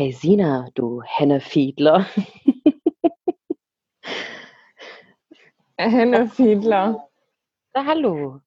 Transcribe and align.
Hey 0.00 0.12
Sina, 0.12 0.70
du 0.72 1.02
Hennefiedler. 1.04 2.06
Hennefiedler. 5.76 7.06
Na, 7.74 7.84
hallo. 7.84 8.40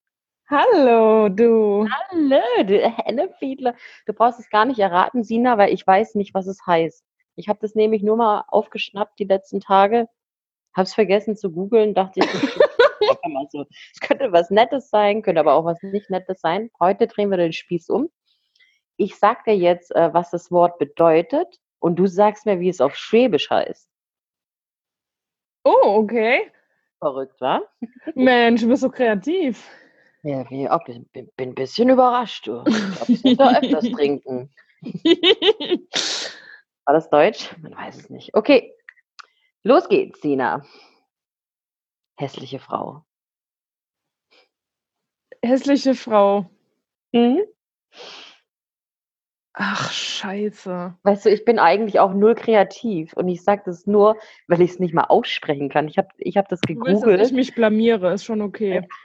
Hallo, 0.50 1.30
du. 1.30 1.88
Hallo, 1.88 2.42
du 2.64 2.80
Hennefiedler. 2.80 3.76
Du 4.08 4.14
brauchst 4.14 4.40
es 4.40 4.50
gar 4.50 4.66
nicht 4.66 4.80
erraten, 4.80 5.24
Sina, 5.24 5.60
weil 5.60 5.72
ich 5.72 5.86
weiß 5.86 6.16
nicht, 6.16 6.34
was 6.34 6.48
es 6.48 6.66
heißt. 6.66 7.06
Ich 7.36 7.50
habe 7.50 7.60
das 7.62 7.76
nämlich 7.76 8.02
nur 8.02 8.18
mal 8.18 8.46
aufgeschnappt 8.48 9.20
die 9.20 9.26
letzten 9.26 9.60
Tage, 9.60 10.08
habe 10.76 10.86
es 10.86 10.96
vergessen 10.96 11.38
zu 11.38 11.52
googeln, 11.52 11.94
dachte 11.94 12.22
ich. 12.22 12.26
Es 13.94 14.00
könnte 14.00 14.32
was 14.32 14.50
Nettes 14.50 14.90
sein, 14.90 15.22
könnte 15.22 15.40
aber 15.40 15.54
auch 15.54 15.66
was 15.66 15.84
nicht 15.84 16.10
Nettes 16.10 16.42
sein. 16.42 16.72
Heute 16.80 17.06
drehen 17.06 17.30
wir 17.30 17.38
den 17.38 17.54
Spieß 17.54 17.90
um. 17.90 18.10
Ich 18.98 19.18
sag 19.18 19.44
dir 19.46 19.56
jetzt, 19.56 19.96
äh, 19.96 20.14
was 20.14 20.32
das 20.32 20.52
Wort 20.52 20.78
bedeutet 20.78 21.60
und 21.80 21.98
du 21.98 22.08
sagst 22.08 22.46
mir, 22.46 22.60
wie 22.60 22.70
es 22.70 22.82
auf 22.82 22.96
Schwäbisch 22.96 23.50
heißt. 23.50 23.90
Oh, 25.64 25.98
okay. 26.00 26.52
Verrückt, 27.00 27.40
wa? 27.42 27.62
Mensch, 28.16 28.62
du 28.62 28.68
bist 28.68 28.82
so 28.82 28.90
kreativ. 28.90 29.70
Ja, 30.24 30.50
wie 30.50 30.70
auch, 30.70 30.84
bin, 30.86 31.06
bin 31.12 31.32
ein 31.38 31.56
bisschen 31.56 31.90
überrascht, 31.90 32.48
du. 32.48 32.64
Ich 33.08 33.22
glaub, 33.24 33.38
da 33.38 33.60
öfters 33.60 33.92
trinken. 33.92 34.54
War 36.86 36.94
das 36.94 37.10
Deutsch? 37.10 37.50
Man 37.62 37.76
weiß 37.76 37.98
es 37.98 38.10
nicht. 38.10 38.34
Okay, 38.34 38.74
los 39.64 39.90
geht's, 39.90 40.22
Sina. 40.22 40.64
Hässliche 42.18 42.60
Frau. 42.60 43.04
Hässliche 45.42 45.94
Frau. 45.96 46.50
Mhm. 47.12 47.42
Ach, 49.54 49.92
scheiße. 49.92 50.96
Weißt 51.04 51.26
du, 51.26 51.30
ich 51.30 51.46
bin 51.46 51.60
eigentlich 51.60 52.00
auch 52.00 52.14
null 52.14 52.34
kreativ 52.36 53.14
und 53.14 53.28
ich 53.28 53.44
sage 53.44 53.62
das 53.66 53.86
nur, 53.86 54.18
weil 54.48 54.62
ich 54.62 54.72
es 54.72 54.80
nicht 54.80 54.94
mal 54.96 55.06
aussprechen 55.06 55.70
kann. 55.70 55.88
Ich 55.88 55.98
habe 55.98 56.08
ich 56.18 56.38
hab 56.38 56.50
das 56.50 56.60
Du 56.62 56.74
willst, 56.76 57.04
dass 57.04 57.22
ich 57.22 57.32
gegoogelt. 57.32 57.32
mich 57.34 57.56
blamiere, 57.56 58.14
ist 58.14 58.26
schon 58.26 58.42
okay. 58.42 58.88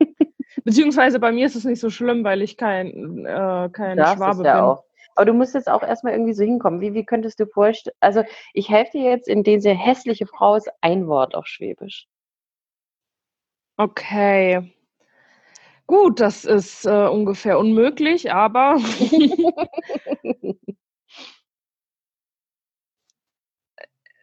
Beziehungsweise 0.64 1.18
bei 1.18 1.32
mir 1.32 1.46
ist 1.46 1.56
es 1.56 1.64
nicht 1.64 1.80
so 1.80 1.90
schlimm, 1.90 2.24
weil 2.24 2.42
ich 2.42 2.56
kein, 2.56 3.24
äh, 3.24 3.70
kein 3.72 3.98
es 3.98 4.10
Schwabe 4.10 4.44
ja 4.44 4.54
bin. 4.54 4.62
auch. 4.62 4.84
Aber 5.14 5.24
du 5.26 5.32
musst 5.34 5.54
jetzt 5.54 5.68
auch 5.68 5.82
erstmal 5.82 6.12
irgendwie 6.12 6.34
so 6.34 6.44
hinkommen. 6.44 6.80
Wie, 6.80 6.94
wie 6.94 7.04
könntest 7.04 7.40
du 7.40 7.46
vorstellen? 7.46 7.96
Also, 8.00 8.22
ich 8.54 8.68
helfe 8.68 8.92
dir 8.92 9.10
jetzt, 9.10 9.28
indem 9.28 9.60
sie 9.60 9.74
hässliche 9.74 10.26
Frau 10.26 10.54
ist 10.56 10.70
ein 10.80 11.08
Wort 11.08 11.34
auf 11.34 11.46
Schwäbisch. 11.46 12.06
Okay. 13.78 14.72
Gut, 15.88 16.20
das 16.20 16.44
ist 16.44 16.84
äh, 16.86 17.08
ungefähr 17.08 17.58
unmöglich, 17.58 18.30
aber 18.30 18.76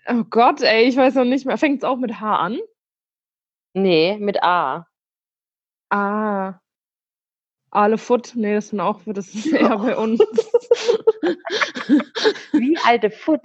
oh 0.07 0.23
Gott, 0.29 0.61
ey, 0.61 0.83
ich 0.85 0.95
weiß 0.95 1.15
noch 1.15 1.25
nicht 1.25 1.45
mehr. 1.45 1.57
Fängt 1.57 1.79
es 1.79 1.83
auch 1.83 1.97
mit 1.97 2.19
H 2.19 2.35
an? 2.37 2.59
nee, 3.73 4.17
mit 4.19 4.41
A. 4.43 4.87
Ah. 5.91 6.59
Ale 7.71 7.97
Foot? 7.97 8.31
Nee, 8.35 8.55
das 8.55 8.69
sind 8.69 8.79
auch, 8.79 9.01
das 9.05 9.33
ist 9.35 9.47
eher 9.47 9.77
bei 9.77 9.97
uns. 10.03 10.19
Wie 12.53 12.77
alte 12.85 13.11
Foot. 13.11 13.41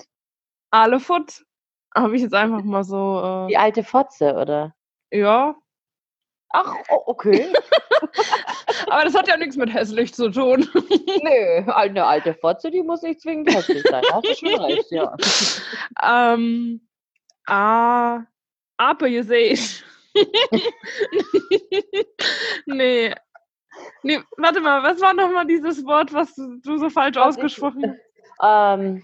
Ale 0.70 1.00
Foot. 1.00 1.44
Habe 1.96 2.14
ich 2.16 2.22
jetzt 2.22 2.34
einfach 2.34 2.62
mal 2.62 2.84
so, 2.84 3.46
Die 3.48 3.56
alte 3.56 3.82
Fotze, 3.82 4.34
oder? 4.34 4.74
äh, 5.10 5.20
ja. 5.20 5.56
Ach, 6.52 6.74
okay. 7.06 7.52
Aber 8.88 9.04
das 9.04 9.14
hat 9.14 9.28
ja 9.28 9.36
nichts 9.36 9.56
mit 9.56 9.72
hässlich 9.72 10.12
zu 10.14 10.30
tun. 10.30 10.68
Nö, 10.74 11.72
eine 11.72 12.04
alte 12.04 12.34
Fotze, 12.34 12.70
die 12.70 12.82
muss 12.82 13.02
nicht 13.02 13.20
zwingend 13.20 13.54
hässlich 13.54 13.82
sein. 13.88 14.02
Hast 14.12 14.26
du 14.26 14.34
schon 14.34 14.60
recht, 14.60 14.90
ja. 14.90 15.16
ähm, 16.02 16.80
ah, 17.46 18.20
Ape 18.78 19.10
gesehen. 19.10 19.58
nee. 22.66 23.14
Nee, 24.02 24.20
warte 24.36 24.60
mal, 24.60 24.82
was 24.82 25.00
war 25.00 25.14
nochmal 25.14 25.46
dieses 25.46 25.84
Wort, 25.86 26.12
was 26.12 26.34
du 26.34 26.78
so 26.78 26.90
falsch 26.90 27.16
ausgesprochen 27.16 27.98
Ähm, 28.42 29.02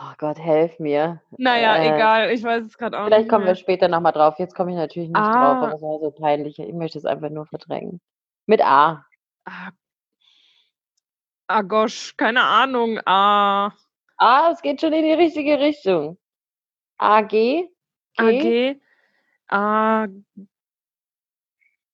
oh 0.00 0.12
Gott, 0.18 0.38
helf 0.38 0.78
mir. 0.78 1.20
Naja, 1.38 1.76
Äh, 1.76 1.94
egal, 1.94 2.30
ich 2.30 2.42
weiß 2.42 2.64
es 2.64 2.76
gerade 2.78 2.98
auch 2.98 3.04
Vielleicht 3.06 3.22
nicht 3.24 3.30
kommen 3.30 3.46
wir 3.46 3.54
später 3.54 3.88
nochmal 3.88 4.12
drauf. 4.12 4.38
Jetzt 4.38 4.54
komme 4.54 4.70
ich 4.70 4.76
natürlich 4.76 5.08
nicht 5.08 5.18
drauf, 5.20 5.32
Ah. 5.34 5.62
aber 5.62 5.74
es 5.74 5.82
war 5.82 5.98
so 6.00 6.10
peinlich. 6.10 6.58
Ich 6.58 6.72
möchte 6.74 6.98
es 6.98 7.04
einfach 7.04 7.30
nur 7.30 7.46
verdrängen. 7.46 8.00
Mit 8.46 8.60
A. 8.64 9.04
Ah, 9.44 9.70
ah 11.48 11.62
gosh, 11.62 12.14
keine 12.16 12.42
Ahnung. 12.42 12.98
Ah, 13.06 13.72
Ah, 14.18 14.50
es 14.52 14.62
geht 14.62 14.80
schon 14.80 14.92
in 14.94 15.04
die 15.04 15.12
richtige 15.12 15.58
Richtung. 15.60 16.16
AG? 16.98 17.28
G? 17.28 17.68
AG. 18.16 18.80
Ah. 19.48 20.06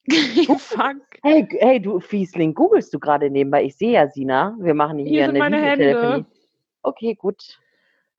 Fuck. 0.58 0.96
Hey, 1.22 1.42
g- 1.44 1.58
hey, 1.60 1.80
du 1.80 2.00
Fiesling, 2.00 2.54
googelst 2.54 2.92
du 2.94 2.98
gerade 3.00 3.28
nebenbei? 3.30 3.64
Ich 3.64 3.76
sehe 3.76 3.92
ja 3.92 4.08
Sina. 4.08 4.56
Wir 4.60 4.74
machen 4.74 4.98
hier, 4.98 5.08
Hier 5.08 5.26
sind 5.26 5.40
eine 5.40 5.56
meine. 5.56 5.60
Hände. 5.60 6.26
Okay, 6.82 7.14
gut. 7.14 7.60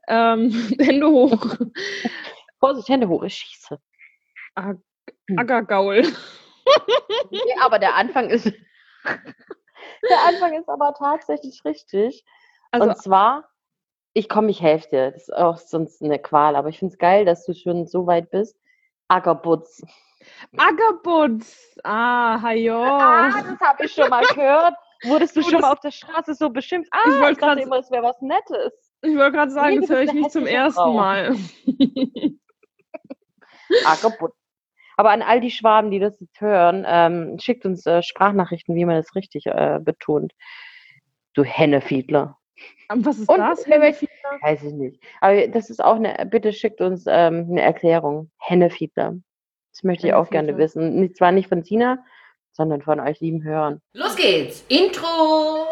Ähm, 0.07 0.49
Hände 0.79 1.07
hoch. 1.07 1.55
Vorsicht, 2.59 2.89
Hände 2.89 3.07
hoch, 3.09 3.23
ich 3.23 3.35
schieße. 3.35 3.79
Ah, 4.55 4.73
Hm. 5.29 5.39
Ackergaul. 5.39 6.01
Nee, 7.31 7.39
aber 7.61 7.79
der 7.79 7.95
Anfang 7.95 8.29
ist. 8.29 8.45
der 9.05 10.19
Anfang 10.27 10.53
ist 10.53 10.69
aber 10.69 10.93
tatsächlich 10.93 11.61
richtig. 11.65 12.23
Also, 12.71 12.89
Und 12.89 12.97
zwar, 12.97 13.49
ich 14.13 14.29
komme, 14.29 14.49
ich 14.49 14.61
helfe 14.61 14.89
dir. 14.89 15.11
Das 15.11 15.23
ist 15.23 15.33
auch 15.33 15.57
sonst 15.57 16.01
eine 16.01 16.19
Qual, 16.19 16.55
aber 16.55 16.69
ich 16.69 16.79
finde 16.79 16.93
es 16.93 16.97
geil, 16.99 17.25
dass 17.25 17.45
du 17.45 17.53
schon 17.53 17.85
so 17.87 18.05
weit 18.07 18.31
bist. 18.31 18.57
Ackerbutz. 19.09 19.81
Ackerbutz. 20.57 21.75
Ah, 21.83 22.41
hajo. 22.41 22.81
Ah, 22.81 23.29
das 23.41 23.59
habe 23.59 23.85
ich 23.85 23.93
schon 23.93 24.09
mal 24.09 24.23
gehört. 24.25 24.75
Wurdest 25.03 25.35
du 25.35 25.41
Du, 25.41 25.49
schon 25.49 25.61
mal 25.61 25.71
auf 25.73 25.79
der 25.81 25.91
Straße 25.91 26.33
so 26.35 26.49
beschimpft? 26.49 26.89
Ah, 26.93 26.99
Ich 27.07 27.13
ich, 27.13 27.19
dachte 27.21 27.35
grad- 27.35 27.59
immer, 27.59 27.77
es 27.79 27.91
wäre 27.91 28.03
was 28.03 28.21
Nettes. 28.21 28.82
Ich 29.03 29.15
wollte 29.17 29.33
gerade 29.33 29.51
sagen, 29.51 29.75
Nee, 29.75 29.81
das 29.81 29.89
höre 29.89 30.01
ich 30.03 30.13
nicht 30.13 30.31
zum 30.31 30.47
ersten 30.47 30.79
Frau. 30.79 30.93
Mal. 30.93 31.35
Ackerbutz. 33.85 34.33
Aber 34.95 35.09
an 35.11 35.21
all 35.21 35.41
die 35.41 35.51
Schwaben, 35.51 35.91
die 35.91 35.99
das 35.99 36.19
jetzt 36.19 36.39
hören, 36.39 36.85
ähm, 36.87 37.37
schickt 37.39 37.65
uns 37.65 37.85
äh, 37.85 38.01
Sprachnachrichten, 38.03 38.75
wie 38.75 38.85
man 38.85 38.95
das 38.95 39.15
richtig 39.15 39.47
äh, 39.47 39.79
betont. 39.81 40.33
Du 41.33 41.43
Hennefiedler. 41.43 42.37
Ähm, 42.91 43.03
Was 43.05 43.17
ist 43.17 43.27
Und 43.27 43.39
das? 43.39 43.65
Hennefiedler? 43.65 44.13
Weiß 44.41 44.63
ich 44.63 44.73
nicht. 44.73 45.03
Aber 45.19 45.47
das 45.47 45.69
ist 45.69 45.83
auch 45.83 45.95
eine, 45.95 46.25
bitte 46.29 46.53
schickt 46.53 46.79
uns 46.79 47.05
ähm, 47.07 47.47
eine 47.49 47.61
Erklärung. 47.61 48.29
Hennefiedler. 48.37 49.15
Das 49.71 49.83
möchte 49.83 50.07
ich 50.07 50.13
auch 50.13 50.29
gerne 50.29 50.57
wissen. 50.57 50.95
Nicht, 50.99 51.17
zwar 51.17 51.31
nicht 51.31 51.49
von 51.49 51.63
Tina, 51.63 51.97
sondern 52.51 52.83
von 52.83 52.99
euch 52.99 53.19
lieben 53.19 53.43
Hörern. 53.43 53.81
Los 53.93 54.15
geht's. 54.15 54.63
Intro. 54.69 55.65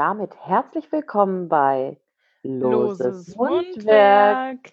Damit 0.00 0.34
herzlich 0.34 0.90
willkommen 0.92 1.50
bei 1.50 1.98
Loses, 2.42 3.04
Loses 3.04 3.36
Mundwerk. 3.36 4.46
Mundwerk. 4.46 4.72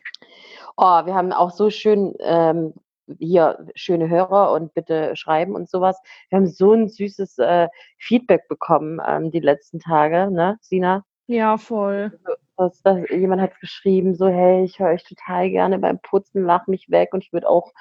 Oh, 0.78 1.06
wir 1.06 1.14
haben 1.16 1.34
auch 1.34 1.52
so 1.52 1.70
schön 1.70 2.16
ähm, 2.20 2.74
hier 3.20 3.68
schöne 3.76 4.08
Hörer 4.08 4.54
und 4.54 4.74
bitte 4.74 5.18
schreiben 5.18 5.54
und 5.54 5.70
sowas. 5.70 6.00
Wir 6.30 6.38
haben 6.38 6.48
so 6.48 6.72
ein 6.72 6.88
süßes 6.88 7.40
äh, 7.40 7.68
Feedback 7.98 8.48
bekommen 8.48 9.02
ähm, 9.06 9.30
die 9.30 9.42
letzten 9.42 9.82
Tage, 9.82 10.32
ne, 10.32 10.58
Sina? 10.62 11.04
Ja, 11.26 11.58
voll. 11.58 12.18
dass, 12.56 12.82
dass 12.84 12.98
jemand 13.10 13.42
hat 13.42 13.60
geschrieben, 13.60 14.16
so, 14.16 14.28
hey, 14.30 14.64
ich 14.64 14.80
höre 14.80 14.92
euch 14.92 15.04
total 15.04 15.50
gerne 15.50 15.78
beim 15.78 16.00
Putzen, 16.00 16.46
lach 16.46 16.68
mich 16.68 16.90
weg 16.90 17.10
und 17.12 17.22
ich 17.22 17.34
würde 17.34 17.50
auch 17.50 17.74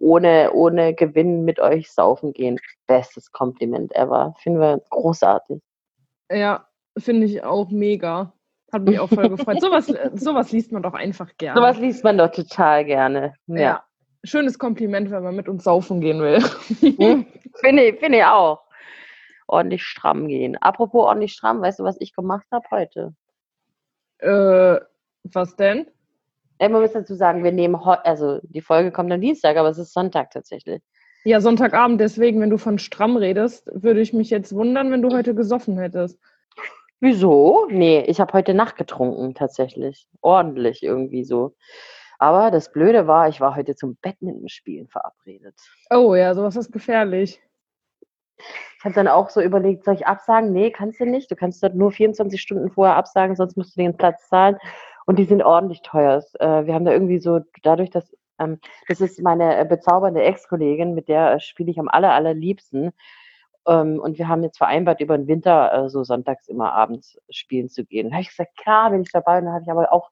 ohne, 0.00 0.50
ohne 0.52 0.94
Gewinn 0.94 1.44
mit 1.44 1.60
euch 1.60 1.92
saufen 1.92 2.32
gehen. 2.32 2.58
Bestes 2.88 3.30
Kompliment 3.30 3.94
ever. 3.94 4.34
Finden 4.40 4.58
wir 4.58 4.82
großartig. 4.90 5.62
Ja, 6.30 6.67
finde 6.98 7.26
ich 7.26 7.42
auch 7.42 7.70
mega. 7.70 8.32
Hat 8.72 8.82
mich 8.82 8.98
auch 8.98 9.08
voll 9.08 9.30
gefreut. 9.30 9.58
Sowas, 9.60 9.86
sowas 10.14 10.52
liest 10.52 10.72
man 10.72 10.82
doch 10.82 10.94
einfach 10.94 11.30
gerne. 11.38 11.58
Sowas 11.58 11.78
liest 11.78 12.04
man 12.04 12.18
doch 12.18 12.30
total 12.30 12.84
gerne. 12.84 13.34
Ja. 13.46 13.60
ja. 13.60 13.84
Schönes 14.24 14.58
Kompliment, 14.58 15.10
wenn 15.10 15.22
man 15.22 15.36
mit 15.36 15.48
uns 15.48 15.64
saufen 15.64 16.00
gehen 16.00 16.20
will. 16.20 16.42
Hm? 16.80 17.24
Finde 17.60 17.84
ich, 17.84 17.98
finde 17.98 18.18
ich 18.18 18.24
auch. 18.24 18.60
Ordentlich 19.46 19.82
stramm 19.84 20.28
gehen. 20.28 20.56
Apropos 20.56 21.06
ordentlich 21.06 21.32
stramm, 21.32 21.62
weißt 21.62 21.78
du, 21.78 21.84
was 21.84 21.96
ich 22.00 22.14
gemacht 22.14 22.46
habe 22.52 22.66
heute? 22.70 23.14
äh, 24.20 24.80
was 25.24 25.56
denn? 25.56 25.86
Ey, 26.58 26.68
man 26.68 26.82
muss 26.82 26.92
dazu 26.92 27.14
sagen, 27.14 27.44
wir 27.44 27.52
nehmen 27.52 27.84
heute, 27.84 28.04
also 28.04 28.40
die 28.42 28.60
Folge 28.60 28.90
kommt 28.90 29.12
am 29.12 29.20
Dienstag, 29.20 29.56
aber 29.56 29.68
es 29.68 29.78
ist 29.78 29.92
Sonntag 29.92 30.30
tatsächlich. 30.30 30.82
Ja, 31.24 31.40
Sonntagabend, 31.40 32.00
deswegen, 32.00 32.40
wenn 32.40 32.50
du 32.50 32.58
von 32.58 32.78
stramm 32.78 33.16
redest, 33.16 33.70
würde 33.72 34.00
ich 34.00 34.12
mich 34.12 34.30
jetzt 34.30 34.54
wundern, 34.54 34.90
wenn 34.90 35.02
du 35.02 35.10
heute 35.10 35.34
gesoffen 35.34 35.78
hättest. 35.78 36.18
Wieso? 37.00 37.66
Nee, 37.70 38.00
ich 38.06 38.20
habe 38.20 38.32
heute 38.32 38.54
Nacht 38.54 38.76
getrunken, 38.76 39.34
tatsächlich. 39.34 40.08
Ordentlich 40.20 40.82
irgendwie 40.82 41.24
so. 41.24 41.54
Aber 42.18 42.50
das 42.50 42.72
Blöde 42.72 43.06
war, 43.06 43.28
ich 43.28 43.40
war 43.40 43.54
heute 43.54 43.76
zum 43.76 43.96
Badmintonspielen 44.02 44.88
verabredet. 44.88 45.54
Oh 45.90 46.14
ja, 46.16 46.34
sowas 46.34 46.56
ist 46.56 46.72
gefährlich. 46.72 47.40
ich 48.38 48.84
habe 48.84 48.94
dann 48.94 49.06
auch 49.06 49.30
so 49.30 49.40
überlegt, 49.40 49.84
soll 49.84 49.94
ich 49.94 50.06
absagen? 50.06 50.52
Nee, 50.52 50.72
kannst 50.72 50.98
du 50.98 51.06
nicht. 51.06 51.30
Du 51.30 51.36
kannst 51.36 51.62
dort 51.62 51.76
nur 51.76 51.92
24 51.92 52.40
Stunden 52.40 52.70
vorher 52.70 52.96
absagen, 52.96 53.36
sonst 53.36 53.56
musst 53.56 53.76
du 53.76 53.82
den 53.82 53.96
Platz 53.96 54.28
zahlen. 54.28 54.56
Und 55.06 55.18
die 55.18 55.24
sind 55.24 55.42
ordentlich 55.42 55.82
teuer. 55.82 56.22
Äh, 56.40 56.66
wir 56.66 56.74
haben 56.74 56.84
da 56.84 56.92
irgendwie 56.92 57.18
so, 57.18 57.40
dadurch, 57.62 57.90
dass 57.90 58.12
ähm, 58.40 58.58
das 58.88 59.00
ist 59.00 59.20
meine 59.22 59.56
äh, 59.56 59.64
bezaubernde 59.64 60.22
Ex-Kollegin, 60.22 60.94
mit 60.94 61.08
der 61.08 61.34
äh, 61.34 61.40
spiele 61.40 61.70
ich 61.70 61.78
am 61.78 61.88
aller, 61.88 62.12
allerliebsten. 62.12 62.92
Ähm, 63.66 64.00
und 64.00 64.18
wir 64.18 64.28
haben 64.28 64.42
jetzt 64.42 64.58
vereinbart, 64.58 65.00
über 65.00 65.16
den 65.16 65.26
Winter 65.26 65.72
äh, 65.72 65.88
so 65.88 66.04
sonntags 66.04 66.48
immer 66.48 66.72
abends 66.72 67.18
spielen 67.30 67.68
zu 67.68 67.84
gehen. 67.84 68.08
Da 68.08 68.14
habe 68.14 68.22
ich 68.22 68.28
gesagt, 68.28 68.56
klar, 68.56 68.90
bin 68.90 69.02
ich 69.02 69.12
dabei. 69.12 69.38
Und 69.38 69.46
dann 69.46 69.54
habe 69.54 69.64
ich 69.64 69.70
aber 69.70 69.92
auch 69.92 70.10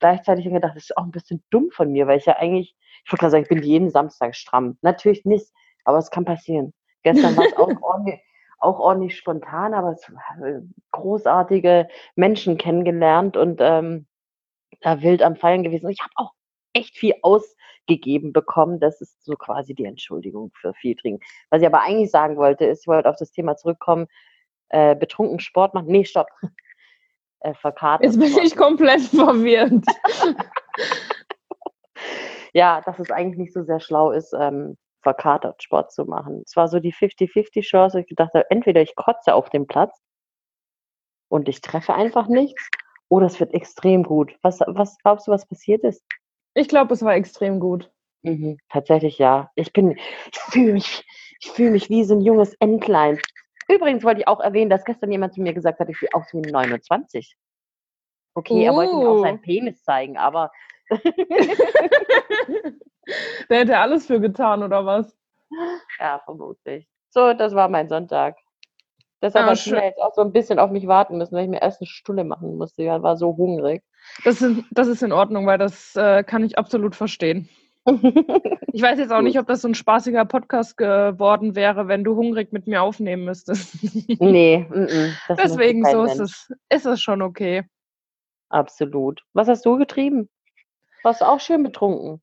gleichzeitig 0.00 0.44
gedacht, 0.44 0.76
das 0.76 0.84
ist 0.84 0.96
auch 0.96 1.04
ein 1.04 1.10
bisschen 1.10 1.42
dumm 1.50 1.70
von 1.70 1.90
mir, 1.92 2.06
weil 2.06 2.18
ich 2.18 2.26
ja 2.26 2.36
eigentlich, 2.36 2.76
ich 3.04 3.12
wollte 3.12 3.20
gerade 3.20 3.30
sagen, 3.32 3.42
ich 3.44 3.48
bin 3.48 3.62
jeden 3.62 3.90
Samstag 3.90 4.34
stramm. 4.34 4.78
Natürlich 4.82 5.24
nicht, 5.24 5.52
aber 5.84 5.98
es 5.98 6.10
kann 6.10 6.24
passieren. 6.24 6.72
Gestern 7.02 7.36
war 7.36 7.46
es 7.46 7.56
auch 7.56 7.68
ordentlich, 7.82 8.20
auch 8.58 8.78
ordentlich 8.80 9.16
spontan, 9.16 9.74
aber 9.74 9.92
es 9.92 10.10
war 10.12 10.62
großartige 10.92 11.88
Menschen 12.14 12.58
kennengelernt 12.58 13.36
und 13.36 13.60
ähm, 13.60 14.06
da 14.80 15.02
wild 15.02 15.22
am 15.22 15.36
Feiern 15.36 15.62
gewesen. 15.62 15.86
Und 15.86 15.92
ich 15.92 16.02
habe 16.02 16.12
auch 16.16 16.32
echt 16.76 16.96
viel 16.96 17.14
ausgegeben 17.22 18.32
bekommen. 18.32 18.80
Das 18.80 19.00
ist 19.00 19.24
so 19.24 19.34
quasi 19.34 19.74
die 19.74 19.84
Entschuldigung 19.84 20.50
für 20.54 20.74
viel 20.74 20.94
Trinken. 20.96 21.24
Was 21.50 21.62
ich 21.62 21.66
aber 21.66 21.80
eigentlich 21.80 22.10
sagen 22.10 22.36
wollte, 22.36 22.66
ist, 22.66 22.82
ich 22.82 22.86
wollte 22.86 23.08
auf 23.08 23.16
das 23.16 23.32
Thema 23.32 23.56
zurückkommen, 23.56 24.06
äh, 24.68 24.94
betrunken 24.94 25.40
Sport 25.40 25.74
machen. 25.74 25.88
Nee, 25.88 26.04
stopp. 26.04 26.28
Äh, 27.40 27.52
Jetzt 28.00 28.18
bin 28.18 28.34
ich 28.42 28.56
komplett 28.56 29.02
verwirrt. 29.14 29.84
ja, 32.54 32.80
dass 32.80 32.98
es 32.98 33.10
eigentlich 33.10 33.38
nicht 33.38 33.52
so 33.52 33.62
sehr 33.62 33.78
schlau 33.78 34.10
ist, 34.10 34.32
ähm, 34.32 34.76
verkatert 35.02 35.62
Sport 35.62 35.92
zu 35.92 36.06
machen. 36.06 36.42
Es 36.44 36.56
war 36.56 36.66
so 36.66 36.80
die 36.80 36.94
50-50-Chance. 36.94 38.00
Ich 38.00 38.06
gedacht 38.06 38.32
habe, 38.34 38.50
entweder 38.50 38.80
ich 38.80 38.96
kotze 38.96 39.34
auf 39.34 39.50
dem 39.50 39.66
Platz 39.66 39.96
und 41.28 41.48
ich 41.48 41.60
treffe 41.60 41.94
einfach 41.94 42.26
nichts, 42.26 42.68
oder 43.08 43.26
es 43.26 43.38
wird 43.38 43.54
extrem 43.54 44.02
gut. 44.02 44.36
Was, 44.42 44.60
was 44.66 44.98
glaubst 44.98 45.26
du, 45.26 45.30
was 45.32 45.46
passiert 45.46 45.84
ist? 45.84 46.04
Ich 46.56 46.68
glaube, 46.68 46.94
es 46.94 47.02
war 47.02 47.14
extrem 47.14 47.60
gut. 47.60 47.92
Mhm, 48.22 48.58
tatsächlich 48.70 49.18
ja. 49.18 49.50
Ich 49.56 49.74
bin, 49.74 49.92
ich 49.92 50.38
fühle 50.48 50.72
mich, 50.72 51.04
ich 51.40 51.50
fühle 51.50 51.70
mich 51.70 51.90
wie 51.90 52.02
so 52.02 52.14
ein 52.14 52.22
junges 52.22 52.54
Entlein. 52.54 53.20
Übrigens 53.68 54.04
wollte 54.04 54.22
ich 54.22 54.28
auch 54.28 54.40
erwähnen, 54.40 54.70
dass 54.70 54.86
gestern 54.86 55.12
jemand 55.12 55.34
zu 55.34 55.42
mir 55.42 55.52
gesagt 55.52 55.80
hat, 55.80 55.90
ich 55.90 55.98
sehe 55.98 56.08
aus 56.14 56.32
wie 56.32 56.40
29. 56.40 57.36
Okay, 58.34 58.54
uh. 58.54 58.64
er 58.64 58.72
wollte 58.72 58.96
mir 58.96 59.06
auch 59.06 59.20
seinen 59.20 59.38
uh. 59.38 59.42
Penis 59.42 59.84
zeigen, 59.84 60.16
aber. 60.16 60.50
Der 63.50 63.58
hätte 63.58 63.78
alles 63.78 64.06
für 64.06 64.18
getan, 64.18 64.62
oder 64.62 64.86
was? 64.86 65.14
Ja, 65.98 66.20
vermutlich. 66.24 66.88
So, 67.10 67.34
das 67.34 67.54
war 67.54 67.68
mein 67.68 67.90
Sonntag. 67.90 68.36
Deshalb 69.20 69.46
ah, 69.46 69.50
hat 69.50 69.58
Tina 69.62 69.84
jetzt 69.84 70.00
auch 70.00 70.14
so 70.14 70.22
ein 70.22 70.32
bisschen 70.32 70.58
auf 70.58 70.70
mich 70.70 70.86
warten 70.86 71.18
müssen, 71.18 71.34
weil 71.34 71.44
ich 71.44 71.50
mir 71.50 71.60
erst 71.60 71.82
eine 71.82 71.86
Stunde 71.86 72.24
machen 72.24 72.56
musste. 72.56 72.82
Ich 72.82 72.88
war 72.88 73.16
so 73.16 73.36
hungrig. 73.36 73.84
Das 74.24 74.42
ist, 74.42 74.64
das 74.70 74.88
ist 74.88 75.02
in 75.02 75.12
Ordnung, 75.12 75.46
weil 75.46 75.58
das 75.58 75.94
äh, 75.96 76.22
kann 76.24 76.44
ich 76.44 76.58
absolut 76.58 76.94
verstehen. 76.94 77.48
ich 78.72 78.82
weiß 78.82 78.98
jetzt 78.98 79.12
auch 79.12 79.22
nicht, 79.22 79.38
ob 79.38 79.46
das 79.46 79.62
so 79.62 79.68
ein 79.68 79.74
spaßiger 79.74 80.24
Podcast 80.24 80.76
geworden 80.76 81.54
wäre, 81.54 81.86
wenn 81.86 82.02
du 82.02 82.16
hungrig 82.16 82.52
mit 82.52 82.66
mir 82.66 82.82
aufnehmen 82.82 83.24
müsstest. 83.24 83.76
nee, 84.20 84.66
m 84.70 84.86
-m, 84.86 85.12
deswegen 85.38 85.84
so 85.84 86.04
ist 86.04 86.18
es, 86.18 86.52
ist 86.68 86.86
es 86.86 87.00
schon 87.00 87.22
okay. 87.22 87.64
Absolut. 88.48 89.22
Was 89.34 89.48
hast 89.48 89.64
du 89.66 89.76
getrieben? 89.76 90.28
Warst 91.02 91.20
du 91.20 91.26
auch 91.26 91.40
schön 91.40 91.62
betrunken? 91.62 92.20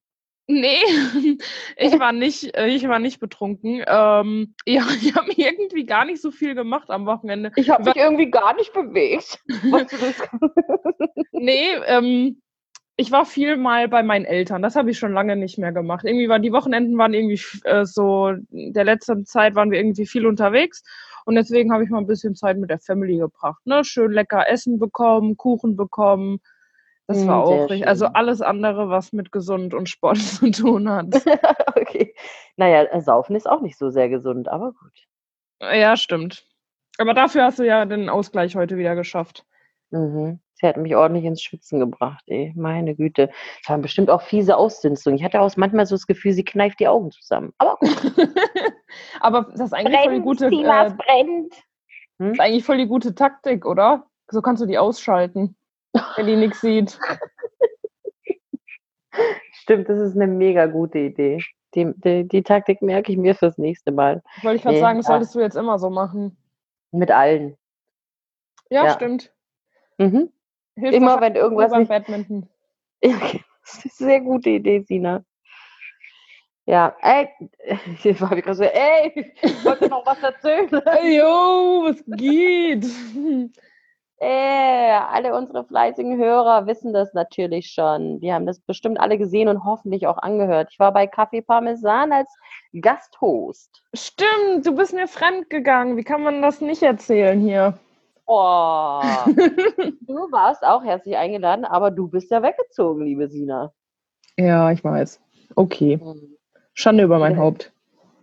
Nee, 0.47 0.79
ich 1.77 1.99
war 1.99 2.11
nicht, 2.11 2.55
äh, 2.55 2.67
ich 2.67 2.87
war 2.87 2.99
nicht 2.99 3.19
betrunken. 3.19 3.83
Ähm, 3.87 4.55
ja, 4.65 4.85
ich 5.01 5.15
habe 5.15 5.31
irgendwie 5.35 5.85
gar 5.85 6.05
nicht 6.05 6.21
so 6.21 6.31
viel 6.31 6.53
gemacht 6.55 6.89
am 6.89 7.05
Wochenende. 7.05 7.51
Ich 7.55 7.69
habe 7.69 7.85
mich 7.85 7.95
irgendwie 7.95 8.29
gar 8.29 8.55
nicht 8.55 8.73
bewegt. 8.73 9.39
nee, 11.31 11.69
ähm, 11.85 12.41
ich 12.95 13.11
war 13.11 13.25
viel 13.25 13.57
mal 13.57 13.87
bei 13.87 14.03
meinen 14.03 14.25
Eltern. 14.25 14.61
Das 14.61 14.75
habe 14.75 14.91
ich 14.91 14.99
schon 14.99 15.13
lange 15.13 15.35
nicht 15.35 15.57
mehr 15.57 15.71
gemacht. 15.71 16.05
Irgendwie 16.05 16.29
waren 16.29 16.43
die 16.43 16.51
Wochenenden 16.51 16.97
waren 16.97 17.13
irgendwie 17.13 17.41
äh, 17.63 17.85
so, 17.85 18.33
der 18.49 18.83
letzten 18.83 19.25
Zeit 19.25 19.55
waren 19.55 19.71
wir 19.71 19.79
irgendwie 19.79 20.05
viel 20.05 20.27
unterwegs. 20.27 20.83
Und 21.25 21.35
deswegen 21.35 21.71
habe 21.71 21.85
ich 21.85 21.89
mal 21.89 21.99
ein 21.99 22.07
bisschen 22.07 22.35
Zeit 22.35 22.57
mit 22.57 22.69
der 22.69 22.79
Family 22.79 23.17
gebracht. 23.17 23.65
Ne? 23.65 23.83
Schön 23.85 24.11
lecker 24.11 24.47
Essen 24.49 24.77
bekommen, 24.77 25.37
Kuchen 25.37 25.77
bekommen, 25.77 26.39
das 27.07 27.21
hm, 27.21 27.27
war 27.27 27.43
auch 27.43 27.69
richtig. 27.69 27.87
Also 27.87 28.07
alles 28.07 28.41
andere, 28.41 28.89
was 28.89 29.11
mit 29.11 29.31
gesund 29.31 29.73
und 29.73 29.89
Sport 29.89 30.17
zu 30.19 30.51
tun 30.51 30.89
hat. 30.89 31.07
okay. 31.75 32.15
Naja, 32.55 32.83
äh, 32.83 33.01
Saufen 33.01 33.35
ist 33.35 33.49
auch 33.49 33.61
nicht 33.61 33.77
so 33.77 33.89
sehr 33.89 34.09
gesund, 34.09 34.47
aber 34.47 34.71
gut. 34.71 34.93
Ja, 35.61 35.95
stimmt. 35.97 36.45
Aber 36.97 37.13
dafür 37.13 37.45
hast 37.45 37.59
du 37.59 37.63
ja 37.63 37.85
den 37.85 38.09
Ausgleich 38.09 38.55
heute 38.55 38.77
wieder 38.77 38.95
geschafft. 38.95 39.45
Mhm. 39.91 40.39
Sie 40.53 40.67
hat 40.67 40.77
mich 40.77 40.95
ordentlich 40.95 41.25
ins 41.25 41.41
Schwitzen 41.41 41.79
gebracht, 41.79 42.23
ey. 42.27 42.53
Meine 42.55 42.95
Güte. 42.95 43.29
Es 43.61 43.69
waren 43.69 43.81
bestimmt 43.81 44.09
auch 44.09 44.21
fiese 44.21 44.55
Ausdünstungen. 44.55 45.17
Ich 45.17 45.23
hatte 45.23 45.41
auch 45.41 45.57
manchmal 45.57 45.85
so 45.85 45.95
das 45.95 46.07
Gefühl, 46.07 46.33
sie 46.33 46.45
kneift 46.45 46.79
die 46.79 46.87
Augen 46.87 47.11
zusammen. 47.11 47.53
Aber 47.57 47.77
gut. 47.77 47.89
Aber 49.19 49.47
das 49.51 49.59
ist 49.59 49.73
eigentlich 49.73 49.97
brennt, 49.97 50.05
voll 50.05 50.13
die 50.13 50.21
gute. 50.21 50.45
Äh, 50.45 50.93
brennt. 50.95 51.53
Hm? 52.19 52.31
ist 52.31 52.39
eigentlich 52.39 52.63
voll 52.63 52.77
die 52.77 52.87
gute 52.87 53.15
Taktik, 53.15 53.65
oder? 53.65 54.05
So 54.27 54.41
kannst 54.41 54.61
du 54.61 54.67
die 54.67 54.77
ausschalten 54.77 55.55
wenn 56.15 56.27
die 56.27 56.35
nichts 56.35 56.61
sieht. 56.61 56.99
Stimmt, 59.51 59.89
das 59.89 59.99
ist 59.99 60.15
eine 60.15 60.27
mega 60.27 60.65
gute 60.65 60.99
Idee. 60.99 61.43
Die, 61.75 61.91
die, 61.95 62.27
die 62.27 62.43
Taktik 62.43 62.81
merke 62.81 63.11
ich 63.11 63.17
mir 63.17 63.35
fürs 63.35 63.57
nächste 63.57 63.91
Mal. 63.91 64.21
Wollte 64.41 64.57
ich 64.57 64.61
gerade 64.63 64.75
nee, 64.75 64.81
sagen, 64.81 64.99
das 64.99 65.07
solltest 65.07 65.35
du 65.35 65.39
jetzt 65.39 65.55
immer 65.55 65.79
so 65.79 65.89
machen. 65.89 66.37
Mit 66.91 67.11
allen. 67.11 67.57
Ja, 68.69 68.85
ja. 68.85 68.93
stimmt. 68.93 69.31
Mhm. 69.97 70.31
immer 70.75 71.21
wenn 71.21 71.35
irgendwas. 71.35 71.71
Beim 71.71 71.81
nicht... 71.81 71.89
Badminton. 71.89 72.49
Ja, 73.03 73.17
das 73.61 73.85
ist 73.85 74.01
eine 74.01 74.09
sehr 74.09 74.21
gute 74.21 74.49
Idee, 74.49 74.81
Sina. 74.81 75.23
Ja, 76.65 76.95
ey, 77.01 77.29
jetzt 78.03 78.21
habe 78.21 78.39
ich 78.39 78.45
gerade 78.45 78.57
so, 78.57 78.63
ey, 78.63 79.33
ich 79.41 79.65
wollte 79.65 79.89
noch 79.89 80.05
was 80.05 80.21
erzählen. 80.23 80.69
Yo, 80.71 81.83
was 81.85 82.03
geht? 82.07 82.85
Äh, 84.25 84.99
alle 85.11 85.35
unsere 85.35 85.65
fleißigen 85.65 86.17
Hörer 86.17 86.65
wissen 86.65 86.93
das 86.93 87.13
natürlich 87.13 87.71
schon. 87.71 88.21
Die 88.21 88.31
haben 88.31 88.45
das 88.45 88.61
bestimmt 88.61 88.97
alle 88.97 89.17
gesehen 89.17 89.49
und 89.49 89.65
hoffentlich 89.65 90.07
auch 90.07 90.17
angehört. 90.17 90.69
Ich 90.71 90.79
war 90.79 90.93
bei 90.93 91.07
Kaffee 91.07 91.41
Parmesan 91.41 92.13
als 92.13 92.33
Gasthost. 92.79 93.83
Stimmt, 93.93 94.65
du 94.65 94.75
bist 94.75 94.93
mir 94.93 95.09
fremd 95.09 95.49
gegangen. 95.49 95.97
Wie 95.97 96.05
kann 96.05 96.23
man 96.23 96.41
das 96.41 96.61
nicht 96.61 96.81
erzählen 96.83 97.41
hier? 97.41 97.77
Oh, 98.25 99.01
du 99.27 100.31
warst 100.31 100.63
auch 100.63 100.85
herzlich 100.85 101.17
eingeladen, 101.17 101.65
aber 101.65 101.91
du 101.91 102.07
bist 102.07 102.31
ja 102.31 102.41
weggezogen, 102.41 103.03
liebe 103.03 103.27
Sina. 103.27 103.73
Ja, 104.37 104.71
ich 104.71 104.81
weiß. 104.81 105.19
Okay. 105.55 105.99
Hm. 106.01 106.37
Schande 106.73 107.03
über 107.03 107.19
mein 107.19 107.37
Haupt. 107.37 107.73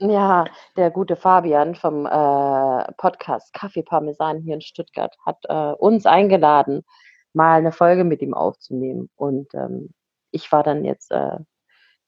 Ja, 0.03 0.47
der 0.79 0.91
gute 0.91 1.15
Fabian 1.15 1.75
vom 1.75 2.07
äh, 2.07 2.93
Podcast 2.97 3.53
Kaffee 3.53 3.83
Parmesan 3.83 4.41
hier 4.41 4.55
in 4.55 4.63
Stuttgart 4.63 5.15
hat 5.27 5.37
äh, 5.47 5.73
uns 5.75 6.07
eingeladen, 6.07 6.85
mal 7.35 7.59
eine 7.59 7.71
Folge 7.71 8.05
mit 8.05 8.23
ihm 8.23 8.33
aufzunehmen. 8.33 9.11
Und 9.17 9.53
ähm, 9.53 9.91
ich 10.31 10.51
war 10.53 10.63
dann 10.63 10.87
jetzt 10.87 11.11
äh, 11.13 11.37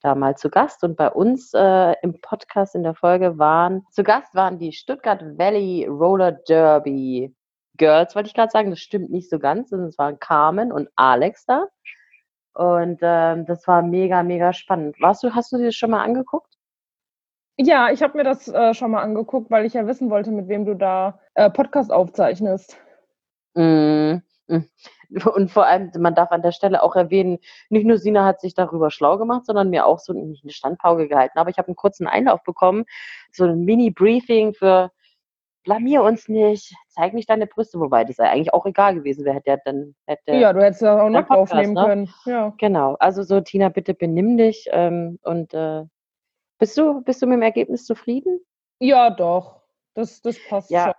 da 0.01 0.15
mal 0.15 0.39
zu 0.39 0.49
Gast 0.49 0.83
und 0.85 0.97
bei 0.97 1.11
uns 1.11 1.53
äh, 1.53 1.95
im 2.03 2.19
Podcast 2.23 2.75
in 2.75 2.83
der 2.83 2.95
Folge 2.95 3.39
waren, 3.39 3.87
zu 3.91 4.05
Gast 4.05 4.35
waren 4.35 4.59
die 4.59 4.73
Stuttgart 4.73 5.23
Valley 5.37 5.87
Roller 5.87 6.33
Derby 6.33 7.35
Girls, 7.77 8.15
wollte 8.15 8.29
ich 8.29 8.35
gerade 8.35 8.51
sagen, 8.51 8.71
das 8.71 8.81
stimmt 8.81 9.11
nicht 9.11 9.29
so 9.29 9.39
ganz, 9.39 9.71
es 9.71 9.99
waren 9.99 10.19
Carmen 10.19 10.73
und 10.73 10.89
Alex 10.97 11.45
da. 11.45 11.67
Und 12.55 13.01
ähm, 13.03 13.45
das 13.45 13.67
war 13.69 13.83
mega, 13.83 14.23
mega 14.23 14.55
spannend. 14.55 14.99
Warst 15.01 15.23
du, 15.23 15.35
hast 15.35 15.53
du 15.53 15.59
dir 15.59 15.67
das 15.67 15.75
schon 15.75 15.91
mal 15.91 16.03
angeguckt? 16.03 16.53
Ja, 17.59 17.91
ich 17.91 18.03
habe 18.03 18.17
mir 18.17 18.25
das 18.25 18.49
äh, 18.49 18.75
schon 18.75 18.91
mal 18.93 19.03
angeguckt, 19.03 19.51
weil 19.51 19.67
ich 19.67 19.75
ja 19.75 19.87
wissen 19.87 20.11
wollte, 20.11 20.31
mit 20.31 20.49
wem 20.49 20.65
du 20.65 20.75
da 20.75 21.21
äh, 21.35 21.51
Podcast 21.51 21.93
aufzeichnest. 21.93 22.77
Mm, 23.55 24.17
mm. 24.49 24.65
Und 25.35 25.51
vor 25.51 25.67
allem, 25.67 25.91
man 25.99 26.15
darf 26.15 26.33
an 26.33 26.41
der 26.41 26.53
Stelle 26.53 26.83
auch 26.83 26.97
erwähnen, 26.97 27.39
nicht 27.69 27.87
nur 27.87 27.99
Sina 27.99 28.25
hat 28.25 28.41
sich 28.41 28.55
darüber 28.55 28.91
schlau 28.91 29.19
gemacht, 29.19 29.45
sondern 29.45 29.69
mir 29.69 29.85
auch 29.85 29.99
so 29.99 30.15
eine 30.15 30.51
Standpauke 30.51 31.07
gehalten. 31.07 31.39
Aber 31.39 31.51
ich 31.51 31.59
habe 31.59 31.69
einen 31.69 31.77
kurzen 31.77 32.07
Einlauf 32.07 32.43
bekommen, 32.45 32.85
so 33.31 33.45
ein 33.45 33.65
Mini-Briefing 33.65 34.55
für 34.55 34.91
blamier 35.65 36.03
uns 36.03 36.29
nicht, 36.29 36.75
zeig 36.89 37.15
nicht 37.15 37.31
deine 37.31 37.47
Brüste, 37.47 37.79
wobei 37.79 38.05
das 38.05 38.19
eigentlich 38.19 38.53
auch 38.53 38.67
egal 38.67 38.95
gewesen 38.95 39.25
wäre, 39.25 39.37
hätte 39.37 39.61
dann 39.65 39.95
hätte 40.07 40.33
Ja, 40.33 40.53
du 40.53 40.63
hättest 40.63 40.83
ja 40.83 41.03
auch 41.03 41.09
noch 41.09 41.31
aufnehmen 41.31 41.75
ne? 41.75 41.85
können. 41.85 42.15
Ja. 42.25 42.53
Genau. 42.59 42.97
Also 42.99 43.23
so, 43.23 43.41
Tina, 43.41 43.69
bitte 43.69 43.95
benimm 43.95 44.37
dich 44.37 44.69
ähm, 44.73 45.19
und 45.23 45.55
äh, 45.55 45.85
bist 46.63 46.79
du, 46.79 47.01
bist 47.01 47.21
du 47.21 47.27
mit 47.27 47.39
dem 47.39 47.43
Ergebnis 47.43 47.85
zufrieden? 47.85 48.39
Ja, 48.79 49.11
doch. 49.11 49.63
Das, 49.95 50.23
das 50.23 50.37
passt 50.49 50.71
ja. 50.71 50.95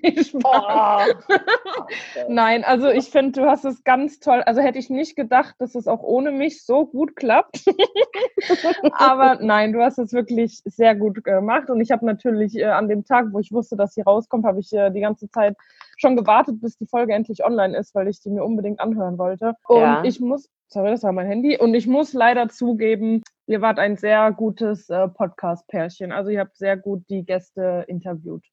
Spaß. 0.00 0.34
Oh. 0.42 1.04
Nein, 2.28 2.64
also 2.64 2.88
ich 2.88 3.10
finde, 3.10 3.40
du 3.40 3.46
hast 3.48 3.64
es 3.64 3.84
ganz 3.84 4.18
toll. 4.18 4.42
Also 4.44 4.60
hätte 4.60 4.80
ich 4.80 4.90
nicht 4.90 5.14
gedacht, 5.14 5.54
dass 5.60 5.76
es 5.76 5.86
auch 5.86 6.02
ohne 6.02 6.32
mich 6.32 6.64
so 6.64 6.86
gut 6.86 7.14
klappt. 7.14 7.64
Aber 8.94 9.38
nein, 9.40 9.72
du 9.72 9.84
hast 9.84 9.98
es 9.98 10.12
wirklich 10.12 10.62
sehr 10.64 10.96
gut 10.96 11.22
gemacht. 11.22 11.70
Und 11.70 11.80
ich 11.80 11.92
habe 11.92 12.04
natürlich 12.04 12.56
äh, 12.56 12.64
an 12.64 12.88
dem 12.88 13.04
Tag, 13.04 13.26
wo 13.30 13.38
ich 13.38 13.52
wusste, 13.52 13.76
dass 13.76 13.94
sie 13.94 14.00
rauskommt, 14.02 14.44
habe 14.44 14.58
ich 14.58 14.72
äh, 14.72 14.90
die 14.90 15.00
ganze 15.00 15.28
Zeit 15.30 15.56
schon 15.96 16.16
gewartet, 16.16 16.60
bis 16.60 16.76
die 16.76 16.86
Folge 16.86 17.12
endlich 17.14 17.44
online 17.44 17.76
ist, 17.78 17.94
weil 17.94 18.08
ich 18.08 18.20
die 18.20 18.30
mir 18.30 18.42
unbedingt 18.42 18.80
anhören 18.80 19.16
wollte. 19.16 19.54
Und 19.68 19.80
Ja. 19.80 20.02
ich 20.02 20.18
muss, 20.18 20.50
sorry, 20.74 20.90
das 20.90 21.04
war 21.04 21.12
mein 21.12 21.26
Handy. 21.26 21.56
Und 21.56 21.72
ich 21.72 21.86
muss 21.86 22.12
leider 22.12 22.48
zugeben, 22.48 23.22
ihr 23.46 23.62
wart 23.62 23.78
ein 23.78 23.96
sehr 23.96 24.32
gutes 24.32 24.90
äh, 24.90 25.08
Podcast-Pärchen. 25.08 26.12
Also 26.12 26.30
ihr 26.30 26.40
habt 26.40 26.56
sehr 26.56 26.76
gut 26.76 27.04
die 27.08 27.24
Gäste 27.24 27.84
interviewt. 27.88 28.44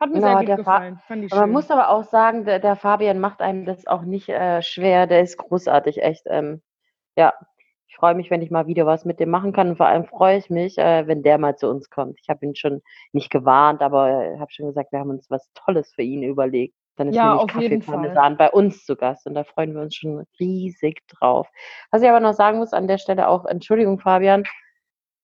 Hat 0.00 0.10
mir 0.10 0.20
Ja, 0.20 0.38
sehr 0.38 0.46
gut 0.46 0.56
gefallen. 0.56 1.00
Fand 1.06 1.24
ich 1.24 1.32
Aber 1.32 1.42
Man 1.42 1.52
muss 1.52 1.70
aber 1.70 1.90
auch 1.90 2.04
sagen, 2.04 2.44
der, 2.44 2.58
der 2.58 2.76
Fabian 2.76 3.20
macht 3.20 3.40
einem 3.40 3.64
das 3.64 3.86
auch 3.86 4.02
nicht 4.02 4.28
äh, 4.28 4.62
schwer. 4.62 5.06
Der 5.06 5.20
ist 5.20 5.36
großartig, 5.36 6.02
echt. 6.02 6.24
Ähm, 6.26 6.62
ja, 7.16 7.34
ich 7.88 7.96
freue 7.96 8.14
mich, 8.14 8.30
wenn 8.30 8.42
ich 8.42 8.50
mal 8.50 8.66
wieder 8.66 8.86
was 8.86 9.04
mit 9.04 9.20
dem 9.20 9.30
machen 9.30 9.52
kann. 9.52 9.68
Und 9.68 9.76
vor 9.76 9.86
allem 9.86 10.06
freue 10.06 10.38
ich 10.38 10.50
mich, 10.50 10.78
äh, 10.78 11.06
wenn 11.06 11.22
der 11.22 11.38
mal 11.38 11.56
zu 11.56 11.68
uns 11.68 11.90
kommt. 11.90 12.18
Ich 12.20 12.28
habe 12.28 12.44
ihn 12.44 12.56
schon 12.56 12.82
nicht 13.12 13.30
gewarnt, 13.30 13.82
aber 13.82 14.32
ich 14.34 14.40
habe 14.40 14.50
schon 14.50 14.66
gesagt, 14.66 14.92
wir 14.92 14.98
haben 14.98 15.10
uns 15.10 15.30
was 15.30 15.50
Tolles 15.54 15.92
für 15.94 16.02
ihn 16.02 16.22
überlegt. 16.22 16.75
Dann 16.96 17.08
ist 17.08 17.16
Ja, 17.16 17.34
nämlich 17.34 17.42
auf 17.42 17.60
jeden 17.60 17.80
Kaffee 17.80 17.86
Fall. 17.86 17.94
Parmesan 17.96 18.36
bei 18.36 18.50
uns 18.50 18.84
zu 18.84 18.96
Gast 18.96 19.26
und 19.26 19.34
da 19.34 19.44
freuen 19.44 19.74
wir 19.74 19.82
uns 19.82 19.94
schon 19.96 20.24
riesig 20.40 21.06
drauf. 21.08 21.48
Was 21.90 22.02
ich 22.02 22.08
aber 22.08 22.20
noch 22.20 22.34
sagen 22.34 22.58
muss 22.58 22.72
an 22.72 22.88
der 22.88 22.98
Stelle 22.98 23.28
auch, 23.28 23.44
Entschuldigung, 23.46 23.98
Fabian, 24.00 24.44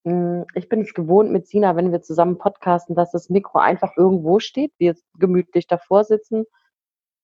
mh, 0.04 0.46
ich 0.54 0.68
bin 0.68 0.82
es 0.82 0.94
gewohnt 0.94 1.30
mit 1.32 1.46
Sina, 1.48 1.76
wenn 1.76 1.92
wir 1.92 2.02
zusammen 2.02 2.38
podcasten, 2.38 2.94
dass 2.96 3.12
das 3.12 3.30
Mikro 3.30 3.58
einfach 3.58 3.92
irgendwo 3.96 4.38
steht, 4.40 4.72
wir 4.78 4.96
gemütlich 5.18 5.66
davor 5.66 6.04
sitzen 6.04 6.44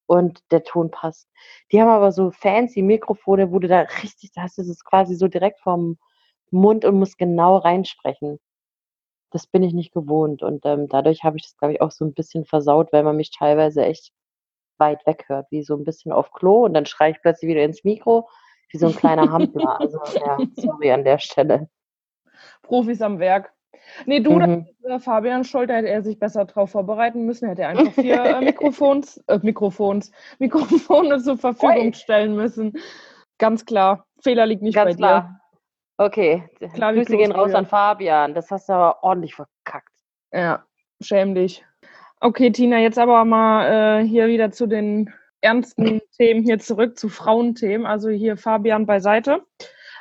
und 0.07 0.41
der 0.53 0.65
Ton 0.65 0.91
passt. 0.91 1.29
Die 1.73 1.81
haben 1.81 1.89
aber 1.91 2.13
so 2.13 2.31
fancy 2.31 2.83
Mikrofone, 2.83 3.53
wo 3.53 3.59
du 3.59 3.69
da 3.69 3.81
richtig, 4.03 4.33
da 4.35 4.43
hast 4.43 4.59
du 4.59 4.63
es 4.63 4.85
quasi 4.85 5.15
so 5.17 5.29
direkt 5.29 5.61
vom 5.61 5.99
Mund 6.51 6.85
und 6.85 6.99
musst 6.99 7.19
genau 7.19 7.59
reinsprechen. 7.59 8.39
Das 9.31 9.47
bin 9.47 9.63
ich 9.63 9.75
nicht 9.75 9.93
gewohnt 9.93 10.43
und 10.43 10.67
ähm, 10.67 10.89
dadurch 10.89 11.25
habe 11.25 11.37
ich 11.39 11.45
das, 11.45 11.57
glaube 11.57 11.75
ich, 11.75 11.81
auch 11.83 11.91
so 11.91 12.05
ein 12.05 12.15
bisschen 12.15 12.45
versaut, 12.45 12.93
weil 12.93 13.03
man 13.05 13.17
mich 13.17 13.31
teilweise 13.31 13.85
echt 13.85 14.13
weit 14.79 15.05
weg 15.07 15.25
hört, 15.29 15.47
wie 15.51 15.63
so 15.63 15.77
ein 15.77 15.85
bisschen 15.85 16.13
auf 16.13 16.33
Klo 16.33 16.65
und 16.65 16.75
dann 16.75 16.87
schreie 16.87 17.13
ich 17.13 17.21
plötzlich 17.23 17.49
wieder 17.51 17.63
ins 17.63 17.85
Mikro, 17.85 18.29
wie 18.71 18.79
so 18.79 18.87
ein 18.87 18.95
kleiner 18.95 19.31
Hampler. 19.31 19.79
Also 19.81 19.99
ja, 20.15 20.39
sorry 20.57 20.93
an 20.93 21.05
der 21.05 21.19
Stelle. 21.19 21.69
Profis 22.63 23.03
am 23.03 23.19
Werk. 23.19 23.53
Nee, 24.07 24.21
du, 24.21 24.39
Mhm. 24.39 24.67
äh, 24.85 24.99
Fabian 24.99 25.45
Scholter, 25.45 25.75
hätte 25.77 25.89
er 25.89 26.03
sich 26.03 26.19
besser 26.19 26.45
darauf 26.45 26.71
vorbereiten 26.71 27.25
müssen, 27.25 27.49
hätte 27.49 27.63
er 27.63 27.69
einfach 27.69 27.93
vier 27.93 28.23
äh, 28.23 28.41
Mikrofons, 28.43 29.19
äh, 29.29 29.39
Mikrofons, 29.43 30.11
Mikrofone 30.39 31.19
zur 31.21 31.39
Verfügung 31.39 31.87
Ui. 31.89 31.95
stellen 31.95 32.35
müssen. 32.35 32.73
Ganz 33.39 33.65
klar, 33.65 34.07
Fehler 34.21 34.47
liegt 34.47 34.63
nicht 34.63 34.75
Ganz 34.75 34.93
bei 34.93 34.97
klar. 34.97 35.41
Okay, 35.97 36.49
Klar 36.75 36.95
Grüße 36.95 37.17
gehen 37.17 37.33
raus 37.33 37.55
an 37.55 37.67
Fabian. 37.67 38.35
Das 38.35 38.51
hast 38.51 38.69
du 38.69 38.73
aber 38.73 39.03
ordentlich 39.03 39.35
verkackt. 39.35 39.93
dir. 40.33 40.39
Ja, 40.41 40.65
schäm 41.01 41.35
dich. 41.35 41.65
Okay, 42.21 42.51
Tina, 42.51 42.79
jetzt 42.79 42.99
aber 42.99 43.25
mal 43.25 44.01
äh, 44.01 44.07
hier 44.07 44.27
wieder 44.29 44.51
zu 44.51 44.67
den 44.67 45.13
ernsten 45.41 46.01
Themen 46.17 46.43
hier 46.43 46.59
zurück, 46.59 46.99
zu 46.99 47.09
Frauenthemen. 47.09 47.87
Also 47.87 48.09
hier 48.09 48.37
Fabian 48.37 48.87
beiseite. 48.87 49.45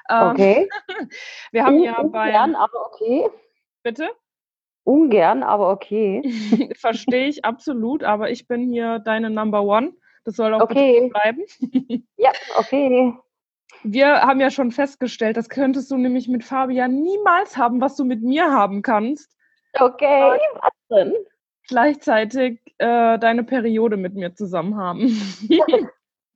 Ähm, 0.10 0.28
Okay. 0.32 0.70
Wir 1.52 1.66
haben 1.66 1.84
ja 1.84 2.02
bei. 2.04 2.30
Ungern, 2.30 2.56
aber 2.56 2.88
okay. 2.88 3.28
Bitte? 3.84 4.10
Ungern, 4.84 5.44
aber 5.44 5.70
okay. 5.70 6.24
Verstehe 6.78 7.28
ich 7.28 7.46
absolut, 7.46 8.04
aber 8.04 8.32
ich 8.32 8.48
bin 8.48 8.68
hier 8.72 9.00
deine 9.00 9.30
Number 9.30 9.62
One. 9.64 9.94
Das 10.24 10.36
soll 10.36 10.54
auch 10.54 10.62
Okay. 10.62 11.10
bleiben. 11.10 11.44
Ja, 12.18 12.32
okay. 12.58 13.14
Wir 13.84 14.22
haben 14.22 14.40
ja 14.40 14.50
schon 14.50 14.72
festgestellt, 14.72 15.38
das 15.38 15.50
könntest 15.50 15.92
du 15.92 15.98
nämlich 15.98 16.28
mit 16.28 16.44
Fabian 16.44 17.02
niemals 17.02 17.58
haben, 17.58 17.80
was 17.80 17.96
du 17.96 18.06
mit 18.06 18.24
mir 18.24 18.52
haben 18.52 18.82
kannst. 18.82 19.38
Okay. 19.74 20.40
Was 20.62 20.72
denn? 20.90 21.14
Gleichzeitig 21.68 22.60
äh, 22.78 23.20
deine 23.20 23.44
Periode 23.44 23.98
mit 23.98 24.16
mir 24.16 24.34
zusammen 24.34 24.78
haben. 24.78 25.08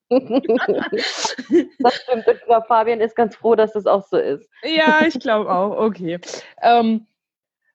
das 0.09 1.95
stimmt. 1.95 2.27
Ich 2.27 2.41
glaube, 2.45 2.65
Fabian 2.67 2.99
ist 2.99 3.15
ganz 3.15 3.35
froh, 3.35 3.55
dass 3.55 3.73
das 3.73 3.85
auch 3.85 4.05
so 4.07 4.17
ist. 4.17 4.49
ja, 4.63 5.05
ich 5.07 5.19
glaube 5.19 5.49
auch. 5.49 5.77
Okay. 5.85 6.19
Ähm, 6.61 7.07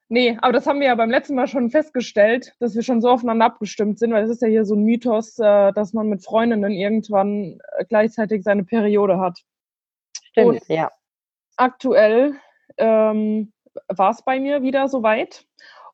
nee, 0.07 0.37
aber 0.41 0.53
das 0.53 0.67
haben 0.67 0.79
wir 0.79 0.87
ja 0.87 0.95
beim 0.95 1.09
letzten 1.09 1.33
Mal 1.35 1.47
schon 1.47 1.71
festgestellt, 1.71 2.53
dass 2.59 2.75
wir 2.75 2.83
schon 2.83 3.01
so 3.01 3.09
aufeinander 3.09 3.45
abgestimmt 3.45 3.97
sind, 3.97 4.11
weil 4.11 4.23
es 4.23 4.29
ist 4.29 4.41
ja 4.43 4.47
hier 4.47 4.65
so 4.65 4.75
ein 4.75 4.83
Mythos, 4.83 5.39
äh, 5.39 5.71
dass 5.73 5.93
man 5.93 6.09
mit 6.09 6.23
Freundinnen 6.23 6.71
irgendwann 6.71 7.59
äh, 7.77 7.85
gleichzeitig 7.85 8.43
seine 8.43 8.63
Periode 8.63 9.19
hat. 9.19 9.39
Stimmt, 10.21 10.47
Und- 10.47 10.67
ja. 10.67 10.91
aktuell 11.55 12.35
ähm, 12.77 13.51
war 13.87 14.11
es 14.11 14.21
bei 14.21 14.39
mir 14.39 14.61
wieder 14.61 14.87
soweit. 14.87 15.45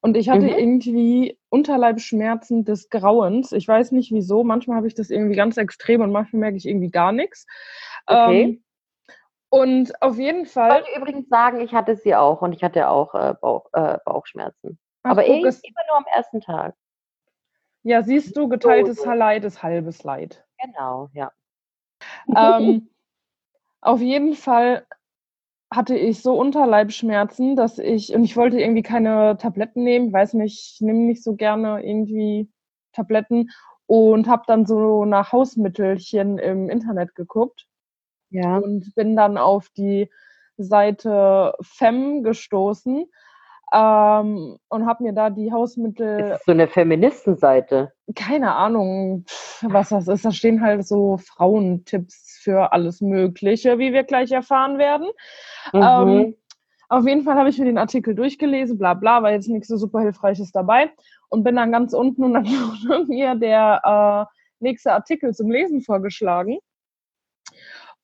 Und 0.03 0.17
ich 0.17 0.27
hatte 0.27 0.47
Mhm. 0.47 0.57
irgendwie 0.57 1.39
Unterleibsschmerzen 1.47 2.65
des 2.65 2.89
Grauens. 2.89 3.53
Ich 3.53 3.65
weiß 3.65 3.93
nicht 3.93 4.11
wieso. 4.11 4.43
Manchmal 4.43 4.75
habe 4.75 4.87
ich 4.87 4.95
das 4.95 5.09
irgendwie 5.09 5.37
ganz 5.37 5.55
extrem 5.55 6.01
und 6.01 6.11
manchmal 6.11 6.41
merke 6.41 6.57
ich 6.57 6.67
irgendwie 6.67 6.91
gar 6.91 7.13
nichts. 7.13 7.47
Okay. 8.05 8.43
Ähm, 8.43 8.63
und 9.47 10.01
auf 10.01 10.17
jeden 10.17 10.43
Ich 10.43 10.51
Fall. 10.51 10.71
wollte 10.71 10.89
übrigens 10.99 11.29
sagen, 11.29 11.61
ich 11.61 11.73
hatte 11.73 11.95
sie 11.95 12.15
auch 12.15 12.41
und 12.41 12.51
ich 12.51 12.65
hatte 12.65 12.89
auch 12.89 13.15
äh, 13.15 13.33
Bauch, 13.39 13.69
äh, 13.71 13.97
Bauchschmerzen. 14.03 14.77
Ach, 15.03 15.11
Aber 15.11 15.23
guck, 15.23 15.37
immer 15.37 15.83
nur 15.87 15.97
am 15.97 16.05
ersten 16.13 16.41
Tag. 16.41 16.75
ja, 17.83 18.03
siehst 18.03 18.35
du, 18.35 18.49
geteiltes 18.49 18.97
so. 19.03 19.09
Leid 19.09 19.45
ist 19.45 19.63
halbes 19.63 20.03
Leid. 20.03 20.45
Genau, 20.61 21.09
ja. 21.13 21.31
ähm, 22.35 22.89
auf 23.79 24.01
jeden 24.01 24.33
Fall 24.33 24.85
hatte 25.75 25.95
ich 25.97 26.21
so 26.21 26.33
Unterleibsschmerzen, 26.39 27.55
dass 27.55 27.79
ich, 27.79 28.13
und 28.13 28.23
ich 28.23 28.35
wollte 28.37 28.59
irgendwie 28.59 28.83
keine 28.83 29.37
Tabletten 29.37 29.83
nehmen, 29.83 30.13
weiß 30.13 30.33
nicht, 30.35 30.73
ich 30.75 30.81
nehme 30.81 30.99
nicht 30.99 31.23
so 31.23 31.35
gerne 31.35 31.83
irgendwie 31.85 32.49
Tabletten 32.93 33.49
und 33.85 34.27
habe 34.27 34.43
dann 34.47 34.65
so 34.65 35.05
nach 35.05 35.31
Hausmittelchen 35.31 36.37
im 36.37 36.69
Internet 36.69 37.15
geguckt 37.15 37.67
Ja. 38.29 38.57
und 38.57 38.93
bin 38.95 39.15
dann 39.15 39.37
auf 39.37 39.69
die 39.69 40.09
Seite 40.57 41.53
FEM 41.61 42.23
gestoßen 42.23 43.05
ähm, 43.73 44.57
und 44.69 44.85
habe 44.85 45.03
mir 45.03 45.13
da 45.13 45.29
die 45.29 45.51
Hausmittel 45.51 46.17
Das 46.19 46.39
ist 46.39 46.45
so 46.45 46.51
eine 46.51 46.67
Feministenseite. 46.67 47.91
keine 48.15 48.55
Ahnung, 48.55 49.25
was 49.61 49.89
das 49.89 50.07
ist. 50.07 50.25
Da 50.25 50.31
stehen 50.31 50.61
halt 50.61 50.85
so 50.85 51.17
Frauentipps 51.17 52.39
für 52.43 52.71
alles 52.71 53.01
Mögliche, 53.01 53.79
wie 53.79 53.91
wir 53.91 54.03
gleich 54.03 54.31
erfahren 54.31 54.77
werden. 54.77 55.07
Mhm. 55.73 55.81
Ähm, 55.81 56.35
auf 56.89 57.07
jeden 57.07 57.23
Fall 57.23 57.35
habe 57.35 57.49
ich 57.49 57.57
mir 57.57 57.65
den 57.65 57.79
Artikel 57.79 58.13
durchgelesen, 58.13 58.77
bla 58.77 58.93
bla, 58.93 59.23
war 59.23 59.31
jetzt 59.31 59.49
nichts 59.49 59.67
so 59.67 59.77
super 59.77 60.01
Hilfreiches 60.01 60.51
dabei 60.51 60.91
und 61.29 61.43
bin 61.43 61.55
dann 61.55 61.71
ganz 61.71 61.93
unten 61.93 62.23
und 62.23 62.33
dann 62.33 62.45
wurde 62.45 63.05
mir 63.07 63.33
der 63.33 64.27
äh, 64.29 64.35
nächste 64.59 64.93
Artikel 64.93 65.33
zum 65.33 65.49
Lesen 65.49 65.81
vorgeschlagen. 65.81 66.59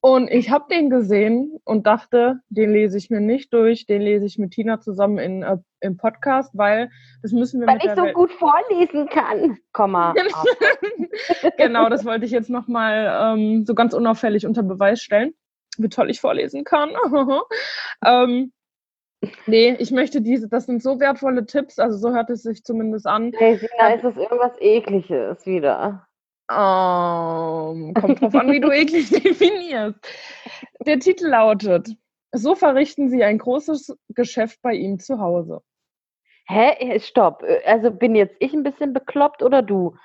Und 0.02 0.30
ich 0.30 0.50
habe 0.50 0.66
den 0.74 0.90
gesehen 0.90 1.60
und 1.66 1.86
dachte, 1.86 2.40
den 2.48 2.72
lese 2.72 2.98
ich 2.98 3.10
mir 3.10 3.20
nicht 3.20 3.54
durch, 3.54 3.86
den 3.86 4.02
lese 4.02 4.26
ich 4.26 4.38
mit 4.38 4.52
Tina 4.52 4.80
zusammen 4.80 5.18
in, 5.18 5.44
äh, 5.44 5.58
im 5.82 5.98
Podcast, 5.98 6.58
weil 6.58 6.90
das 7.22 7.34
müssen 7.34 7.60
wir 7.60 7.68
Weil 7.68 7.80
ich 7.84 7.92
so 7.92 8.04
Welt- 8.04 8.16
gut 8.16 8.32
vorlesen 8.32 9.10
kann. 9.10 9.58
Komma. 9.74 10.14
genau, 11.58 11.90
das 11.90 12.06
wollte 12.06 12.26
ich 12.26 12.32
jetzt 12.32 12.50
nochmal 12.50 13.36
ähm, 13.38 13.66
so 13.66 13.76
ganz 13.76 13.94
unauffällig 13.94 14.46
unter 14.46 14.64
Beweis 14.64 15.02
stellen, 15.02 15.34
wie 15.78 15.90
toll 15.90 16.10
ich 16.10 16.22
vorlesen 16.22 16.64
kann. 16.64 16.92
ähm, 18.06 18.54
nee, 19.48 19.76
ich 19.80 19.92
möchte 19.92 20.22
diese, 20.22 20.48
das 20.48 20.66
sind 20.66 20.82
so 20.82 21.02
wertvolle 21.02 21.46
Tipps, 21.46 21.78
also 21.78 21.98
so 21.98 22.16
hört 22.16 22.30
es 22.30 22.44
sich 22.44 22.64
zumindest 22.64 23.06
an. 23.06 23.34
Hey, 23.36 23.58
Sina, 23.58 23.96
ist 23.96 24.06
das 24.06 24.16
irgendwas 24.16 24.54
Ekliges 24.62 25.46
wieder? 25.46 26.08
Ähm, 26.50 27.94
kommt 28.00 28.22
drauf 28.22 28.36
an, 28.36 28.52
wie 28.52 28.60
du 28.60 28.72
eklig 28.72 29.10
definierst. 29.24 30.00
Der 30.86 31.00
Titel 31.00 31.28
lautet, 31.28 31.96
so 32.32 32.56
verrichten 32.56 33.10
Sie 33.10 33.24
ein 33.24 33.38
großes 33.38 33.96
Geschäft 34.10 34.62
bei 34.62 34.74
ihm 34.74 35.00
zu 35.00 35.20
Hause. 35.20 35.62
Hä? 36.48 36.72
Äh, 36.80 37.00
Stopp. 37.00 37.44
Äh, 37.44 37.62
Also 37.66 37.92
bin 37.92 38.16
jetzt 38.16 38.36
ich 38.40 38.54
ein 38.54 38.64
bisschen 38.64 38.94
bekloppt 38.94 39.44
oder 39.44 39.62
du? 39.62 39.96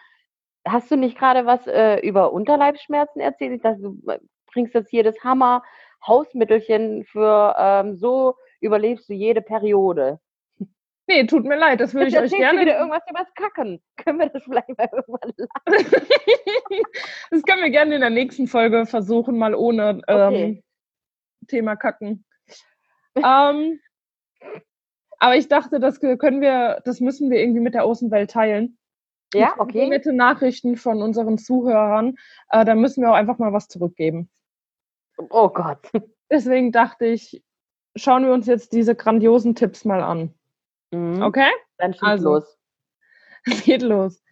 Hast 0.66 0.90
du 0.90 0.96
nicht 0.96 1.18
gerade 1.18 1.46
was 1.46 1.66
äh, 1.66 1.98
über 2.00 2.32
Unterleibsschmerzen 2.32 3.20
erzählt? 3.20 3.52
Ich 3.52 3.62
dachte, 3.62 3.80
du 3.80 3.98
äh, 4.10 4.18
bringst 4.52 4.74
jetzt 4.74 4.90
hier 4.90 5.04
das 5.04 5.18
Hammer 5.24 5.62
Hausmittelchen 6.06 7.04
für 7.04 7.54
ähm, 7.58 7.96
so 7.96 8.34
überlebst 8.60 9.08
du 9.08 9.14
jede 9.14 9.40
Periode. 9.40 10.20
Nee, 11.06 11.26
tut 11.26 11.44
mir 11.44 11.56
leid, 11.56 11.80
das 11.80 11.92
würde 11.92 12.08
ich 12.08 12.18
euch 12.18 12.30
gerne. 12.32 12.60
wieder 12.60 12.78
irgendwas 12.78 13.02
übers 13.10 13.32
Kacken. 13.34 13.82
Können 13.96 14.18
wir 14.20 14.28
das 14.30 14.42
vielleicht 14.44 14.68
mal 14.78 14.88
irgendwann 14.90 15.32
lassen? 15.36 16.82
das 17.30 17.42
können 17.42 17.62
wir 17.62 17.70
gerne 17.70 17.94
in 17.96 18.00
der 18.00 18.10
nächsten 18.10 18.46
Folge 18.46 18.86
versuchen, 18.86 19.36
mal 19.36 19.54
ohne 19.54 20.00
ähm, 20.08 20.28
Okay. 20.28 20.64
Thema 21.48 21.76
Kacken. 21.76 22.24
ähm, 23.16 23.80
aber 25.18 25.36
ich 25.36 25.48
dachte, 25.48 25.78
das 25.78 26.00
können 26.00 26.40
wir, 26.40 26.80
das 26.84 27.00
müssen 27.00 27.30
wir 27.30 27.38
irgendwie 27.38 27.60
mit 27.60 27.74
der 27.74 27.84
Außenwelt 27.84 28.30
teilen. 28.30 28.78
Ja, 29.34 29.54
okay. 29.58 29.88
nette 29.88 30.12
Nachrichten 30.12 30.76
von 30.76 31.02
unseren 31.02 31.38
Zuhörern. 31.38 32.16
Äh, 32.50 32.64
da 32.64 32.74
müssen 32.74 33.02
wir 33.02 33.10
auch 33.10 33.16
einfach 33.16 33.38
mal 33.38 33.52
was 33.52 33.68
zurückgeben. 33.68 34.30
Oh 35.16 35.48
Gott. 35.48 35.90
Deswegen 36.30 36.72
dachte 36.72 37.06
ich, 37.06 37.42
schauen 37.96 38.24
wir 38.24 38.32
uns 38.32 38.46
jetzt 38.46 38.72
diese 38.72 38.94
grandiosen 38.94 39.54
Tipps 39.54 39.84
mal 39.84 40.02
an. 40.02 40.34
Mhm. 40.94 41.22
Okay? 41.22 41.50
Dann 41.78 41.92
schieß 41.94 42.02
Also. 42.02 42.34
los. 42.34 42.58
Es 43.46 43.62
geht 43.64 43.82
los. 43.82 44.22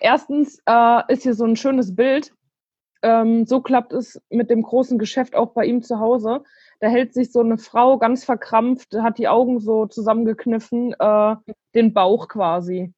Erstens 0.00 0.60
äh, 0.66 1.12
ist 1.12 1.22
hier 1.22 1.34
so 1.34 1.44
ein 1.44 1.56
schönes 1.56 1.94
Bild. 1.94 2.32
Ähm, 3.02 3.46
so 3.46 3.60
klappt 3.60 3.92
es 3.92 4.20
mit 4.30 4.50
dem 4.50 4.62
großen 4.62 4.98
Geschäft 4.98 5.34
auch 5.36 5.52
bei 5.52 5.64
ihm 5.64 5.82
zu 5.82 5.98
Hause. 6.00 6.42
Da 6.80 6.88
hält 6.88 7.14
sich 7.14 7.32
so 7.32 7.40
eine 7.40 7.56
Frau 7.58 7.98
ganz 7.98 8.24
verkrampft, 8.24 8.94
hat 9.00 9.18
die 9.18 9.28
Augen 9.28 9.60
so 9.60 9.86
zusammengekniffen, 9.86 10.94
äh, 10.98 11.36
den 11.74 11.94
Bauch 11.94 12.28
quasi. 12.28 12.92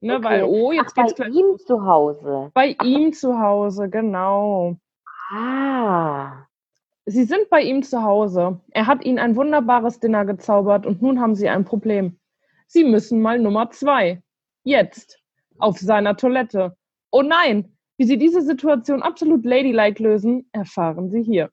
Ne, 0.00 0.16
Okay. 0.16 0.24
Weil, 0.24 0.42
oh, 0.44 0.70
Ach, 0.70 0.74
jetzt 0.74 0.94
bei 0.96 1.02
geht's 1.02 1.14
gleich 1.14 1.34
ihm 1.34 1.58
zu 1.58 1.84
Hause. 1.84 2.50
bei 2.54 2.76
ihm 2.82 3.12
zu 3.12 3.38
Hause, 3.38 3.88
genau. 3.88 4.76
Ah. 5.30 6.46
Sie 7.06 7.24
sind 7.24 7.48
bei 7.50 7.62
ihm 7.62 7.82
zu 7.82 8.02
Hause. 8.02 8.60
Er 8.70 8.86
hat 8.86 9.04
ihnen 9.04 9.18
ein 9.18 9.36
wunderbares 9.36 10.00
Dinner 10.00 10.24
gezaubert 10.24 10.86
und 10.86 11.02
nun 11.02 11.20
haben 11.20 11.34
sie 11.34 11.48
ein 11.48 11.64
Problem. 11.64 12.18
Sie 12.72 12.84
müssen 12.84 13.20
mal 13.20 13.38
Nummer 13.38 13.68
zwei. 13.70 14.22
Jetzt. 14.64 15.20
Auf 15.58 15.76
seiner 15.76 16.16
Toilette. 16.16 16.74
Oh 17.10 17.20
nein! 17.20 17.76
Wie 17.98 18.06
sie 18.06 18.16
diese 18.16 18.40
Situation 18.40 19.02
absolut 19.02 19.44
ladylike 19.44 20.02
lösen, 20.02 20.48
erfahren 20.52 21.10
Sie 21.10 21.22
hier. 21.22 21.50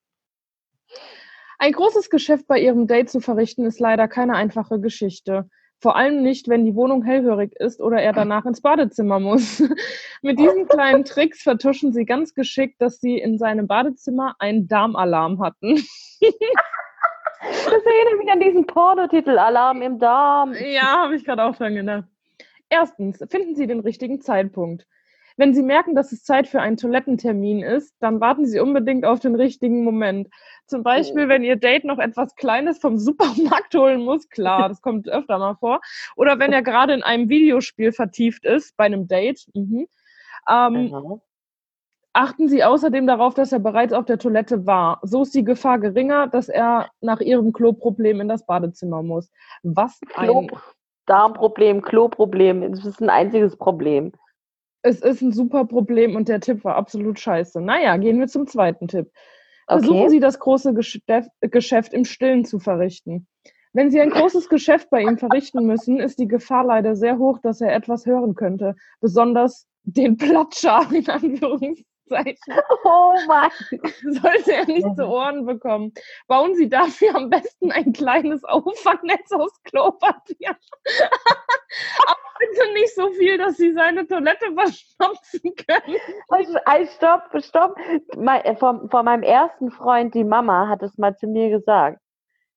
Ein 1.58 1.74
großes 1.74 2.10
Geschäft 2.10 2.48
bei 2.48 2.62
Ihrem 2.62 2.88
Date 2.88 3.10
zu 3.10 3.20
verrichten, 3.20 3.66
ist 3.66 3.82
leider 3.82 4.08
keine 4.08 4.36
einfache 4.36 4.80
Geschichte. 4.80 5.50
Vor 5.82 5.98
allem 5.98 6.24
nicht, 6.24 6.48
wenn 6.48 6.64
die 6.64 6.76
Wohnung 6.76 7.04
hellhörig 7.04 7.54
ist 7.58 7.82
oder 7.82 8.02
er 8.02 8.14
danach 8.14 8.46
ins 8.46 8.62
Badezimmer 8.62 9.20
muss. 9.20 9.60
Mit 10.22 10.40
diesen 10.40 10.70
kleinen 10.70 11.04
Tricks 11.04 11.42
vertuschen 11.42 11.92
sie 11.92 12.06
ganz 12.06 12.34
geschickt, 12.34 12.82
dass 12.82 13.02
sie 13.02 13.18
in 13.18 13.38
seinem 13.38 13.68
Badezimmer 13.68 14.38
einen 14.40 14.70
Darmalarm 14.70 15.44
hatten. 15.44 15.84
Das 17.42 17.86
erinnert 17.86 18.18
mich 18.18 18.32
an 18.32 18.40
diesen 18.40 18.66
Pornotitel 18.66 19.38
Alarm 19.38 19.82
im 19.82 20.00
Darm. 20.00 20.54
Ja, 20.54 21.04
habe 21.04 21.16
ich 21.16 21.24
gerade 21.24 21.44
auch 21.44 21.56
dran 21.56 21.76
gedacht. 21.76 22.06
Erstens, 22.70 23.24
finden 23.30 23.56
Sie 23.56 23.68
den 23.68 23.80
richtigen 23.80 24.22
Zeitpunkt. 24.22 24.86
Wenn 25.38 25.54
Sie 25.54 25.64
merken, 25.64 25.96
dass 25.96 26.12
es 26.12 26.24
Zeit 26.24 26.48
für 26.48 26.60
einen 26.60 26.76
Toilettentermin 26.76 27.64
ist, 27.64 27.96
dann 28.02 28.20
warten 28.20 28.46
Sie 28.46 28.60
unbedingt 28.60 29.06
auf 29.06 29.22
den 29.22 29.36
richtigen 29.36 29.86
Moment. 29.86 30.28
Zum 30.66 30.84
Beispiel, 30.84 31.30
wenn 31.30 31.46
Ihr 31.46 31.56
Date 31.56 31.86
noch 31.86 31.98
etwas 31.98 32.36
Kleines 32.36 32.80
vom 32.80 32.98
Supermarkt 32.98 33.74
holen 33.74 34.02
muss, 34.02 34.28
klar, 34.28 34.68
das 34.68 34.82
kommt 34.82 35.08
öfter 35.08 35.40
mal 35.40 35.56
vor. 35.56 35.80
Oder 36.18 36.40
wenn 36.40 36.52
er 36.52 36.62
gerade 36.62 36.94
in 36.94 37.04
einem 37.04 37.30
Videospiel 37.30 37.94
vertieft 37.94 38.44
ist, 38.44 38.76
bei 38.76 38.84
einem 38.84 39.08
Date. 39.08 39.48
Mhm. 39.54 39.88
Ähm, 40.50 40.94
Aha. 40.94 41.22
Achten 42.20 42.50
Sie 42.50 42.66
außerdem 42.66 43.08
darauf, 43.08 43.34
dass 43.34 43.54
er 43.54 43.60
bereits 43.60 43.94
auf 43.94 44.04
der 44.04 44.18
Toilette 44.18 44.66
war. 44.66 45.00
So 45.04 45.22
ist 45.22 45.34
die 45.34 45.46
Gefahr 45.46 45.80
geringer, 45.80 46.28
dass 46.28 46.50
er 46.50 46.90
nach 47.00 47.22
Ihrem 47.22 47.54
Kloproblem 47.54 48.20
in 48.20 48.28
das 48.28 48.46
Badezimmer 48.46 49.02
muss. 49.04 49.32
Was 49.64 49.98
Klo 50.02 50.40
ein 50.40 50.52
Darmproblem, 51.06 51.82
Kloproblem. 51.82 52.74
Das 52.74 52.86
ist 52.86 53.02
ein 53.02 53.10
einziges 53.10 53.56
Problem. 53.56 54.12
Es 54.82 55.00
ist 55.00 55.22
ein 55.22 55.32
super 55.32 55.64
Problem 55.64 56.18
und 56.18 56.28
der 56.28 56.42
Tipp 56.42 56.66
war 56.66 56.76
absolut 56.76 57.22
scheiße. 57.22 57.62
Naja, 57.62 57.96
gehen 57.96 58.20
wir 58.20 58.28
zum 58.28 58.48
zweiten 58.48 58.90
Tipp. 58.90 59.10
Versuchen 59.70 60.02
Okay. 60.02 60.10
Sie 60.10 60.20
das 60.20 60.40
große 60.40 60.74
Geschäft, 60.74 61.30
Geschäft 61.40 61.94
im 61.94 62.04
Stillen 62.04 62.44
zu 62.44 62.60
verrichten. 62.60 63.28
Wenn 63.72 63.92
Sie 63.92 64.02
ein 64.02 64.10
großes 64.10 64.50
Geschäft 64.50 64.90
bei 64.90 65.04
ihm 65.04 65.18
verrichten 65.18 65.66
müssen, 65.66 66.02
ist 66.02 66.20
die 66.20 66.28
Gefahr 66.28 66.66
leider 66.66 66.98
sehr 66.98 67.18
hoch, 67.18 67.40
dass 67.40 67.62
er 67.62 67.74
etwas 67.74 68.06
hören 68.06 68.36
könnte. 68.36 68.76
Besonders 69.00 69.70
den 69.84 70.18
Platscher, 70.18 70.86
in 70.92 71.08
Anführungszeichen, 71.08 71.86
Oh 72.84 73.14
Mann. 73.28 73.52
sollte 74.22 74.54
er 74.54 74.66
nicht 74.66 74.96
zu 74.96 75.06
Ohren 75.06 75.46
bekommen. 75.46 75.94
Bauen 76.28 76.56
Sie 76.56 76.70
dafür 76.70 77.16
am 77.16 77.30
besten 77.30 77.72
ein 77.72 77.94
kleines 77.94 78.44
Auffangnetz 78.44 79.32
aus 79.32 79.52
Klopapier. 79.64 80.56
Aber 82.08 82.30
bitte 82.40 82.74
nicht 82.74 82.96
so 82.96 83.12
viel, 83.12 83.38
dass 83.38 83.58
Sie 83.58 83.74
seine 83.74 84.08
Toilette 84.08 84.54
verstopfen 84.54 85.54
können. 85.56 85.98
Also, 86.30 86.58
stopp, 86.96 87.44
stopp. 87.44 87.78
Äh, 88.18 88.56
von, 88.56 88.90
von 88.90 89.06
meinem 89.06 89.24
ersten 89.24 89.72
Freund, 89.72 90.14
die 90.14 90.24
Mama, 90.24 90.68
hat 90.68 90.82
es 90.82 90.98
mal 90.98 91.16
zu 91.16 91.28
mir 91.28 91.50
gesagt, 91.50 92.00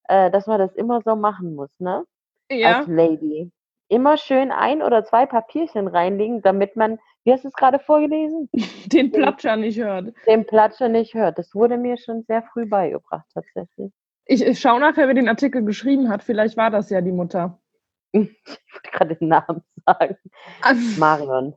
äh, 0.08 0.30
dass 0.30 0.46
man 0.46 0.58
das 0.58 0.74
immer 0.74 1.00
so 1.02 1.16
machen 1.16 1.54
muss, 1.54 1.70
ne? 1.78 2.04
Ja. 2.50 2.78
Als 2.78 2.86
Lady. 2.88 3.50
Immer 3.88 4.16
schön 4.16 4.52
ein 4.52 4.82
oder 4.82 5.04
zwei 5.04 5.26
Papierchen 5.26 5.86
reinlegen, 5.86 6.42
damit 6.42 6.76
man, 6.76 6.98
wie 7.24 7.32
hast 7.32 7.44
du 7.44 7.48
es 7.48 7.54
gerade 7.54 7.78
vorgelesen, 7.78 8.48
den 8.86 9.12
Platscher 9.12 9.56
nicht 9.56 9.78
hört. 9.78 10.14
den 10.26 10.46
Platscher 10.46 10.88
nicht 10.88 11.14
hört. 11.14 11.38
Das 11.38 11.54
wurde 11.54 11.76
mir 11.76 11.96
schon 11.96 12.22
sehr 12.24 12.42
früh 12.42 12.66
beigebracht, 12.66 13.26
tatsächlich. 13.32 13.92
Ich, 14.24 14.44
ich 14.44 14.60
schaue 14.60 14.80
nachher, 14.80 15.08
wer 15.08 15.14
den 15.14 15.28
Artikel 15.28 15.64
geschrieben 15.64 16.08
hat. 16.08 16.22
Vielleicht 16.22 16.56
war 16.56 16.70
das 16.70 16.90
ja 16.90 17.00
die 17.00 17.12
Mutter. 17.12 17.58
Ich 18.14 18.74
wollte 18.74 18.90
gerade 18.92 19.16
den 19.16 19.28
Namen 19.28 19.62
sagen. 19.86 20.16
Marion. 20.98 21.54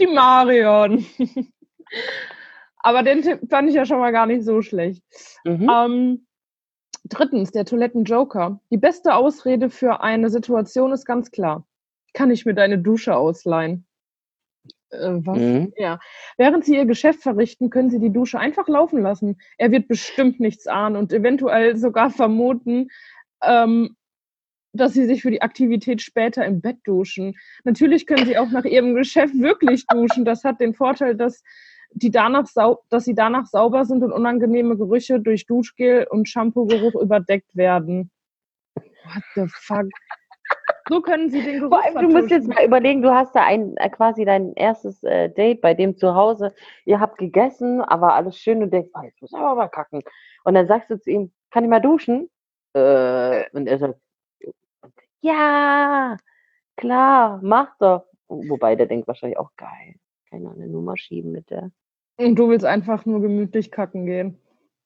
Die 0.00 0.06
Marion. 0.06 1.04
Aber 2.78 3.02
den 3.02 3.22
Tipp 3.22 3.40
fand 3.48 3.68
ich 3.68 3.74
ja 3.76 3.86
schon 3.86 3.98
mal 3.98 4.12
gar 4.12 4.26
nicht 4.26 4.44
so 4.44 4.62
schlecht. 4.62 5.02
Mhm. 5.44 5.70
Ähm, 5.72 6.26
drittens, 7.04 7.52
der 7.52 7.64
Toilettenjoker. 7.64 8.60
Die 8.70 8.76
beste 8.76 9.14
Ausrede 9.14 9.70
für 9.70 10.00
eine 10.00 10.28
Situation 10.30 10.92
ist 10.92 11.04
ganz 11.04 11.30
klar. 11.30 11.66
Kann 12.12 12.30
ich 12.30 12.44
mir 12.44 12.54
deine 12.54 12.78
Dusche 12.78 13.16
ausleihen? 13.16 13.86
Äh, 14.94 15.26
was? 15.26 15.38
Mhm. 15.38 15.72
Ja. 15.76 15.98
Während 16.36 16.64
Sie 16.64 16.76
Ihr 16.76 16.86
Geschäft 16.86 17.22
verrichten, 17.22 17.70
können 17.70 17.90
Sie 17.90 17.98
die 17.98 18.12
Dusche 18.12 18.38
einfach 18.38 18.68
laufen 18.68 19.02
lassen. 19.02 19.38
Er 19.58 19.70
wird 19.70 19.88
bestimmt 19.88 20.40
nichts 20.40 20.66
ahnen 20.66 20.96
und 20.96 21.12
eventuell 21.12 21.76
sogar 21.76 22.10
vermuten, 22.10 22.88
ähm, 23.42 23.96
dass 24.72 24.92
Sie 24.92 25.06
sich 25.06 25.22
für 25.22 25.30
die 25.30 25.42
Aktivität 25.42 26.02
später 26.02 26.44
im 26.44 26.60
Bett 26.60 26.78
duschen. 26.84 27.36
Natürlich 27.64 28.06
können 28.06 28.26
Sie 28.26 28.38
auch 28.38 28.50
nach 28.50 28.64
Ihrem 28.64 28.94
Geschäft 28.94 29.34
wirklich 29.38 29.86
duschen. 29.86 30.24
Das 30.24 30.44
hat 30.44 30.60
den 30.60 30.74
Vorteil, 30.74 31.14
dass, 31.14 31.42
die 31.92 32.10
danach 32.10 32.48
dass 32.90 33.04
Sie 33.04 33.14
danach 33.14 33.46
sauber 33.46 33.84
sind 33.84 34.02
und 34.02 34.12
unangenehme 34.12 34.76
Gerüche 34.76 35.20
durch 35.20 35.46
Duschgel 35.46 36.06
und 36.10 36.28
Shampoo-Geruch 36.28 37.00
überdeckt 37.00 37.54
werden. 37.54 38.10
What 38.74 39.22
the 39.36 39.46
fuck? 39.48 39.86
So 40.88 41.00
können 41.00 41.30
Sie 41.30 41.42
den 41.42 41.60
Geruch 41.60 41.70
Vor 41.70 41.84
allem, 41.84 42.08
du 42.08 42.14
musst 42.14 42.30
jetzt 42.30 42.48
mal 42.48 42.64
überlegen, 42.64 43.00
du 43.00 43.12
hast 43.12 43.34
da 43.34 43.44
ein, 43.44 43.76
äh, 43.78 43.88
quasi 43.88 44.24
dein 44.24 44.52
erstes 44.54 45.02
äh, 45.02 45.30
Date 45.30 45.60
bei 45.60 45.72
dem 45.72 45.96
zu 45.96 46.14
Hause. 46.14 46.54
Ihr 46.84 47.00
habt 47.00 47.18
gegessen, 47.18 47.80
aber 47.80 48.14
alles 48.14 48.38
schön 48.38 48.62
und 48.62 48.72
denkst, 48.72 48.90
oh, 48.94 49.02
jetzt 49.02 49.20
muss 49.22 49.32
ich 49.32 49.38
aber 49.38 49.54
mal 49.54 49.68
kacken. 49.68 50.02
Und 50.44 50.54
dann 50.54 50.66
sagst 50.66 50.90
du 50.90 51.00
zu 51.00 51.10
ihm, 51.10 51.32
kann 51.50 51.64
ich 51.64 51.70
mal 51.70 51.80
duschen? 51.80 52.28
Äh, 52.74 53.44
und 53.52 53.66
er 53.66 53.78
sagt, 53.78 53.98
ja, 55.20 56.16
klar, 56.76 57.40
mach 57.42 57.76
doch. 57.78 58.04
Wobei 58.28 58.76
der 58.76 58.86
denkt 58.86 59.08
wahrscheinlich 59.08 59.38
auch 59.38 59.50
geil. 59.56 59.94
Kann 60.28 60.40
ich 60.40 60.44
noch 60.44 60.54
eine 60.54 60.68
Nummer 60.68 60.98
schieben 60.98 61.32
mit 61.32 61.48
der. 61.50 61.70
Und 62.16 62.36
du 62.36 62.48
willst 62.48 62.66
einfach 62.66 63.06
nur 63.06 63.22
gemütlich 63.22 63.70
kacken 63.70 64.06
gehen. 64.06 64.38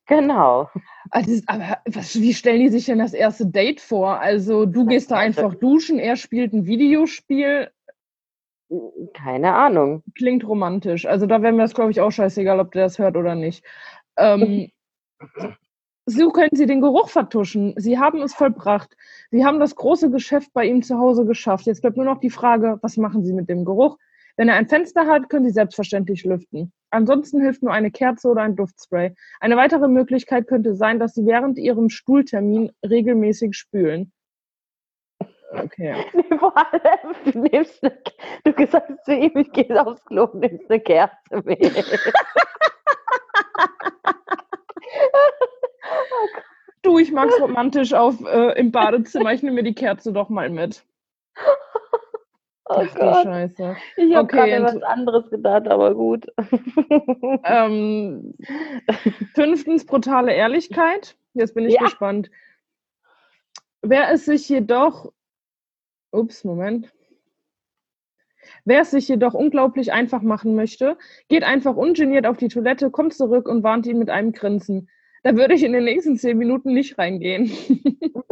Genau. 0.08 0.70
Also, 1.10 1.40
aber 1.46 1.78
was, 1.86 2.18
wie 2.20 2.32
stellen 2.34 2.60
die 2.60 2.70
sich 2.70 2.86
denn 2.86 2.98
das 2.98 3.12
erste 3.12 3.46
Date 3.46 3.80
vor? 3.80 4.18
Also 4.20 4.64
du 4.66 4.86
gehst 4.86 5.10
da 5.10 5.16
einfach 5.16 5.54
duschen, 5.54 5.98
er 5.98 6.16
spielt 6.16 6.52
ein 6.54 6.66
Videospiel, 6.66 7.70
Keine 9.14 9.54
Ahnung. 9.54 10.02
klingt 10.14 10.46
romantisch. 10.46 11.06
Also 11.06 11.26
da 11.26 11.42
wäre 11.42 11.52
mir 11.52 11.62
das, 11.62 11.74
glaube 11.74 11.90
ich, 11.90 12.00
auch 12.00 12.10
scheißegal, 12.10 12.58
ob 12.58 12.72
der 12.72 12.84
das 12.84 12.98
hört 12.98 13.16
oder 13.16 13.34
nicht. 13.34 13.64
Ähm, 14.16 14.70
so 16.06 16.30
können 16.30 16.50
Sie 16.52 16.66
den 16.66 16.80
Geruch 16.80 17.10
vertuschen. 17.10 17.74
Sie 17.76 17.98
haben 17.98 18.22
es 18.22 18.34
vollbracht. 18.34 18.96
Sie 19.30 19.44
haben 19.44 19.60
das 19.60 19.76
große 19.76 20.10
Geschäft 20.10 20.52
bei 20.54 20.64
ihm 20.64 20.82
zu 20.82 20.98
Hause 20.98 21.26
geschafft. 21.26 21.66
Jetzt 21.66 21.82
bleibt 21.82 21.96
nur 21.98 22.06
noch 22.06 22.20
die 22.20 22.30
Frage, 22.30 22.78
was 22.80 22.96
machen 22.96 23.24
Sie 23.24 23.34
mit 23.34 23.50
dem 23.50 23.66
Geruch? 23.66 23.98
Wenn 24.36 24.48
er 24.48 24.54
ein 24.54 24.68
Fenster 24.68 25.06
hat, 25.06 25.28
können 25.28 25.44
Sie 25.44 25.52
selbstverständlich 25.52 26.24
lüften. 26.24 26.72
Ansonsten 26.90 27.40
hilft 27.40 27.62
nur 27.62 27.72
eine 27.72 27.90
Kerze 27.90 28.28
oder 28.28 28.42
ein 28.42 28.56
Duftspray. 28.56 29.14
Eine 29.40 29.56
weitere 29.56 29.88
Möglichkeit 29.88 30.46
könnte 30.46 30.74
sein, 30.74 30.98
dass 30.98 31.14
Sie 31.14 31.26
während 31.26 31.58
Ihrem 31.58 31.90
Stuhltermin 31.90 32.72
regelmäßig 32.82 33.56
spülen. 33.56 34.12
Okay. 35.50 36.04
Nee, 36.12 36.38
vor 36.38 36.54
allem, 36.56 37.14
du 37.24 37.38
nimmst 37.40 37.82
eine, 37.82 37.98
du 38.44 38.66
sagst 38.66 39.04
zu 39.04 39.14
ihm, 39.14 39.36
ich 39.36 39.50
gehe 39.52 39.86
aufs 39.86 40.04
Klo 40.04 40.24
und 40.24 40.40
nimmst 40.40 40.70
eine 40.70 40.80
Kerze 40.80 41.42
mit. 41.44 41.60
Du, 46.82 46.98
ich 46.98 47.12
mag's 47.12 47.38
romantisch 47.40 47.92
auf 47.92 48.14
äh, 48.24 48.58
im 48.58 48.70
Badezimmer. 48.70 49.32
Ich 49.32 49.42
nehme 49.42 49.56
mir 49.56 49.62
die 49.62 49.74
Kerze 49.74 50.12
doch 50.12 50.28
mal 50.28 50.48
mit. 50.48 50.84
Oh 52.70 52.82
Ach 52.84 52.94
Gott. 52.94 53.22
Scheiße. 53.24 53.76
Ich 53.96 54.14
habe 54.14 54.24
Okay, 54.24 54.50
gerade 54.50 54.62
was 54.62 54.82
anderes 54.82 55.30
gedacht, 55.30 55.68
aber 55.68 55.94
gut. 55.94 56.26
Ähm, 57.44 58.34
fünftens, 59.34 59.86
brutale 59.86 60.34
Ehrlichkeit. 60.34 61.16
Jetzt 61.34 61.54
bin 61.54 61.64
ich 61.66 61.74
Ja. 61.74 61.80
gespannt. 61.82 62.30
Wer 63.82 64.10
es 64.12 64.26
sich 64.26 64.48
jedoch, 64.48 65.12
ups, 66.10 66.44
Moment. 66.44 66.92
Wer 68.64 68.82
es 68.82 68.90
sich 68.90 69.08
jedoch 69.08 69.34
unglaublich 69.34 69.92
einfach 69.92 70.22
machen 70.22 70.54
möchte, 70.54 70.98
geht 71.28 71.44
einfach 71.44 71.76
ungeniert 71.76 72.26
auf 72.26 72.36
die 72.36 72.48
Toilette, 72.48 72.90
kommt 72.90 73.14
zurück 73.14 73.48
und 73.48 73.62
warnt 73.62 73.86
ihn 73.86 73.98
mit 73.98 74.10
einem 74.10 74.32
Grinsen. 74.32 74.88
Da 75.22 75.36
würde 75.36 75.54
ich 75.54 75.62
in 75.64 75.72
den 75.72 75.84
nächsten 75.84 76.16
zehn 76.18 76.36
Minuten 76.38 76.74
nicht 76.74 76.98
reingehen. 76.98 77.50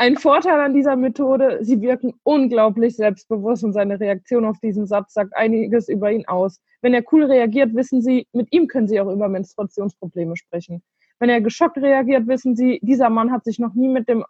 Ein 0.00 0.16
Vorteil 0.16 0.58
an 0.60 0.72
dieser 0.72 0.96
Methode, 0.96 1.58
sie 1.60 1.82
wirken 1.82 2.14
unglaublich 2.22 2.96
selbstbewusst 2.96 3.64
und 3.64 3.74
seine 3.74 4.00
Reaktion 4.00 4.46
auf 4.46 4.58
diesen 4.58 4.86
Satz 4.86 5.12
sagt 5.12 5.36
einiges 5.36 5.90
über 5.90 6.10
ihn 6.10 6.26
aus. 6.26 6.58
Wenn 6.80 6.94
er 6.94 7.04
cool 7.12 7.24
reagiert, 7.24 7.74
wissen 7.74 8.00
Sie, 8.00 8.26
mit 8.32 8.50
ihm 8.50 8.66
können 8.66 8.88
Sie 8.88 8.98
auch 8.98 9.12
über 9.12 9.28
Menstruationsprobleme 9.28 10.38
sprechen. 10.38 10.82
Wenn 11.18 11.28
er 11.28 11.42
geschockt 11.42 11.76
reagiert, 11.76 12.26
wissen 12.28 12.56
Sie, 12.56 12.80
dieser 12.82 13.10
Mann 13.10 13.30
hat 13.30 13.44
sich 13.44 13.58
noch 13.58 13.74
nie 13.74 13.88
mit 13.88 14.08
dem 14.08 14.24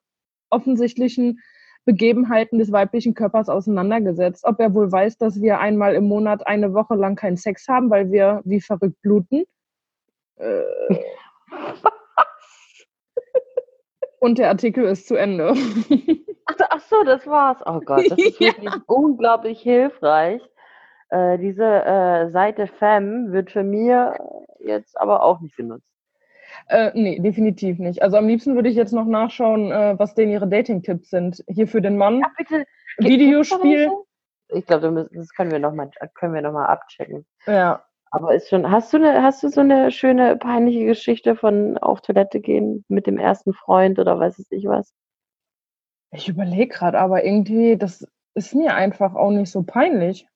offensichtlichen 0.50 1.38
Begebenheiten 1.85 2.59
des 2.59 2.72
weiblichen 2.72 3.14
Körpers 3.14 3.48
auseinandergesetzt. 3.48 4.44
Ob 4.44 4.59
er 4.59 4.74
wohl 4.74 4.90
weiß, 4.90 5.18
dass 5.18 5.40
wir 5.40 5.61
einmal 5.61 5.94
im 5.94 6.09
Monat 6.09 6.48
eine 6.48 6.74
Woche 6.74 6.96
lang 6.96 7.14
keinen 7.14 7.37
Sex 7.37 7.68
haben, 7.68 7.90
weil 7.90 8.11
wir 8.11 8.40
wie 8.44 8.61
verrückt 8.61 9.00
bluten. 9.02 9.44
Äh. 10.35 10.62
Und 14.20 14.38
der 14.38 14.48
Artikel 14.48 14.85
ist 14.85 15.09
zu 15.09 15.16
Ende. 15.16 15.54
Ach, 16.46 16.66
ach 16.70 16.80
so, 16.80 17.04
das 17.04 17.26
war's. 17.28 17.59
Oh 17.64 17.80
Gott, 17.80 18.11
das 18.11 18.18
ist 18.18 18.40
wirklich 18.40 18.64
ja. 18.64 18.83
unglaublich 18.87 19.61
hilfreich. 19.61 20.42
Äh, 21.11 21.38
diese 21.38 21.64
äh, 21.64 22.30
Seite 22.30 22.66
Fem 22.66 23.33
wird 23.33 23.52
für 23.52 23.62
mir 23.62 24.16
jetzt 24.59 25.00
aber 25.00 25.22
auch 25.22 25.40
nicht 25.40 25.56
genutzt. 25.56 25.87
Äh, 26.66 26.90
nee, 26.94 27.20
definitiv 27.20 27.78
nicht. 27.78 28.02
Also 28.02 28.16
am 28.16 28.26
liebsten 28.26 28.56
würde 28.56 28.68
ich 28.68 28.74
jetzt 28.74 28.92
noch 28.92 29.06
nachschauen, 29.06 29.70
äh, 29.70 29.96
was 29.98 30.14
denn 30.14 30.30
ihre 30.30 30.48
Dating-Tipps 30.48 31.11
sind. 31.11 31.44
Hier 31.46 31.68
für 31.68 31.80
den 31.80 31.96
Mann. 31.96 32.20
Ja, 32.20 32.33
bitte. 32.37 32.64
Videospiel. 32.98 33.90
Ich 34.48 34.66
glaube, 34.66 35.09
das 35.12 35.28
können 35.30 35.52
wir 35.52 35.61
nochmal 35.61 35.90
noch 36.42 36.61
abchecken. 36.61 37.24
Ja. 37.46 37.85
Aber 38.12 38.34
ist 38.34 38.48
schon, 38.48 38.70
hast 38.70 38.92
du 38.92 38.96
eine, 38.96 39.22
hast 39.22 39.42
du 39.42 39.48
so 39.48 39.60
eine 39.60 39.92
schöne, 39.92 40.36
peinliche 40.36 40.84
Geschichte 40.84 41.36
von 41.36 41.78
auf 41.78 42.00
Toilette 42.00 42.40
gehen 42.40 42.84
mit 42.88 43.06
dem 43.06 43.18
ersten 43.18 43.54
Freund 43.54 43.98
oder 44.00 44.18
weiß 44.18 44.38
es 44.38 44.50
nicht 44.50 44.66
was? 44.66 44.92
Ich 46.12 46.28
überlege 46.28 46.74
gerade, 46.74 46.98
aber 46.98 47.24
irgendwie, 47.24 47.76
das 47.76 48.04
ist 48.34 48.54
mir 48.54 48.74
einfach 48.74 49.14
auch 49.14 49.30
nicht 49.30 49.50
so 49.50 49.62
peinlich. 49.62 50.26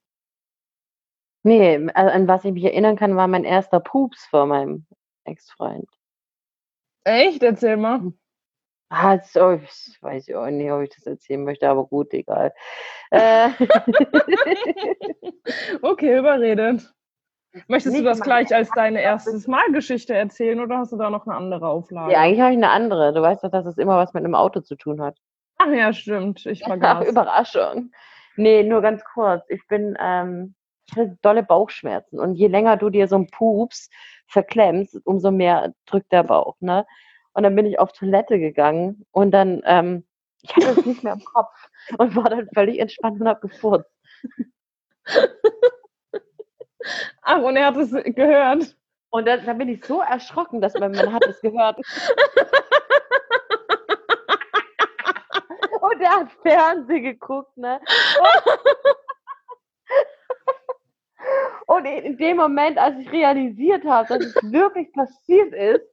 Nee, 1.43 1.77
an 1.95 2.29
was 2.29 2.45
ich 2.45 2.53
mich 2.53 2.65
erinnern 2.65 2.97
kann, 2.97 3.17
war 3.17 3.29
mein 3.29 3.45
erster 3.45 3.81
Pups 3.81 4.25
vor 4.27 4.47
meinem 4.47 4.87
Ex-Freund. 5.25 5.89
Echt? 7.05 7.43
Erzähl 7.43 7.77
mal. 7.77 7.99
Hm. 8.01 8.19
Ah, 8.91 9.17
ich 9.17 9.35
weiß 9.35 10.29
ich 10.29 10.35
auch 10.37 10.49
nicht, 10.51 10.71
ob 10.71 10.83
ich 10.83 10.91
das 10.91 11.07
erzählen 11.07 11.43
möchte, 11.43 11.69
aber 11.69 11.85
gut, 11.87 12.13
egal. 12.15 12.53
Äh. 13.11 13.49
okay, 15.83 16.19
überredet. 16.19 16.94
Möchtest 17.69 17.95
nicht 17.95 18.05
du 18.05 18.09
das 18.09 18.21
gleich 18.21 18.53
als 18.55 18.71
deine 18.71 19.01
erstes 19.01 19.47
Mal-Geschichte 19.47 20.15
erzählen 20.15 20.61
oder 20.61 20.79
hast 20.79 20.93
du 20.93 20.97
da 20.97 21.09
noch 21.11 21.27
eine 21.27 21.37
andere 21.37 21.69
Auflage? 21.69 22.13
Ja, 22.13 22.21
eigentlich 22.21 22.41
habe 22.41 22.53
ich 22.53 22.57
eine 22.57 22.71
andere. 22.71 23.13
Du 23.13 23.23
weißt 23.23 23.45
doch, 23.45 23.51
dass 23.51 23.67
es 23.67 23.79
immer 23.79 23.97
was 23.97 24.13
mit 24.13 24.25
einem 24.25 24.35
Auto 24.35 24.61
zu 24.61 24.75
tun 24.77 25.01
hat. 25.01 25.17
Ach 25.59 25.71
ja, 25.71 25.93
stimmt. 25.93 26.45
Ich 26.47 26.65
vergaß. 26.65 27.07
Überraschung. 27.09 27.93
Nee, 28.37 28.65
nur 28.65 28.83
ganz 28.83 29.05
kurz. 29.05 29.45
Ich 29.49 29.67
bin, 29.69 29.97
ähm, 30.01 30.55
ich 30.87 30.97
hatte 30.97 31.17
dolle 31.23 31.45
Bauchschmerzen 31.45 32.19
und 32.19 32.35
je 32.35 32.49
länger 32.49 32.77
du 32.77 32.91
dir 32.91 33.07
so 33.07 33.17
einen 33.17 33.29
Pups 33.29 33.89
verklemmst, 34.27 35.01
umso 35.05 35.31
mehr 35.31 35.73
drückt 35.87 36.11
der 36.13 36.25
Bauch, 36.25 36.57
ne? 36.61 36.85
Und 37.35 37.43
dann 37.43 37.57
bin 37.57 37.67
ich 37.67 37.79
auf 37.79 37.93
Toilette 37.93 38.39
gegangen 38.39 39.07
und 39.11 39.33
dann, 39.33 39.63
ähm, 39.65 40.05
ich 40.43 40.55
hatte 40.55 40.81
es 40.81 40.87
nicht 40.87 41.03
mehr 41.03 41.15
im 41.15 41.25
Kopf 41.25 41.55
und 41.99 42.15
war 42.17 42.31
dann 42.31 42.49
völlig 42.55 42.79
entspannt 42.79 43.21
und 43.21 43.29
habe 43.29 43.41
gefurzt. 43.41 43.91
Ach, 47.23 47.43
und 47.43 47.57
er 47.57 47.67
hat 47.67 47.77
es 47.77 47.91
gehört. 48.15 48.77
Und 49.11 49.27
dann 49.27 49.59
bin 49.59 49.69
ich 49.69 49.85
so 49.85 50.01
erschrocken, 50.01 50.61
dass 50.61 50.75
mein 50.75 50.93
Mann 50.93 51.13
hat 51.13 51.25
es 51.27 51.41
gehört. 51.41 51.79
und 55.81 56.01
er 56.01 56.11
hat 56.11 56.33
Fernsehen 56.43 57.05
geguckt, 57.05 57.57
ne? 57.57 57.81
Und 61.67 61.87
in 61.87 62.17
dem 62.19 62.37
Moment, 62.37 62.79
als 62.79 62.99
ich 62.99 63.11
realisiert 63.11 63.85
habe, 63.85 64.09
dass 64.09 64.25
es 64.25 64.35
wirklich 64.53 64.93
passiert 64.93 65.53
ist, 65.53 65.87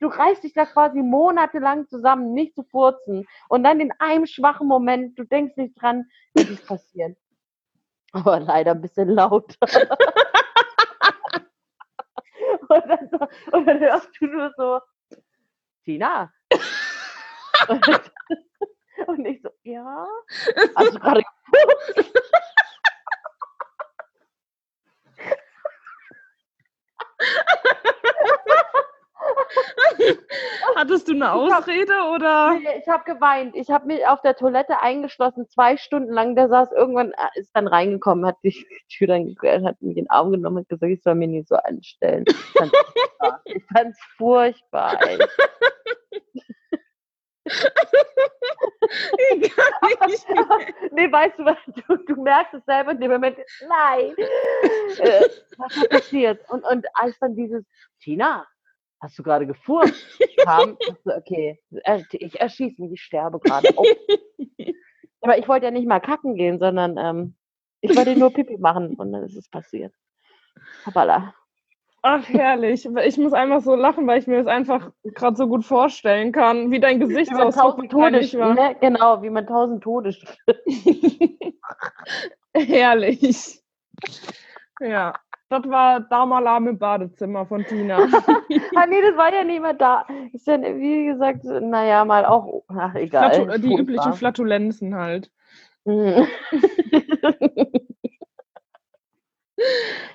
du 0.00 0.08
reißt 0.08 0.42
dich 0.42 0.52
da 0.52 0.66
quasi 0.66 1.00
monatelang 1.00 1.86
zusammen, 1.88 2.34
nicht 2.34 2.54
zu 2.54 2.62
furzen. 2.64 3.26
Und 3.48 3.64
dann 3.64 3.80
in 3.80 3.92
einem 3.98 4.26
schwachen 4.26 4.66
Moment, 4.66 5.18
du 5.18 5.24
denkst 5.24 5.56
nicht 5.56 5.80
dran, 5.80 6.06
wie 6.34 6.42
es 6.42 6.64
passiert. 6.64 7.16
Aber 8.12 8.40
leider 8.40 8.72
ein 8.72 8.80
bisschen 8.80 9.08
lauter. 9.08 9.56
und, 12.68 12.84
dann 12.88 13.08
und 13.52 13.66
dann 13.66 13.80
hörst 13.80 14.08
du 14.20 14.26
nur 14.26 14.52
so, 14.56 14.80
Tina. 15.84 16.32
und, 17.68 17.88
und 19.06 19.24
ich 19.26 19.42
so, 19.42 19.50
ja. 19.64 20.06
Du 20.78 20.90
gerade? 20.98 21.22
Hattest 30.76 31.08
du 31.08 31.12
eine 31.12 31.32
Ausrede 31.32 31.94
hab, 31.94 32.14
oder? 32.14 32.54
Nee, 32.54 32.80
ich 32.80 32.88
habe 32.88 33.04
geweint. 33.04 33.54
Ich 33.54 33.70
habe 33.70 33.86
mich 33.86 34.06
auf 34.06 34.20
der 34.22 34.36
Toilette 34.36 34.80
eingeschlossen, 34.80 35.48
zwei 35.48 35.76
Stunden 35.76 36.12
lang. 36.12 36.34
Der 36.34 36.48
saß 36.48 36.72
irgendwann, 36.72 37.12
äh, 37.12 37.40
ist 37.40 37.50
dann 37.54 37.66
reingekommen, 37.66 38.26
hat 38.26 38.36
die 38.42 38.66
Tür 38.88 39.08
dann 39.08 39.26
gequält, 39.26 39.64
hat 39.64 39.80
mich 39.80 39.96
in 39.96 40.04
den 40.04 40.10
Arm 40.10 40.32
genommen 40.32 40.58
und 40.58 40.68
gesagt, 40.68 40.90
ich 40.90 41.02
soll 41.02 41.14
mich 41.14 41.28
nicht 41.28 41.48
so 41.48 41.56
anstellen. 41.56 42.24
Ich 42.26 43.64
fand 43.72 43.90
es 43.90 44.00
furchtbar. 44.16 44.98
Ey. 45.02 45.18
nee, 50.92 51.10
weißt 51.10 51.38
du 51.38 51.44
was? 51.44 51.56
Du, 51.86 51.96
du, 51.96 52.22
merkst 52.22 52.54
es 52.54 52.64
selber 52.64 52.92
in 52.92 53.00
dem 53.00 53.10
Moment, 53.10 53.36
nein. 53.68 54.14
Äh, 54.98 55.28
was 55.56 55.76
ist 55.76 55.90
passiert? 55.90 56.48
Und, 56.50 56.64
und 56.64 56.86
als 56.94 57.18
dann 57.18 57.34
dieses, 57.34 57.64
Tina, 58.00 58.46
hast 59.02 59.18
du 59.18 59.22
gerade 59.22 59.46
gefurzt? 59.46 60.18
kam, 60.44 60.78
du, 61.04 61.16
okay, 61.16 61.60
ich 62.12 62.40
erschieße 62.40 62.80
mich, 62.80 62.92
ich 62.92 63.02
sterbe 63.02 63.38
gerade. 63.40 63.68
Oh. 63.76 63.84
Aber 65.20 65.38
ich 65.38 65.46
wollte 65.48 65.66
ja 65.66 65.70
nicht 65.70 65.86
mal 65.86 66.00
kacken 66.00 66.36
gehen, 66.36 66.58
sondern 66.58 66.96
ähm, 66.96 67.34
ich 67.80 67.96
wollte 67.96 68.16
nur 68.16 68.32
Pipi 68.32 68.58
machen 68.58 68.94
und 68.94 69.12
dann 69.12 69.24
ist 69.24 69.36
es 69.36 69.48
passiert. 69.48 69.92
Hoppala. 70.86 71.34
Ach, 72.04 72.28
herrlich. 72.28 72.88
Ich 73.04 73.18
muss 73.18 73.32
einfach 73.32 73.60
so 73.60 73.76
lachen, 73.76 74.08
weil 74.08 74.18
ich 74.18 74.26
mir 74.26 74.38
das 74.38 74.48
einfach 74.48 74.90
gerade 75.04 75.36
so 75.36 75.46
gut 75.46 75.64
vorstellen 75.64 76.32
kann, 76.32 76.72
wie 76.72 76.80
dein 76.80 76.98
Gesichtsausdruck 76.98 77.88
Todes, 77.88 78.36
war. 78.36 78.54
Ne? 78.54 78.76
Genau, 78.80 79.22
wie 79.22 79.30
man 79.30 79.46
tausend 79.46 79.84
Todes. 79.84 80.20
herrlich. 82.54 83.62
Ja, 84.80 85.14
das 85.52 85.68
war 85.68 86.00
Damalam 86.00 86.68
im 86.68 86.78
Badezimmer 86.78 87.46
von 87.46 87.64
Tina. 87.64 87.96
ah, 88.76 88.86
nee, 88.86 89.02
das 89.02 89.16
war 89.16 89.32
ja 89.32 89.44
nicht 89.44 89.60
mehr 89.60 89.74
da. 89.74 90.06
Ist 90.32 90.46
ja, 90.46 90.60
wie 90.60 91.06
gesagt, 91.06 91.44
naja, 91.44 92.04
mal 92.04 92.24
auch, 92.24 92.64
ach, 92.68 92.94
egal. 92.94 93.44
Flatu 93.44 93.60
die 93.60 93.74
üblichen 93.74 94.12
Flatulenzen 94.14 94.94
halt. 94.94 95.30
Mhm. 95.84 96.26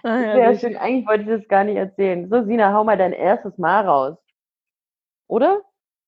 Ah, 0.03 0.33
Sehr 0.33 0.59
schön. 0.59 0.75
Eigentlich 0.75 1.07
wollte 1.07 1.23
ich 1.23 1.29
das 1.29 1.47
gar 1.47 1.63
nicht 1.63 1.77
erzählen. 1.77 2.27
So, 2.29 2.43
Sina, 2.43 2.73
hau 2.73 2.83
mal 2.83 2.97
dein 2.97 3.13
erstes 3.13 3.57
Mal 3.57 3.85
raus. 3.87 4.17
Oder? 5.27 5.61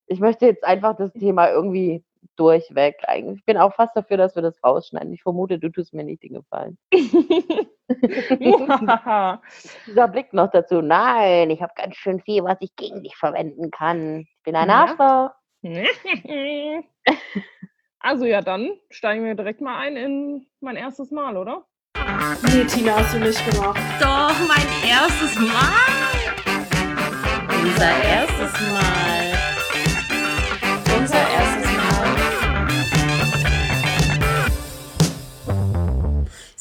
Ich 0.07 0.19
möchte 0.19 0.45
jetzt 0.45 0.65
einfach 0.65 0.97
das 0.97 1.13
Thema 1.13 1.49
irgendwie 1.49 2.03
durchweg. 2.39 2.95
Eigentlich. 3.07 3.39
Ich 3.39 3.45
bin 3.45 3.57
auch 3.57 3.73
fast 3.73 3.95
dafür, 3.95 4.17
dass 4.17 4.35
wir 4.35 4.41
das 4.41 4.63
rausschneiden. 4.63 5.13
Ich 5.13 5.21
vermute, 5.21 5.59
du 5.59 5.69
tust 5.69 5.93
mir 5.93 6.03
nicht 6.03 6.23
den 6.23 6.33
Gefallen. 6.35 6.77
Dieser 9.87 10.07
Blick 10.07 10.33
noch 10.33 10.49
dazu. 10.51 10.81
Nein, 10.81 11.49
ich 11.49 11.61
habe 11.61 11.73
ganz 11.75 11.95
schön 11.95 12.21
viel, 12.21 12.43
was 12.43 12.57
ich 12.61 12.75
gegen 12.75 13.03
dich 13.03 13.15
verwenden 13.17 13.71
kann. 13.71 14.21
Ich 14.21 14.43
bin 14.43 14.55
ein 14.55 14.69
Arschloch. 14.69 15.31
also 17.99 18.25
ja, 18.25 18.41
dann 18.41 18.71
steigen 18.89 19.25
wir 19.25 19.35
direkt 19.35 19.59
mal 19.61 19.77
ein 19.77 19.97
in 19.97 20.47
mein 20.61 20.77
erstes 20.77 21.11
Mal, 21.11 21.35
oder? 21.35 21.65
Nee, 22.53 22.63
Tina, 22.63 22.95
hast 22.95 23.13
du 23.13 23.19
nicht 23.19 23.45
gemacht. 23.51 23.79
Doch, 23.99 24.33
mein 24.47 24.65
erstes 24.89 25.35
Mal. 25.35 26.29
Unser 27.61 28.03
erstes 28.03 28.53
Mal. 28.71 29.39
Unser 30.97 31.28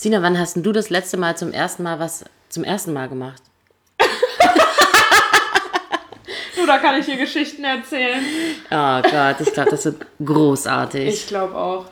Sina, 0.01 0.23
wann 0.23 0.39
hast 0.39 0.55
du 0.55 0.71
das 0.71 0.91
letzte 0.91 1.17
Mal 1.17 1.37
zum 1.37 1.53
ersten 1.53 1.83
Mal 1.83 1.99
was 1.99 2.25
zum 2.51 2.63
ersten 2.63 2.93
Mal 2.93 3.09
gemacht? 3.09 3.43
du, 6.55 6.67
da 6.67 6.79
kann 6.79 7.01
ich 7.01 7.07
dir 7.07 7.17
Geschichten 7.17 7.65
erzählen. 7.65 8.23
Oh 8.71 9.03
Gott, 9.03 9.41
ich 9.41 9.53
glaube, 9.53 9.71
das 9.73 9.87
wird 9.87 10.07
großartig. 10.25 11.09
Ich 11.09 11.27
glaube 11.27 11.57
auch. 11.57 11.87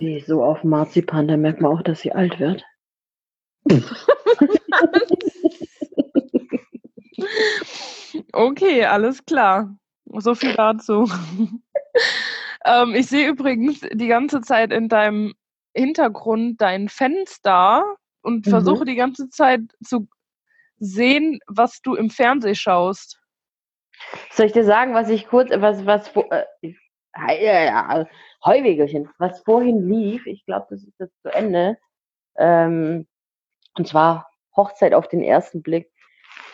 Die 0.00 0.24
so 0.26 0.42
auf 0.42 0.64
Marzipan, 0.64 1.28
da 1.28 1.36
merkt 1.36 1.60
man 1.60 1.70
auch, 1.70 1.82
dass 1.82 2.00
sie 2.00 2.10
alt 2.10 2.40
wird. 2.40 2.64
Okay, 8.32 8.84
alles 8.84 9.24
klar. 9.24 9.76
So 10.06 10.34
viel 10.34 10.54
dazu. 10.54 11.08
ähm, 12.64 12.94
ich 12.94 13.06
sehe 13.06 13.28
übrigens 13.28 13.80
die 13.92 14.08
ganze 14.08 14.40
Zeit 14.40 14.72
in 14.72 14.88
deinem 14.88 15.34
Hintergrund 15.74 16.60
dein 16.60 16.88
Fenster 16.88 17.84
und 18.22 18.46
Mhm. 18.46 18.50
versuche 18.50 18.84
die 18.84 18.94
ganze 18.94 19.28
Zeit 19.30 19.60
zu 19.84 20.08
sehen, 20.78 21.40
was 21.46 21.80
du 21.82 21.94
im 21.94 22.10
Fernsehen 22.10 22.54
schaust. 22.54 23.20
Soll 24.30 24.46
ich 24.46 24.52
dir 24.52 24.64
sagen, 24.64 24.94
was 24.94 25.08
ich 25.08 25.26
kurz, 25.28 25.50
was, 25.54 25.86
was, 25.86 26.08
äh, 26.30 26.44
ja, 27.12 27.32
ja, 27.32 27.64
ja, 27.64 28.06
Heuwegelchen, 28.44 29.08
was 29.18 29.42
vorhin 29.42 29.88
lief, 29.88 30.26
ich 30.26 30.44
glaube, 30.44 30.66
das 30.70 30.82
ist 30.82 30.98
jetzt 30.98 31.20
zu 31.22 31.28
Ende, 31.32 31.78
ähm, 32.36 33.06
und 33.76 33.86
zwar 33.86 34.28
Hochzeit 34.56 34.94
auf 34.94 35.08
den 35.08 35.22
ersten 35.22 35.62
Blick. 35.62 35.90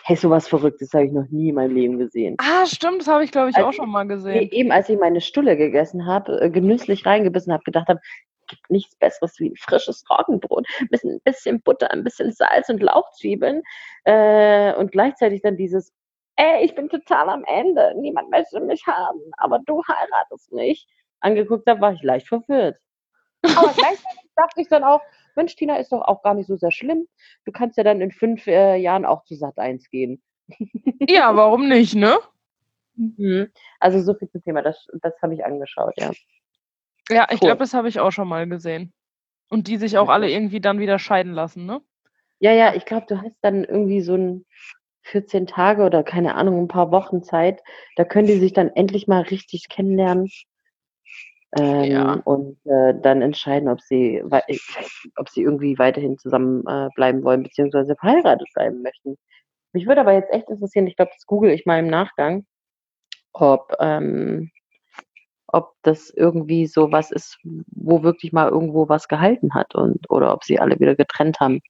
Hey, 0.05 0.17
sowas 0.17 0.49
Verrücktes 0.49 0.93
habe 0.93 1.05
ich 1.07 1.13
noch 1.13 1.29
nie 1.31 1.51
in 1.51 1.55
meinem 1.55 1.75
Leben 1.75 1.99
gesehen. 1.99 2.37
Ah, 2.39 2.67
stimmt, 2.67 3.01
das 3.01 3.09
habe 3.09 3.25
ich, 3.25 3.33
glaube 3.33 3.51
ich, 3.51 3.57
Also, 3.57 3.69
auch 3.69 3.73
schon 3.73 3.91
mal 3.91 4.05
Nee, 4.05 4.15
gesehen. 4.15 4.49
eben 4.51 4.73
als 4.73 4.89
ich 4.89 4.99
meine 4.99 5.21
Stulle 5.21 5.57
gegessen 5.57 6.07
habe, 6.07 6.41
äh, 6.41 6.51
genüsslich 6.51 7.07
reingebissen 7.07 7.53
habe, 7.53 7.63
gedacht 7.65 7.89
habe, 7.89 8.01
gibt 8.49 8.71
nichts 8.71 8.97
Besseres 8.97 9.39
wie 9.39 9.51
ein 9.51 9.57
frisches 9.57 10.05
Roggenbrot, 10.11 10.67
mit 10.91 11.05
ein 11.05 11.21
bisschen 11.23 11.61
Butter, 11.63 11.91
ein 11.91 12.05
bisschen 12.05 12.33
Salz 12.33 12.69
und 12.69 12.83
Lauchzwiebeln 12.83 13.63
äh, 14.05 14.75
und 14.75 14.93
gleichzeitig 14.93 15.43
dann 15.43 15.57
dieses, 15.57 15.93
ey, 16.37 16.65
ich 16.65 16.75
bin 16.75 16.89
total 16.89 17.29
am 17.29 17.45
Ende, 17.45 17.95
niemand 17.97 18.31
möchte 18.31 18.61
mich 18.61 18.87
haben, 18.87 19.21
aber 19.37 19.61
du 19.67 19.83
heiratest 19.87 20.53
mich, 20.53 20.87
angeguckt 21.21 21.69
habe, 21.69 21.81
war 21.81 21.93
ich 21.93 22.03
leicht 22.03 22.29
verwirrt. 22.29 22.77
Aber 23.43 23.73
gleichzeitig 23.77 24.31
dachte 24.37 24.61
ich 24.61 24.69
dann 24.69 24.85
auch, 24.85 25.01
Mensch, 25.37 25.55
Tina, 25.55 25.77
ist 25.77 25.93
doch 25.93 26.03
auch 26.03 26.23
gar 26.23 26.35
nicht 26.35 26.49
so 26.49 26.57
sehr 26.57 26.73
schlimm. 26.73 27.07
Du 27.45 27.53
kannst 27.53 27.77
ja 27.77 27.85
dann 27.85 28.01
in 28.01 28.11
fünf 28.11 28.47
äh, 28.47 28.77
Jahren 28.77 29.05
auch 29.05 29.25
zu 29.25 29.35
Sat 29.35 29.59
1 29.59 29.91
gehen. 29.91 30.23
Ja, 31.09 31.37
warum 31.37 31.69
nicht, 31.69 31.95
ne? 31.95 32.19
Mhm. 32.97 33.51
Also 33.79 34.01
so 34.03 34.15
viel 34.15 34.29
zum 34.29 34.43
Thema, 34.43 34.63
das, 34.63 34.89
das 35.01 35.15
habe 35.23 35.35
ich 35.35 35.45
angeschaut, 35.45 35.95
ja. 35.97 36.11
Ja, 37.11 37.27
ich 37.31 37.41
Cool. 37.41 37.49
glaube, 37.49 37.61
das 37.61 37.75
habe 37.75 37.89
ich 37.89 38.01
auch 38.01 38.11
schon 38.13 38.29
mal 38.29 38.47
gesehen. 38.49 38.93
Und 39.51 39.67
die 39.69 39.77
sich 39.79 39.97
auch 39.99 40.09
alle 40.11 40.31
irgendwie 40.31 40.61
dann 40.61 40.79
wieder 40.79 40.99
scheiden 40.99 41.33
lassen, 41.33 41.65
ne? 41.67 41.81
Ja, 42.41 42.53
ja, 42.53 42.75
ich 42.75 42.85
glaube, 42.85 43.07
du 43.09 43.21
hast 43.21 43.37
dann 43.43 43.65
irgendwie 43.65 44.01
so 44.01 44.15
ein 44.15 44.45
14 45.03 45.47
Tage 45.47 45.85
oder 45.85 46.03
keine 46.03 46.35
Ahnung, 46.35 46.61
ein 46.63 46.69
paar 46.69 46.91
Wochen 46.93 47.23
Zeit. 47.23 47.63
Da 47.97 48.05
können 48.05 48.27
die 48.29 48.39
sich 48.39 48.53
dann 48.53 48.69
endlich 48.71 49.09
mal 49.09 49.23
richtig 49.23 49.69
kennenlernen. 49.69 50.29
Ähm, 51.57 51.85
Ja. 51.85 52.13
Und 52.25 52.59
äh, 52.67 52.95
dann 53.01 53.23
entscheiden, 53.23 53.69
ob 53.69 53.81
sie, 53.81 54.17
äh, 54.19 54.59
ob 55.17 55.29
sie 55.31 55.43
irgendwie 55.43 55.79
weiterhin 55.79 56.19
zusammen 56.19 56.63
äh, 56.67 56.89
bleiben 56.95 57.25
wollen, 57.25 57.43
beziehungsweise 57.43 57.97
verheiratet 57.97 58.49
bleiben 58.55 58.83
möchten. 58.83 59.17
Mich 59.73 59.87
würde 59.87 60.03
aber 60.03 60.13
jetzt 60.13 60.33
echt 60.33 60.49
interessieren, 60.51 60.87
ich 60.87 60.97
glaube, 60.97 61.13
das 61.15 61.27
google 61.27 61.51
ich 61.53 61.67
mal 61.67 61.79
im 61.79 61.89
Nachgang, 61.89 62.47
ob, 63.33 63.75
ähm, 63.81 64.51
ob 65.49 65.75
das 65.83 66.11
irgendwie 66.11 66.67
so 66.67 66.93
was 66.93 67.11
ist, 67.11 67.39
wo 67.43 68.03
wirklich 68.03 68.33
mal 68.33 68.49
irgendwo 68.49 68.89
was 68.89 69.09
gehalten 69.09 69.55
hat 69.55 69.75
und 69.75 70.09
oder 70.11 70.33
ob 70.33 70.45
sie 70.45 70.61
alle 70.61 70.79
wieder 70.79 70.95
getrennt 70.95 71.41
haben. 71.41 71.61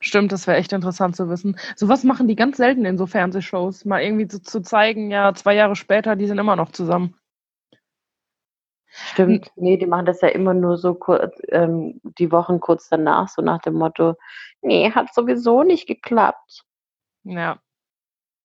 Stimmt, 0.00 0.30
das 0.32 0.46
wäre 0.46 0.58
echt 0.58 0.72
interessant 0.72 1.16
zu 1.16 1.30
wissen. 1.30 1.58
So 1.74 1.88
was 1.88 2.04
machen 2.04 2.28
die 2.28 2.36
ganz 2.36 2.58
selten 2.58 2.84
in 2.84 2.98
so 2.98 3.06
Fernsehshows. 3.06 3.84
Mal 3.84 4.02
irgendwie 4.02 4.28
so 4.30 4.38
zu 4.38 4.60
zeigen, 4.60 5.10
ja, 5.10 5.32
zwei 5.34 5.54
Jahre 5.54 5.74
später, 5.74 6.16
die 6.16 6.26
sind 6.26 6.38
immer 6.38 6.56
noch 6.56 6.70
zusammen. 6.70 7.16
Stimmt, 8.88 9.50
nee, 9.56 9.76
die 9.76 9.86
machen 9.86 10.06
das 10.06 10.20
ja 10.22 10.28
immer 10.28 10.54
nur 10.54 10.78
so 10.78 10.94
kurz, 10.94 11.36
ähm, 11.48 12.00
die 12.18 12.32
Wochen 12.32 12.60
kurz 12.60 12.88
danach, 12.88 13.28
so 13.28 13.42
nach 13.42 13.60
dem 13.60 13.74
Motto, 13.74 14.14
nee, 14.62 14.90
hat 14.90 15.12
sowieso 15.12 15.62
nicht 15.62 15.86
geklappt. 15.86 16.64
Ja. 17.24 17.58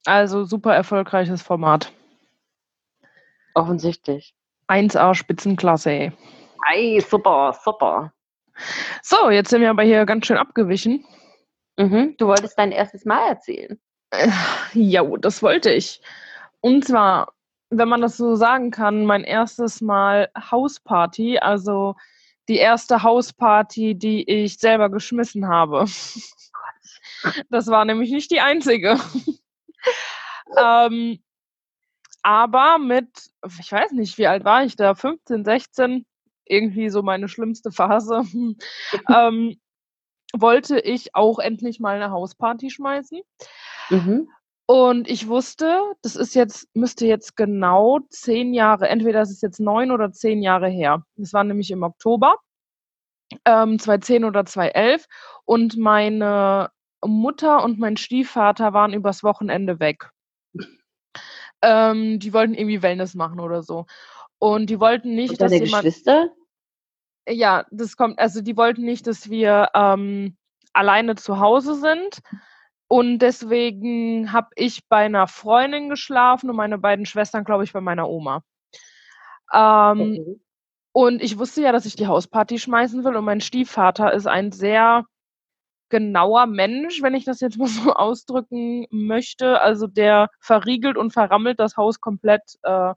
Also 0.06 0.44
super 0.44 0.74
erfolgreiches 0.74 1.42
Format. 1.42 1.94
Offensichtlich. 3.54 4.34
1A 4.68 5.14
Spitzenklasse. 5.14 6.14
Ei, 6.68 7.00
super, 7.08 7.58
super. 7.64 8.14
So, 9.02 9.30
jetzt 9.30 9.50
sind 9.50 9.62
wir 9.62 9.70
aber 9.70 9.84
hier 9.84 10.06
ganz 10.06 10.28
schön 10.28 10.38
abgewichen. 10.38 11.06
Mhm, 11.78 12.16
du 12.18 12.28
wolltest 12.28 12.58
dein 12.58 12.72
erstes 12.72 13.06
Mal 13.06 13.28
erzählen. 13.30 13.80
Äh, 14.12 14.30
Ja, 14.74 15.04
das 15.18 15.42
wollte 15.42 15.72
ich. 15.72 16.02
Und 16.60 16.86
zwar, 16.86 17.34
wenn 17.70 17.90
man 17.90 18.02
das 18.02 18.18
so 18.18 18.36
sagen 18.36 18.72
kann, 18.72 19.06
mein 19.06 19.24
erstes 19.24 19.82
Mal 19.82 20.30
Hausparty, 20.38 21.40
also 21.40 21.96
die 22.48 22.58
erste 22.58 23.02
Hausparty, 23.04 23.96
die 23.96 24.30
ich 24.30 24.58
selber 24.60 24.90
geschmissen 24.90 25.48
habe. 25.48 25.86
Das 27.50 27.68
war 27.68 27.86
nämlich 27.86 28.12
nicht 28.12 28.32
die 28.32 28.42
einzige. 28.42 29.00
ähm, 30.58 31.20
aber 32.24 32.78
mit, 32.78 33.10
ich 33.60 33.72
weiß 33.72 33.92
nicht, 33.94 34.18
wie 34.18 34.28
alt 34.28 34.44
war 34.44 34.64
ich 34.64 34.76
da? 34.76 34.96
15, 34.96 35.44
16, 35.44 36.06
irgendwie 36.46 36.90
so 36.90 37.02
meine 37.02 37.28
schlimmste 37.28 37.72
Phase. 37.72 38.24
ähm, 39.10 39.60
wollte 40.34 40.80
ich 40.80 41.16
auch 41.16 41.40
endlich 41.40 41.80
mal 41.80 41.96
eine 41.96 42.12
Hausparty 42.12 42.70
schmeißen. 42.70 43.22
Mhm. 43.90 44.30
Und 44.66 45.10
ich 45.10 45.28
wusste, 45.28 45.82
das 46.02 46.16
ist 46.16 46.34
jetzt, 46.34 46.68
müsste 46.74 47.06
jetzt 47.06 47.36
genau 47.36 48.00
zehn 48.10 48.54
Jahre, 48.54 48.88
entweder 48.88 49.22
ist 49.22 49.32
es 49.32 49.42
jetzt 49.42 49.60
neun 49.60 49.92
oder 49.92 50.14
zehn 50.14 50.42
Jahre 50.42 50.70
her. 50.70 51.04
Das 51.18 51.34
war 51.34 51.44
nämlich 51.44 51.72
im 51.72 51.84
Oktober, 51.84 52.38
ähm, 53.44 53.80
2010 53.80 54.24
oder 54.24 54.46
2011. 54.46 55.08
Und 55.44 55.78
meine 55.78 56.70
Mutter 57.04 57.64
und 57.64 57.80
mein 57.80 57.98
Stiefvater 57.98 58.74
waren 58.74 58.94
übers 58.94 59.24
Wochenende 59.24 59.80
weg. 59.80 60.10
Ähm, 61.62 62.20
die 62.20 62.34
wollten 62.34 62.54
irgendwie 62.54 62.82
Wellness 62.82 63.14
machen 63.14 63.40
oder 63.40 63.64
so. 63.64 63.86
Und 64.40 64.70
die 64.70 64.80
wollten 64.80 65.14
nicht, 65.16 65.40
dass 65.40 65.52
deine 65.52 65.64
jemand. 65.66 65.84
Geschwister? 65.84 66.30
Ja, 67.28 67.66
das 67.70 67.96
kommt, 67.96 68.18
also 68.18 68.42
die 68.42 68.58
wollten 68.58 68.84
nicht, 68.84 69.06
dass 69.06 69.30
wir 69.30 69.70
ähm, 69.76 70.36
alleine 70.74 71.16
zu 71.16 71.40
Hause 71.40 71.76
sind. 71.76 72.22
Und 72.88 73.20
deswegen 73.20 74.34
habe 74.34 74.50
ich 74.56 74.88
bei 74.90 75.06
einer 75.06 75.28
Freundin 75.28 75.88
geschlafen 75.88 76.50
und 76.50 76.56
meine 76.56 76.78
beiden 76.78 77.06
Schwestern, 77.06 77.44
glaube 77.44 77.64
ich, 77.64 77.74
bei 77.74 77.82
meiner 77.82 78.10
Oma. 78.10 78.44
Ähm, 79.54 80.00
Mhm. 80.00 80.42
und 80.94 81.22
ich 81.22 81.38
wusste 81.38 81.62
ja, 81.62 81.72
dass 81.72 81.86
ich 81.86 81.96
die 81.96 82.08
Hausparty 82.08 82.58
schmeißen 82.60 83.04
will. 83.04 83.16
Und 83.16 83.26
mein 83.26 83.42
Stiefvater 83.42 84.12
ist 84.14 84.28
ein 84.28 84.52
sehr 84.52 85.06
genauer 85.92 86.48
Mensch, 86.48 87.04
wenn 87.04 87.14
ich 87.14 87.26
das 87.26 87.40
jetzt 87.42 87.60
mal 87.60 87.68
so 87.68 87.94
ausdrücken 87.94 88.88
möchte. 88.90 89.62
Also 89.62 89.86
der 89.86 90.30
verriegelt 90.40 90.98
und 90.98 91.14
verrammelt 91.14 91.60
das 91.60 91.78
Haus 91.78 92.00
komplett, 92.00 92.42
äh, 92.64 92.94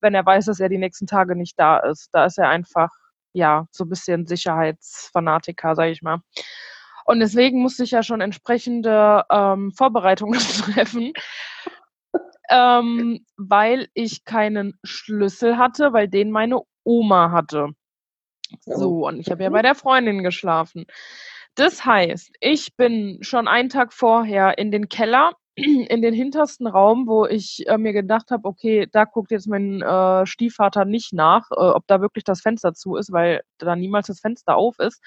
wenn 0.00 0.14
er 0.14 0.24
weiß, 0.24 0.46
dass 0.46 0.60
er 0.60 0.70
die 0.70 0.78
nächsten 0.78 1.06
Tage 1.06 1.36
nicht 1.36 1.58
da 1.58 1.78
ist. 1.78 2.08
Da 2.12 2.24
ist 2.24 2.38
er 2.38 2.48
einfach, 2.48 2.88
ja, 3.34 3.66
so 3.70 3.84
ein 3.84 3.90
bisschen 3.90 4.26
Sicherheitsfanatiker, 4.26 5.74
sage 5.74 5.90
ich 5.90 6.00
mal. 6.00 6.20
Und 7.04 7.20
deswegen 7.20 7.60
musste 7.60 7.84
ich 7.84 7.92
ja 7.92 8.02
schon 8.02 8.20
entsprechende 8.20 9.24
ähm, 9.30 9.72
Vorbereitungen 9.72 10.40
treffen, 10.40 11.12
ähm, 12.50 13.24
weil 13.36 13.88
ich 13.94 14.24
keinen 14.24 14.78
Schlüssel 14.82 15.58
hatte, 15.58 15.92
weil 15.92 16.08
den 16.08 16.30
meine 16.30 16.60
Oma 16.84 17.30
hatte. 17.30 17.70
So, 18.64 19.06
und 19.06 19.18
ich 19.20 19.30
habe 19.30 19.42
ja 19.42 19.50
bei 19.50 19.62
der 19.62 19.74
Freundin 19.74 20.22
geschlafen. 20.22 20.86
Das 21.56 21.86
heißt, 21.86 22.32
ich 22.40 22.76
bin 22.76 23.18
schon 23.22 23.48
einen 23.48 23.70
Tag 23.70 23.94
vorher 23.94 24.58
in 24.58 24.70
den 24.70 24.90
Keller, 24.90 25.32
in 25.56 26.02
den 26.02 26.12
hintersten 26.12 26.66
Raum, 26.66 27.06
wo 27.06 27.24
ich 27.24 27.66
äh, 27.66 27.78
mir 27.78 27.94
gedacht 27.94 28.30
habe, 28.30 28.46
okay, 28.46 28.86
da 28.92 29.04
guckt 29.04 29.30
jetzt 29.30 29.48
mein 29.48 29.80
äh, 29.80 30.26
Stiefvater 30.26 30.84
nicht 30.84 31.14
nach, 31.14 31.50
äh, 31.50 31.54
ob 31.54 31.86
da 31.86 32.02
wirklich 32.02 32.24
das 32.24 32.42
Fenster 32.42 32.74
zu 32.74 32.96
ist, 32.96 33.10
weil 33.10 33.40
da 33.56 33.74
niemals 33.74 34.08
das 34.08 34.20
Fenster 34.20 34.54
auf 34.54 34.78
ist. 34.78 35.02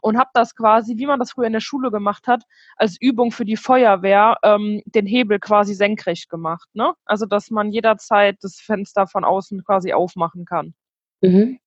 Und 0.00 0.16
habe 0.16 0.30
das 0.32 0.56
quasi, 0.56 0.96
wie 0.96 1.04
man 1.04 1.18
das 1.18 1.32
früher 1.32 1.46
in 1.46 1.52
der 1.52 1.60
Schule 1.60 1.90
gemacht 1.90 2.26
hat, 2.26 2.44
als 2.76 2.96
Übung 2.98 3.30
für 3.30 3.44
die 3.44 3.58
Feuerwehr 3.58 4.38
ähm, 4.42 4.80
den 4.86 5.04
Hebel 5.04 5.38
quasi 5.38 5.74
senkrecht 5.74 6.30
gemacht. 6.30 6.70
Ne? 6.72 6.94
Also, 7.04 7.26
dass 7.26 7.50
man 7.50 7.72
jederzeit 7.72 8.38
das 8.40 8.58
Fenster 8.58 9.06
von 9.06 9.22
außen 9.22 9.62
quasi 9.64 9.92
aufmachen 9.92 10.46
kann. 10.46 10.72
Mhm. 11.20 11.60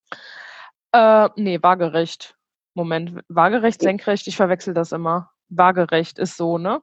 Äh, 0.91 1.29
nee, 1.35 1.59
waagerecht. 1.61 2.35
Moment, 2.73 3.21
waagerecht, 3.27 3.81
senkrecht, 3.81 4.27
ich 4.27 4.35
verwechsel 4.35 4.73
das 4.73 4.91
immer. 4.91 5.31
Waagerecht 5.49 6.17
ist 6.19 6.37
so, 6.37 6.57
ne? 6.57 6.81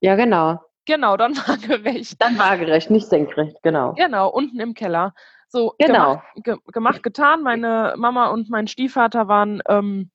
Ja, 0.00 0.16
genau. 0.16 0.60
Genau, 0.86 1.16
dann 1.16 1.36
waagerecht. 1.46 2.20
Dann 2.20 2.38
waagerecht, 2.38 2.90
nicht 2.90 3.08
senkrecht, 3.08 3.56
genau. 3.62 3.92
Genau, 3.94 4.28
unten 4.30 4.58
im 4.60 4.74
Keller. 4.74 5.14
So, 5.48 5.74
Genau. 5.78 6.14
gemacht, 6.14 6.24
ge 6.44 6.56
gemacht, 6.72 7.02
getan. 7.02 7.42
Meine 7.42 7.94
Mama 7.96 8.28
und 8.28 8.50
mein 8.50 8.66
Stiefvater 8.68 9.28
waren 9.28 9.62
ähm, 9.68 10.10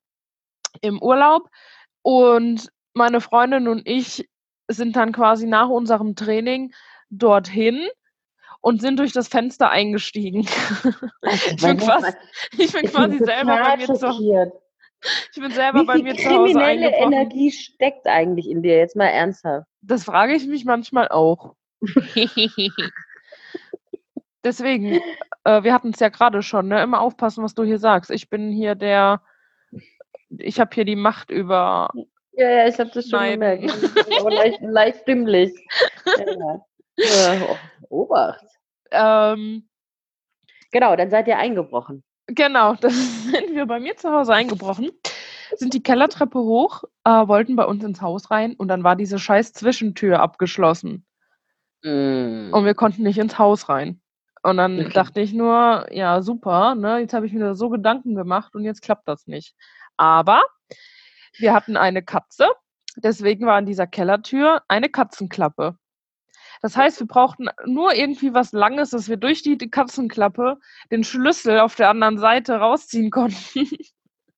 im 0.81 1.01
Urlaub 1.01 1.49
und 2.01 2.69
meine 2.93 3.21
Freundin 3.21 3.67
und 3.67 3.87
ich 3.87 4.29
sind 4.67 4.95
dann 4.95 5.11
quasi 5.11 5.45
nach 5.47 5.69
unserem 5.69 6.15
Training 6.15 6.73
dorthin 7.09 7.87
und 8.61 8.81
sind 8.81 8.97
durch 8.97 9.11
das 9.11 9.27
Fenster 9.27 9.69
eingestiegen. 9.69 10.47
Ich 11.25 11.61
bin, 11.61 11.77
quasi, 11.77 12.13
ich 12.57 12.71
bin 12.71 12.85
quasi 12.85 13.17
selber 13.19 13.57
bei 13.57 13.77
mir 13.77 13.93
zu. 13.93 14.07
Ich 15.33 15.41
bin 15.41 15.51
selber 15.51 15.81
Wie 15.81 15.85
bei 15.85 15.93
viel 15.95 16.03
mir 16.03 16.15
zu 16.15 16.29
Hause 16.29 16.53
kriminelle. 16.53 16.95
Energie 16.95 17.51
steckt 17.51 18.07
eigentlich 18.07 18.49
in 18.49 18.61
dir? 18.63 18.77
Jetzt 18.77 18.95
mal 18.95 19.07
ernsthaft. 19.07 19.67
Das 19.81 20.03
frage 20.03 20.33
ich 20.33 20.47
mich 20.47 20.65
manchmal 20.65 21.07
auch. 21.09 21.55
Deswegen, 24.43 24.99
äh, 25.45 25.63
wir 25.63 25.73
hatten 25.73 25.91
es 25.91 25.99
ja 25.99 26.09
gerade 26.09 26.41
schon, 26.41 26.67
ne? 26.67 26.81
immer 26.81 27.01
aufpassen, 27.01 27.43
was 27.43 27.53
du 27.53 27.63
hier 27.63 27.79
sagst. 27.79 28.11
Ich 28.11 28.29
bin 28.29 28.51
hier 28.51 28.75
der, 28.75 29.21
ich 30.29 30.59
habe 30.59 30.71
hier 30.73 30.85
die 30.85 30.95
Macht 30.95 31.31
über. 31.31 31.89
Ja, 32.33 32.49
ja, 32.49 32.67
ich 32.67 32.79
habe 32.79 32.89
das 32.93 33.09
schon 33.09 33.19
Nein. 33.19 33.33
gemerkt. 33.33 33.71
Aber 34.19 34.31
leicht, 34.31 34.59
leicht 34.61 34.99
stimmlich. 35.01 35.53
Ja. 36.05 36.61
Ja, 36.97 37.41
oh, 37.49 37.57
Obacht. 37.89 38.45
Ähm, 38.91 39.67
Genau, 40.73 40.95
dann 40.95 41.11
seid 41.11 41.27
ihr 41.27 41.37
eingebrochen. 41.37 42.03
Genau, 42.27 42.75
das 42.81 42.93
sind 43.25 43.53
wir 43.55 43.65
bei 43.65 43.79
mir 43.79 43.95
zu 43.97 44.11
Hause 44.11 44.33
eingebrochen, 44.33 44.91
sind 45.55 45.73
die 45.73 45.83
Kellertreppe 45.83 46.39
hoch, 46.39 46.83
äh, 47.03 47.09
wollten 47.09 47.55
bei 47.55 47.65
uns 47.65 47.83
ins 47.83 48.01
Haus 48.01 48.31
rein 48.31 48.53
und 48.55 48.67
dann 48.67 48.83
war 48.83 48.95
diese 48.95 49.19
scheiß 49.19 49.53
Zwischentür 49.53 50.19
abgeschlossen 50.19 51.05
Mm. 51.85 52.53
und 52.53 52.63
wir 52.63 52.75
konnten 52.75 53.03
nicht 53.03 53.17
ins 53.17 53.37
Haus 53.37 53.67
rein. 53.67 53.99
Und 54.41 54.55
dann 54.57 54.79
Okay. 54.79 54.93
dachte 54.93 55.19
ich 55.19 55.33
nur, 55.33 55.85
ja, 55.91 56.21
super, 56.21 56.75
ne? 56.75 56.99
Jetzt 56.99 57.13
habe 57.13 57.25
ich 57.25 57.33
mir 57.33 57.39
da 57.41 57.55
so 57.55 57.69
Gedanken 57.69 58.15
gemacht 58.15 58.55
und 58.55 58.63
jetzt 58.63 58.81
klappt 58.81 59.05
das 59.07 59.27
nicht. 59.27 59.53
Aber 59.97 60.41
wir 61.39 61.53
hatten 61.53 61.75
eine 61.75 62.01
Katze, 62.01 62.47
deswegen 62.95 63.45
war 63.45 63.55
an 63.55 63.65
dieser 63.65 63.85
Kellertür 63.87 64.61
eine 64.69 64.87
Katzenklappe. 64.87 65.77
Das 66.63 66.77
heißt, 66.77 67.01
wir 67.01 67.07
brauchten 67.07 67.49
nur 67.65 67.93
irgendwie 67.93 68.33
was 68.33 68.53
Langes, 68.53 68.91
dass 68.91 69.09
wir 69.09 69.17
durch 69.17 69.41
die 69.43 69.57
Katzenklappe 69.57 70.57
den 70.91 71.03
Schlüssel 71.03 71.59
auf 71.59 71.75
der 71.75 71.89
anderen 71.89 72.17
Seite 72.17 72.55
rausziehen 72.55 73.11
konnten 73.11 73.67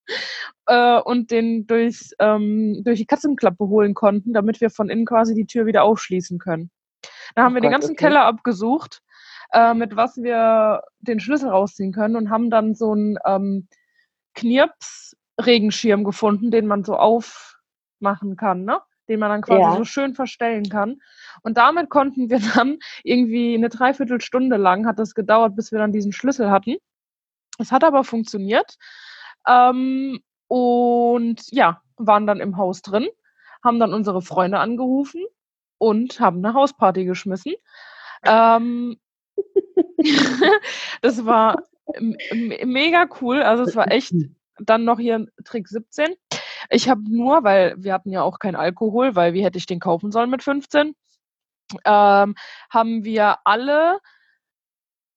äh, 0.66 0.98
und 0.98 1.30
den 1.30 1.68
durchs, 1.68 2.10
ähm, 2.18 2.82
durch 2.84 2.98
die 2.98 3.06
Katzenklappe 3.06 3.68
holen 3.68 3.94
konnten, 3.94 4.32
damit 4.32 4.60
wir 4.60 4.70
von 4.70 4.90
innen 4.90 5.06
quasi 5.06 5.34
die 5.36 5.46
Tür 5.46 5.66
wieder 5.66 5.84
aufschließen 5.84 6.40
können. 6.40 6.72
Dann 7.36 7.44
haben 7.44 7.52
Oh 7.52 7.54
wir 7.54 7.60
den 7.60 7.70
ganzen. 7.70 7.94
Keller 7.94 8.24
abgesucht, 8.24 9.02
äh, 9.52 9.72
mit 9.74 9.94
was 9.94 10.16
wir 10.16 10.82
den 10.98 11.20
Schlüssel 11.20 11.50
rausziehen 11.50 11.92
können 11.92 12.16
und 12.16 12.28
haben 12.30 12.50
dann 12.50 12.74
so 12.74 12.90
einen 12.90 13.18
ähm, 13.24 13.68
Knirps-Regenschirm 14.34 16.02
gefunden, 16.02 16.50
den 16.50 16.66
man 16.66 16.82
so 16.82 16.96
aufmachen 16.96 18.36
kann, 18.36 18.64
ne? 18.64 18.80
den 19.08 19.20
man 19.20 19.30
dann 19.30 19.42
quasi 19.42 19.60
Ja. 19.60 19.76
so 19.76 19.84
schön 19.84 20.14
verstellen 20.14 20.68
kann. 20.68 21.00
Und 21.42 21.56
damit 21.56 21.90
konnten 21.90 22.30
wir 22.30 22.40
dann 22.54 22.78
irgendwie 23.04 23.54
eine 23.54 23.68
Dreiviertelstunde 23.68 24.56
lang 24.56 24.86
hat 24.86 24.98
das 24.98 25.14
gedauert, 25.14 25.56
bis 25.56 25.72
wir 25.72 25.78
dann 25.78 25.92
diesen 25.92 26.12
Schlüssel 26.12 26.50
hatten. 26.50 26.76
Es 27.58 27.72
hat 27.72 27.84
aber 27.84 28.04
funktioniert. 28.04 28.76
Ähm, 29.46 30.20
und 30.48 31.42
ja, 31.50 31.80
waren 31.96 32.26
dann 32.26 32.40
im 32.40 32.56
Haus 32.56 32.82
drin, 32.82 33.06
haben 33.64 33.80
dann 33.80 33.94
unsere 33.94 34.22
Freunde 34.22 34.58
angerufen 34.58 35.24
und 35.78 36.20
haben 36.20 36.44
eine 36.44 36.54
Hausparty 36.54 37.04
geschmissen. 37.04 37.54
Ähm, 38.24 38.98
das 41.02 41.24
war 41.24 41.62
mega 42.32 43.08
cool. 43.20 43.42
Also 43.42 43.64
es 43.64 43.76
war 43.76 43.90
echt 43.90 44.14
dann 44.58 44.84
noch 44.84 44.98
hier 44.98 45.26
Trick 45.44 45.68
17. 45.68 46.14
Ich 46.70 46.88
habe 46.88 47.02
nur, 47.08 47.44
weil 47.44 47.74
wir 47.78 47.92
hatten 47.92 48.10
ja 48.10 48.22
auch 48.22 48.38
keinen 48.38 48.56
Alkohol, 48.56 49.14
weil 49.14 49.34
wie 49.34 49.44
hätte 49.44 49.58
ich 49.58 49.66
den 49.66 49.80
kaufen 49.80 50.10
sollen 50.10 50.30
mit 50.30 50.42
15, 50.42 50.94
ähm, 51.84 52.34
haben 52.70 53.04
wir 53.04 53.36
alle, 53.44 53.98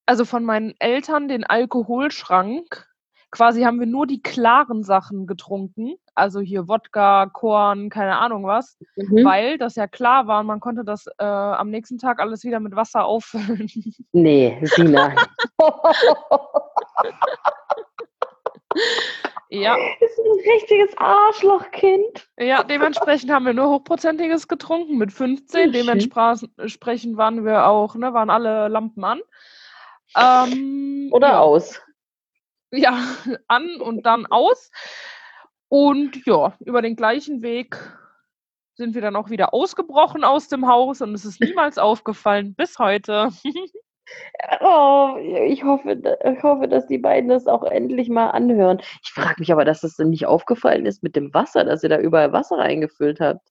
also 0.06 0.24
von 0.24 0.44
meinen 0.44 0.74
Eltern, 0.78 1.28
den 1.28 1.44
Alkoholschrank, 1.44 2.86
quasi 3.30 3.62
haben 3.62 3.78
wir 3.78 3.86
nur 3.86 4.06
die 4.08 4.22
klaren 4.22 4.82
Sachen 4.82 5.26
getrunken, 5.26 5.94
also 6.16 6.40
hier 6.40 6.66
Wodka, 6.66 7.26
Korn, 7.26 7.88
keine 7.88 8.18
Ahnung 8.18 8.44
was, 8.44 8.76
Mhm. 8.96 9.24
weil 9.24 9.56
das 9.58 9.76
ja 9.76 9.86
klar 9.86 10.26
war 10.26 10.40
und 10.40 10.46
man 10.46 10.58
konnte 10.60 10.84
das 10.84 11.06
äh, 11.18 11.24
am 11.24 11.70
nächsten 11.70 11.98
Tag 11.98 12.18
alles 12.20 12.42
wieder 12.42 12.58
mit 12.58 12.74
Wasser 12.74 13.04
auffüllen. 13.04 13.70
Nee, 14.12 14.58
Sina. 14.64 15.14
ja, 19.50 19.76
Das 20.00 20.10
ist 20.10 20.18
ein 20.18 20.52
richtiges 20.52 20.96
Arschlochkind. 20.96 22.28
ja, 22.38 22.62
dementsprechend 22.62 23.30
haben 23.30 23.46
wir 23.46 23.54
nur 23.54 23.68
Hochprozentiges 23.68 24.48
getrunken 24.48 24.96
mit 24.98 25.12
15. 25.12 25.62
Schön. 25.62 25.72
Dementsprechend 25.72 27.16
waren 27.16 27.44
wir 27.44 27.66
auch, 27.66 27.94
ne, 27.96 28.14
waren 28.14 28.30
alle 28.30 28.68
Lampen 28.68 29.04
an. 29.04 29.20
Ähm, 30.16 31.10
Oder 31.12 31.28
ja. 31.28 31.40
aus. 31.40 31.80
ja, 32.72 32.98
an 33.48 33.80
und 33.80 34.06
dann 34.06 34.26
aus. 34.26 34.70
Und 35.68 36.24
ja, 36.26 36.54
über 36.60 36.82
den 36.82 36.96
gleichen 36.96 37.42
Weg 37.42 37.76
sind 38.74 38.94
wir 38.94 39.02
dann 39.02 39.14
auch 39.16 39.30
wieder 39.30 39.52
ausgebrochen 39.52 40.24
aus 40.24 40.48
dem 40.48 40.66
Haus 40.66 41.00
und 41.02 41.14
es 41.14 41.24
ist 41.24 41.40
niemals 41.40 41.78
aufgefallen 41.78 42.54
bis 42.54 42.78
heute. 42.78 43.30
Oh, 44.60 45.16
ich 45.18 45.64
hoffe, 45.64 46.00
ich 46.24 46.42
hoffe, 46.42 46.68
dass 46.68 46.86
die 46.86 46.98
beiden 46.98 47.30
das 47.30 47.46
auch 47.46 47.64
endlich 47.64 48.08
mal 48.08 48.30
anhören. 48.30 48.80
Ich 49.02 49.10
frage 49.12 49.36
mich 49.38 49.52
aber, 49.52 49.64
dass 49.64 49.80
das 49.80 49.96
denn 49.96 50.10
nicht 50.10 50.26
aufgefallen 50.26 50.86
ist 50.86 51.02
mit 51.02 51.16
dem 51.16 51.32
Wasser, 51.34 51.64
dass 51.64 51.82
ihr 51.82 51.88
da 51.88 51.98
überall 51.98 52.32
Wasser 52.32 52.58
reingefüllt 52.58 53.20
habt. 53.20 53.50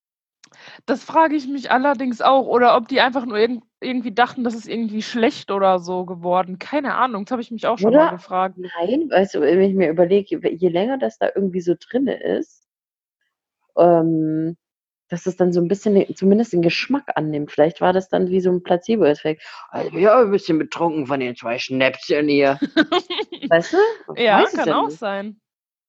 Das 0.85 1.03
frage 1.03 1.35
ich 1.35 1.47
mich 1.47 1.71
allerdings 1.71 2.21
auch. 2.21 2.47
Oder 2.47 2.75
ob 2.75 2.87
die 2.87 3.01
einfach 3.01 3.25
nur 3.25 3.37
irg 3.37 3.61
irgendwie 3.81 4.13
dachten, 4.13 4.43
das 4.43 4.55
ist 4.55 4.67
irgendwie 4.67 5.01
schlecht 5.01 5.51
oder 5.51 5.79
so 5.79 6.05
geworden. 6.05 6.59
Keine 6.59 6.95
Ahnung, 6.95 7.25
das 7.25 7.31
habe 7.31 7.41
ich 7.41 7.51
mich 7.51 7.65
auch 7.65 7.77
schon 7.77 7.93
mal 7.93 8.07
Oder? 8.07 8.17
gefragt. 8.17 8.57
Nein, 8.57 9.09
weißt 9.09 9.35
du, 9.35 9.41
wenn 9.41 9.61
ich 9.61 9.73
mir 9.73 9.89
überlege, 9.89 10.39
je, 10.49 10.69
länger 10.69 10.97
das 10.97 11.17
da 11.17 11.29
irgendwie 11.33 11.61
so 11.61 11.75
drinne 11.79 12.21
ist, 12.21 12.67
ähm, 13.77 14.57
dass 15.09 15.25
es 15.25 15.35
dann 15.37 15.51
so 15.51 15.59
ein 15.59 15.67
bisschen, 15.67 16.05
zumindest 16.15 16.53
den 16.53 16.61
Geschmack 16.61 17.11
annimmt. 17.15 17.51
Vielleicht 17.51 17.81
war 17.81 17.93
das 17.93 18.09
dann 18.09 18.27
wie 18.29 18.39
so 18.39 18.51
ein 18.51 18.63
Placebo-Effekt. 18.63 19.43
Also, 19.69 19.97
ja, 19.97 20.19
ein 20.21 20.31
bisschen 20.31 20.59
betrunken 20.59 21.07
von 21.07 21.19
den 21.19 21.35
zwei 21.35 21.57
Schnäpschen 21.59 22.27
hier. 22.27 22.59
Weißt 23.49 23.73
du? 23.73 23.77
Ich 24.15 24.23
Ja, 24.23 24.41
weiß 24.43 24.53
kann 24.53 24.71
auch 24.71 24.87
nicht. 24.87 24.99
sein. 24.99 25.41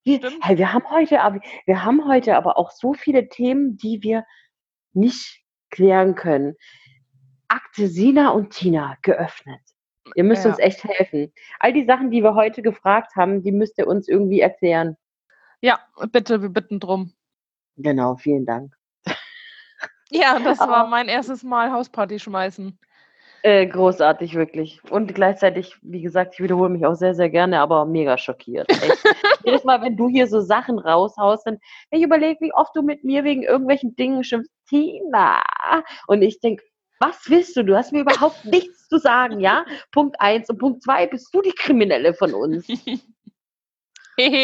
Wir, 0.04 0.18
hey, 0.40 0.56
wir 0.56 0.72
haben 0.72 0.88
heute, 0.90 1.20
aber 1.20 1.40
wir 1.66 1.84
haben 1.84 2.08
heute 2.08 2.36
aber 2.36 2.56
auch 2.56 2.70
so 2.70 2.94
viele 2.94 3.28
Themen, 3.28 3.76
die 3.76 4.02
wir 4.02 4.24
nicht 4.94 5.42
klären 5.70 6.14
können. 6.14 6.54
Akte 7.48 7.86
Sina 7.88 8.30
und 8.30 8.50
Tina 8.50 8.96
geöffnet. 9.02 9.60
Ihr 10.14 10.24
müsst 10.24 10.44
Ja. 10.44 10.50
uns 10.50 10.58
echt 10.58 10.82
helfen. 10.84 11.32
All 11.58 11.72
die 11.72 11.84
Sachen, 11.84 12.10
die 12.10 12.22
wir 12.22 12.34
heute 12.34 12.62
gefragt 12.62 13.14
haben, 13.16 13.42
die 13.42 13.52
müsst 13.52 13.76
ihr 13.78 13.86
uns 13.86 14.08
irgendwie 14.08 14.40
erklären. 14.40 14.96
Ja, 15.60 15.78
bitte, 16.10 16.40
wir 16.40 16.48
bitten 16.48 16.80
drum. 16.80 17.12
Genau, 17.76 18.16
vielen 18.16 18.46
Dank. 18.46 18.74
Ja, 20.10 20.38
das 20.38 20.58
war 20.58 20.86
mein 20.86 21.08
erstes 21.08 21.42
Mal 21.42 21.72
Hausparty 21.72 22.18
schmeißen. 22.18 22.78
Äh, 23.42 23.66
großartig, 23.66 24.34
wirklich. 24.34 24.80
Und 24.90 25.14
gleichzeitig, 25.14 25.76
wie 25.80 26.02
gesagt, 26.02 26.34
ich 26.34 26.42
wiederhole 26.42 26.68
mich 26.68 26.84
auch 26.84 26.94
sehr, 26.94 27.14
sehr 27.14 27.30
gerne, 27.30 27.60
aber 27.60 27.86
mega 27.86 28.18
schockiert. 28.18 28.68
Jedes 29.44 29.64
Mal, 29.64 29.80
wenn 29.80 29.96
du 29.96 30.08
hier 30.08 30.26
so 30.26 30.40
Sachen 30.40 30.78
raushaust, 30.78 31.46
dann 31.46 31.58
ich 31.90 32.02
überlege, 32.02 32.38
wie 32.40 32.52
oft 32.52 32.76
du 32.76 32.82
mit 32.82 33.02
mir 33.02 33.24
wegen 33.24 33.42
irgendwelchen 33.42 33.96
Dingen 33.96 34.24
schimpfst. 34.24 34.52
Tina. 34.68 35.42
Und 36.06 36.22
ich 36.22 36.40
denke, 36.40 36.62
was 37.00 37.28
willst 37.28 37.56
du? 37.56 37.64
Du 37.64 37.76
hast 37.76 37.92
mir 37.92 38.02
überhaupt 38.02 38.44
nichts 38.44 38.88
zu 38.88 38.98
sagen, 38.98 39.40
ja? 39.40 39.64
Punkt 39.90 40.20
eins 40.20 40.50
und 40.50 40.58
Punkt 40.58 40.82
zwei, 40.82 41.06
bist 41.06 41.34
du 41.34 41.40
die 41.40 41.52
Kriminelle 41.52 42.14
von 42.14 42.34
uns. 42.34 42.66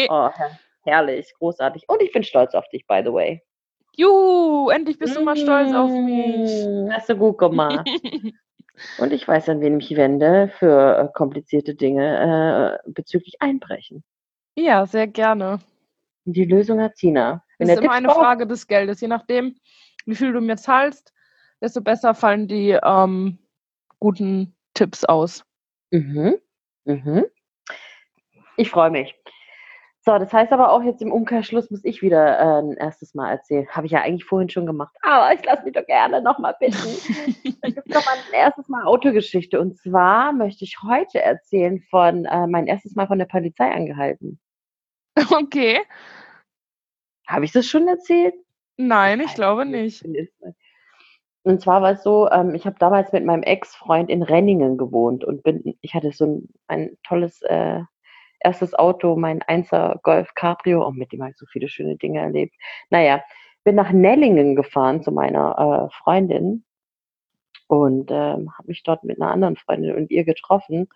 Oh, 0.09 0.29
her 0.33 0.59
herrlich, 0.85 1.31
großartig. 1.37 1.83
Und 1.87 2.01
ich 2.01 2.11
bin 2.11 2.23
stolz 2.23 2.55
auf 2.55 2.67
dich, 2.69 2.87
by 2.87 3.03
the 3.05 3.13
way. 3.13 3.43
Juhu, 3.97 4.69
endlich 4.69 4.99
bist 4.99 5.15
du 5.15 5.21
mal 5.23 5.35
stolz 5.35 5.73
auf 5.73 5.91
mich. 5.91 6.65
Mm, 6.67 6.91
Hast 6.91 7.09
du 7.09 7.15
gut 7.17 7.37
gemacht. 7.39 7.87
Und 8.99 9.11
ich 9.11 9.27
weiß, 9.27 9.49
an 9.49 9.59
wen 9.59 9.79
ich 9.79 9.89
mich 9.89 9.97
wende 9.97 10.49
für 10.59 10.97
äh, 10.99 11.07
komplizierte 11.17 11.73
Dinge 11.73 12.79
äh, 12.85 12.91
bezüglich 12.91 13.41
Einbrechen. 13.41 14.03
ja, 14.55 14.85
sehr 14.85 15.07
gerne. 15.07 15.59
Die 16.25 16.45
Lösung 16.45 16.79
hat 16.81 16.93
Tina. 16.95 17.43
Das 17.57 17.67
Wenn 17.69 17.77
ist 17.77 17.83
immer 17.83 17.93
eine 17.93 18.07
braucht- 18.07 18.19
Frage 18.19 18.45
des 18.45 18.67
Geldes. 18.67 19.01
Je 19.01 19.07
nachdem, 19.07 19.55
wie 20.05 20.13
viel 20.15 20.31
du 20.31 20.41
mir 20.41 20.57
zahlst, 20.57 21.11
desto 21.59 21.81
besser 21.81 22.13
fallen 22.13 22.47
die 22.47 22.77
ähm, 22.83 23.39
guten 23.99 24.55
Tipps 24.75 25.05
aus. 25.05 25.43
Mhm. 25.89 26.35
Mhm. 26.85 27.25
Ich 28.57 28.69
freue 28.69 28.91
mich. 28.91 29.15
So, 30.07 30.17
das 30.17 30.31
heißt 30.31 30.53
aber 30.53 30.71
auch 30.71 30.83
jetzt 30.83 31.01
im 31.01 31.11
Umkehrschluss 31.11 31.69
muss 31.69 31.83
ich 31.83 32.01
wieder 32.01 32.39
äh, 32.39 32.61
ein 32.61 32.77
erstes 32.77 33.13
Mal 33.13 33.29
erzählen. 33.29 33.67
Habe 33.67 33.87
ich 33.87 33.91
ja 33.91 34.03
eigentlich 34.03 34.23
vorhin 34.23 34.47
schon 34.47 34.65
gemacht. 34.65 34.95
Aber 35.01 35.33
ich 35.33 35.43
lasse 35.43 35.65
mich 35.65 35.73
doch 35.73 35.85
gerne 35.85 36.21
nochmal 36.21 36.55
bitten. 36.61 36.77
Dann 37.61 37.73
gibt 37.73 37.89
es 37.89 37.93
noch 37.93 38.05
mal 38.05 38.13
ein 38.13 38.33
erstes 38.33 38.69
Mal 38.69 38.85
Autogeschichte. 38.85 39.59
Und 39.59 39.77
zwar 39.77 40.31
möchte 40.31 40.63
ich 40.63 40.77
heute 40.81 41.21
erzählen 41.21 41.81
von 41.89 42.23
äh, 42.23 42.47
mein 42.47 42.67
erstes 42.67 42.95
Mal 42.95 43.07
von 43.07 43.19
der 43.19 43.25
Polizei 43.25 43.69
angehalten. 43.69 44.39
Okay. 45.29 45.81
Habe 47.27 47.43
ich 47.43 47.51
das 47.51 47.65
schon 47.65 47.89
erzählt? 47.89 48.33
Nein, 48.77 49.19
ich 49.19 49.33
glaube 49.33 49.65
nicht. 49.65 50.07
nicht. 50.07 50.31
Und 51.43 51.59
zwar 51.59 51.81
war 51.81 51.91
es 51.91 52.03
so, 52.03 52.29
ähm, 52.31 52.55
ich 52.55 52.65
habe 52.65 52.77
damals 52.79 53.11
mit 53.11 53.25
meinem 53.25 53.43
Ex-Freund 53.43 54.09
in 54.09 54.23
Renningen 54.23 54.77
gewohnt 54.77 55.25
und 55.25 55.43
bin, 55.43 55.77
ich 55.81 55.93
hatte 55.93 56.13
so 56.13 56.25
ein, 56.25 56.49
ein 56.67 56.97
tolles 57.03 57.41
äh, 57.41 57.81
erstes 58.47 58.73
Auto, 58.73 59.17
mein 59.17 59.41
1er 59.41 59.99
Golf 60.03 60.33
Cabrio, 60.33 60.87
und 60.87 60.97
mit 60.97 61.11
dem 61.11 61.21
habe 61.21 61.31
ich 61.31 61.37
so 61.37 61.45
viele 61.47 61.67
schöne 61.67 61.97
Dinge 61.97 62.21
erlebt. 62.21 62.55
Naja, 62.89 63.21
bin 63.65 63.75
nach 63.75 63.91
Nellingen 63.91 64.55
gefahren 64.55 65.03
zu 65.03 65.11
meiner 65.11 65.89
äh, 65.91 65.93
Freundin 66.01 66.63
und 67.67 68.09
ähm, 68.09 68.57
habe 68.57 68.67
mich 68.67 68.83
dort 68.83 69.03
mit 69.03 69.21
einer 69.21 69.31
anderen 69.31 69.57
Freundin 69.57 69.95
und 69.97 70.11
ihr 70.11 70.23
getroffen 70.23 70.87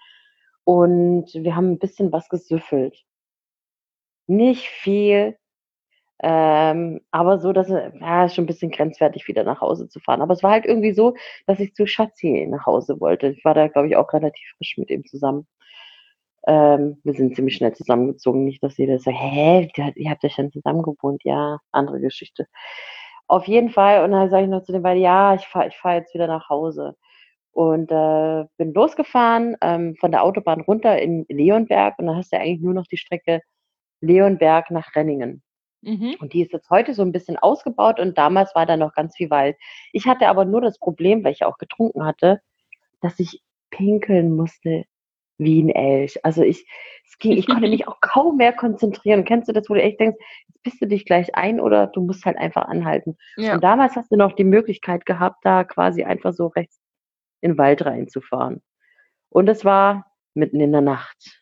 und 0.63 1.33
wir 1.33 1.55
haben 1.55 1.71
ein 1.71 1.79
bisschen 1.79 2.13
was 2.13 2.29
gesüffelt. 2.29 3.03
Nicht 4.27 4.69
viel, 4.69 5.35
ähm, 6.23 7.01
aber 7.11 7.39
so, 7.39 7.51
dass 7.51 7.69
es 7.69 7.93
ja, 7.99 8.29
schon 8.29 8.43
ein 8.45 8.47
bisschen 8.47 8.71
grenzwertig 8.71 9.27
wieder 9.27 9.43
nach 9.43 9.59
Hause 9.59 9.89
zu 9.89 9.99
fahren. 9.99 10.21
Aber 10.21 10.33
es 10.33 10.43
war 10.43 10.51
halt 10.51 10.65
irgendwie 10.65 10.93
so, 10.93 11.15
dass 11.47 11.59
ich 11.59 11.73
zu 11.73 11.87
Schatzi 11.87 12.47
nach 12.49 12.65
Hause 12.65 12.99
wollte. 13.01 13.27
Ich 13.29 13.43
war 13.43 13.55
da, 13.55 13.67
glaube 13.67 13.87
ich, 13.89 13.95
auch 13.97 14.13
relativ 14.13 14.47
frisch 14.57 14.77
mit 14.77 14.89
ihm 14.91 15.05
zusammen. 15.05 15.47
Ähm, 16.47 16.99
wir 17.03 17.13
sind 17.13 17.35
ziemlich 17.35 17.55
schnell 17.55 17.73
zusammengezogen. 17.73 18.43
Nicht, 18.43 18.63
dass 18.63 18.77
jeder 18.77 18.99
sagt, 18.99 19.17
hä, 19.19 19.69
ihr 19.95 20.09
habt 20.09 20.23
ja 20.23 20.29
schon 20.29 20.51
zusammen 20.51 20.81
gewohnt. 20.83 21.21
Ja, 21.23 21.59
andere 21.71 21.99
Geschichte. 21.99 22.47
Auf 23.27 23.47
jeden 23.47 23.69
Fall. 23.69 24.03
Und 24.03 24.11
dann 24.11 24.29
sage 24.29 24.43
ich 24.43 24.49
noch 24.49 24.63
zu 24.63 24.71
den 24.71 24.83
beiden, 24.83 25.01
ja, 25.01 25.35
ich 25.35 25.47
fahre 25.47 25.67
ich 25.69 25.77
fahr 25.77 25.95
jetzt 25.95 26.13
wieder 26.13 26.27
nach 26.27 26.49
Hause. 26.49 26.95
Und 27.51 27.91
äh, 27.91 28.45
bin 28.57 28.73
losgefahren 28.73 29.57
ähm, 29.61 29.95
von 29.99 30.11
der 30.11 30.23
Autobahn 30.23 30.61
runter 30.61 30.99
in 31.01 31.25
Leonberg. 31.29 31.99
Und 31.99 32.07
dann 32.07 32.17
hast 32.17 32.31
du 32.31 32.37
ja 32.37 32.43
eigentlich 32.43 32.61
nur 32.61 32.73
noch 32.73 32.87
die 32.87 32.97
Strecke 32.97 33.41
Leonberg 34.01 34.71
nach 34.71 34.95
Renningen. 34.95 35.43
Mhm. 35.81 36.15
Und 36.19 36.33
die 36.33 36.41
ist 36.41 36.53
jetzt 36.53 36.69
heute 36.69 36.93
so 36.93 37.01
ein 37.01 37.11
bisschen 37.11 37.37
ausgebaut 37.37 37.99
und 37.99 38.17
damals 38.17 38.53
war 38.55 38.65
da 38.65 38.77
noch 38.77 38.93
ganz 38.93 39.15
viel 39.15 39.29
Wald. 39.29 39.57
Ich 39.93 40.05
hatte 40.07 40.27
aber 40.27 40.45
nur 40.45 40.61
das 40.61 40.77
Problem, 40.77 41.23
weil 41.23 41.33
ich 41.33 41.43
auch 41.43 41.57
getrunken 41.57 42.05
hatte, 42.05 42.41
dass 43.01 43.19
ich 43.19 43.41
pinkeln 43.71 44.35
musste 44.35 44.85
wie 45.43 45.63
ein 45.63 45.69
Elch. 45.69 46.23
Also 46.23 46.43
ich, 46.43 46.65
ging, 47.21 47.33
ich 47.33 47.47
konnte 47.47 47.69
mich 47.69 47.87
auch 47.87 47.97
kaum 48.01 48.37
mehr 48.37 48.53
konzentrieren. 48.53 49.23
Kennst 49.23 49.47
du 49.47 49.53
das, 49.53 49.69
wo 49.69 49.73
du 49.73 49.81
echt 49.81 49.99
denkst, 49.99 50.17
jetzt 50.47 50.63
bist 50.63 50.81
du 50.81 50.87
dich 50.87 51.05
gleich 51.05 51.35
ein 51.35 51.59
oder 51.61 51.87
du 51.87 52.01
musst 52.01 52.25
halt 52.25 52.37
einfach 52.37 52.65
anhalten. 52.65 53.17
Ja. 53.37 53.53
Und 53.53 53.63
damals 53.63 53.95
hast 53.95 54.11
du 54.11 54.17
noch 54.17 54.33
die 54.33 54.43
Möglichkeit 54.43 55.05
gehabt, 55.05 55.45
da 55.45 55.63
quasi 55.63 56.03
einfach 56.03 56.33
so 56.33 56.47
rechts 56.47 56.81
in 57.41 57.53
den 57.53 57.57
Wald 57.57 57.85
reinzufahren. 57.85 58.61
Und 59.29 59.47
es 59.47 59.63
war 59.63 60.11
mitten 60.33 60.59
in 60.59 60.71
der 60.71 60.81
Nacht. 60.81 61.41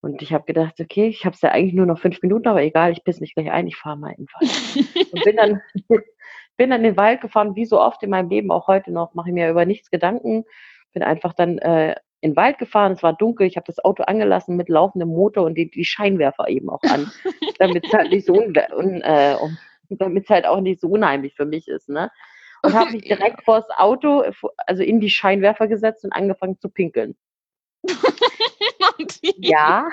Und 0.00 0.20
ich 0.20 0.34
habe 0.34 0.44
gedacht, 0.44 0.78
okay, 0.80 1.06
ich 1.06 1.24
habe 1.24 1.34
es 1.34 1.40
ja 1.40 1.50
eigentlich 1.50 1.72
nur 1.72 1.86
noch 1.86 1.98
fünf 1.98 2.20
Minuten, 2.20 2.46
aber 2.48 2.62
egal, 2.62 2.92
ich 2.92 3.04
piss 3.04 3.20
mich 3.20 3.34
gleich 3.34 3.50
ein, 3.50 3.66
ich 3.66 3.76
fahre 3.76 3.96
mal 3.96 4.10
in 4.10 4.26
den 4.26 4.28
Wald. 4.34 5.12
Und 5.12 5.24
bin 5.24 5.36
dann, 5.36 5.62
bin 6.58 6.70
dann 6.70 6.80
in 6.80 6.90
den 6.90 6.96
Wald 6.98 7.22
gefahren, 7.22 7.56
wie 7.56 7.64
so 7.64 7.80
oft 7.80 8.02
in 8.02 8.10
meinem 8.10 8.28
Leben, 8.28 8.50
auch 8.50 8.66
heute 8.66 8.92
noch, 8.92 9.14
mache 9.14 9.30
ich 9.30 9.34
mir 9.34 9.48
über 9.48 9.64
nichts 9.64 9.90
Gedanken. 9.90 10.44
Bin 10.92 11.02
einfach 11.02 11.32
dann 11.32 11.56
äh, 11.58 11.94
in 12.24 12.30
den 12.30 12.36
Wald 12.36 12.56
gefahren, 12.56 12.92
es 12.92 13.02
war 13.02 13.12
dunkel, 13.12 13.46
ich 13.46 13.56
habe 13.56 13.66
das 13.66 13.84
Auto 13.84 14.02
angelassen 14.04 14.56
mit 14.56 14.70
laufendem 14.70 15.10
Motor 15.10 15.44
und 15.44 15.56
die, 15.56 15.70
die 15.70 15.84
Scheinwerfer 15.84 16.48
eben 16.48 16.70
auch 16.70 16.82
an, 16.84 17.12
damit 17.58 17.84
es 17.84 17.92
halt 17.92 18.10
nicht 18.10 18.26
so 18.26 18.32
un, 18.32 18.54
äh, 18.54 19.36
damit 19.90 20.30
halt 20.30 20.46
auch 20.46 20.62
nicht 20.62 20.80
so 20.80 20.88
unheimlich 20.88 21.34
für 21.34 21.44
mich 21.44 21.68
ist, 21.68 21.90
ne? 21.90 22.10
Und 22.62 22.72
habe 22.72 22.92
mich 22.92 23.02
direkt 23.04 23.44
vors 23.44 23.66
Auto, 23.76 24.24
also 24.66 24.82
in 24.82 25.00
die 25.00 25.10
Scheinwerfer 25.10 25.68
gesetzt 25.68 26.02
und 26.04 26.12
angefangen 26.12 26.58
zu 26.58 26.70
pinkeln. 26.70 27.14
Ja. 29.36 29.88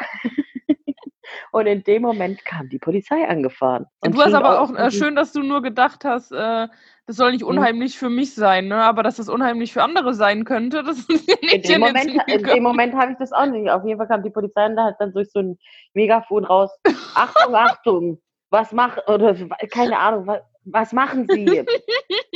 Und 1.52 1.66
in 1.66 1.84
dem 1.84 2.02
Moment 2.02 2.44
kam 2.46 2.70
die 2.70 2.80
Polizei 2.80 3.28
angefahren. 3.28 3.86
Und 4.02 4.16
du 4.16 4.22
hast 4.22 4.34
aber 4.34 4.62
auch 4.62 4.74
äh, 4.76 4.92
schön, 4.92 5.16
dass 5.16 5.32
du 5.34 5.42
nur 5.42 5.62
gedacht 5.62 6.04
hast, 6.04 6.32
äh, 6.32 6.68
das 7.08 7.16
soll 7.18 7.32
nicht 7.32 7.42
Mhm. 7.42 7.50
unheimlich 7.50 7.98
für 7.98 8.10
mich 8.10 8.34
sein, 8.36 8.68
ne? 8.68 8.76
aber 8.78 9.04
dass 9.04 9.18
das 9.18 9.30
unheimlich 9.30 9.74
für 9.74 9.84
andere 9.84 10.14
sein 10.14 10.46
könnte, 10.46 10.84
das 10.84 10.98
ist 11.10 11.30
In 11.30 11.38
nicht 11.42 11.54
dem 11.54 11.56
in 11.56 11.62
den 11.64 11.80
Moment, 11.82 12.24
in 12.28 12.44
dem. 12.44 12.64
Moment 12.64 12.96
habe 12.96 13.12
ich 13.12 13.18
das 13.18 13.32
auch 13.34 13.46
nicht. 13.46 13.70
Auf 13.70 13.84
jeden 13.86 13.98
Fall 13.98 14.08
kam 14.08 14.24
die 14.24 14.30
Polizei 14.30 14.66
und 14.66 14.76
da 14.76 14.86
hat 14.86 14.96
dann 15.00 15.14
durch 15.14 15.32
so 15.32 15.40
ein 15.40 15.58
Megafon 15.94 16.46
raus: 16.46 16.72
Achtung, 17.16 17.56
Achtung, 17.56 18.22
was 18.50 18.72
macht, 18.72 19.08
oder 19.10 19.36
keine 19.72 19.98
Ahnung, 20.00 20.28
was, 20.28 20.42
was 20.66 20.94
machen 20.94 21.28
Sie? 21.28 21.64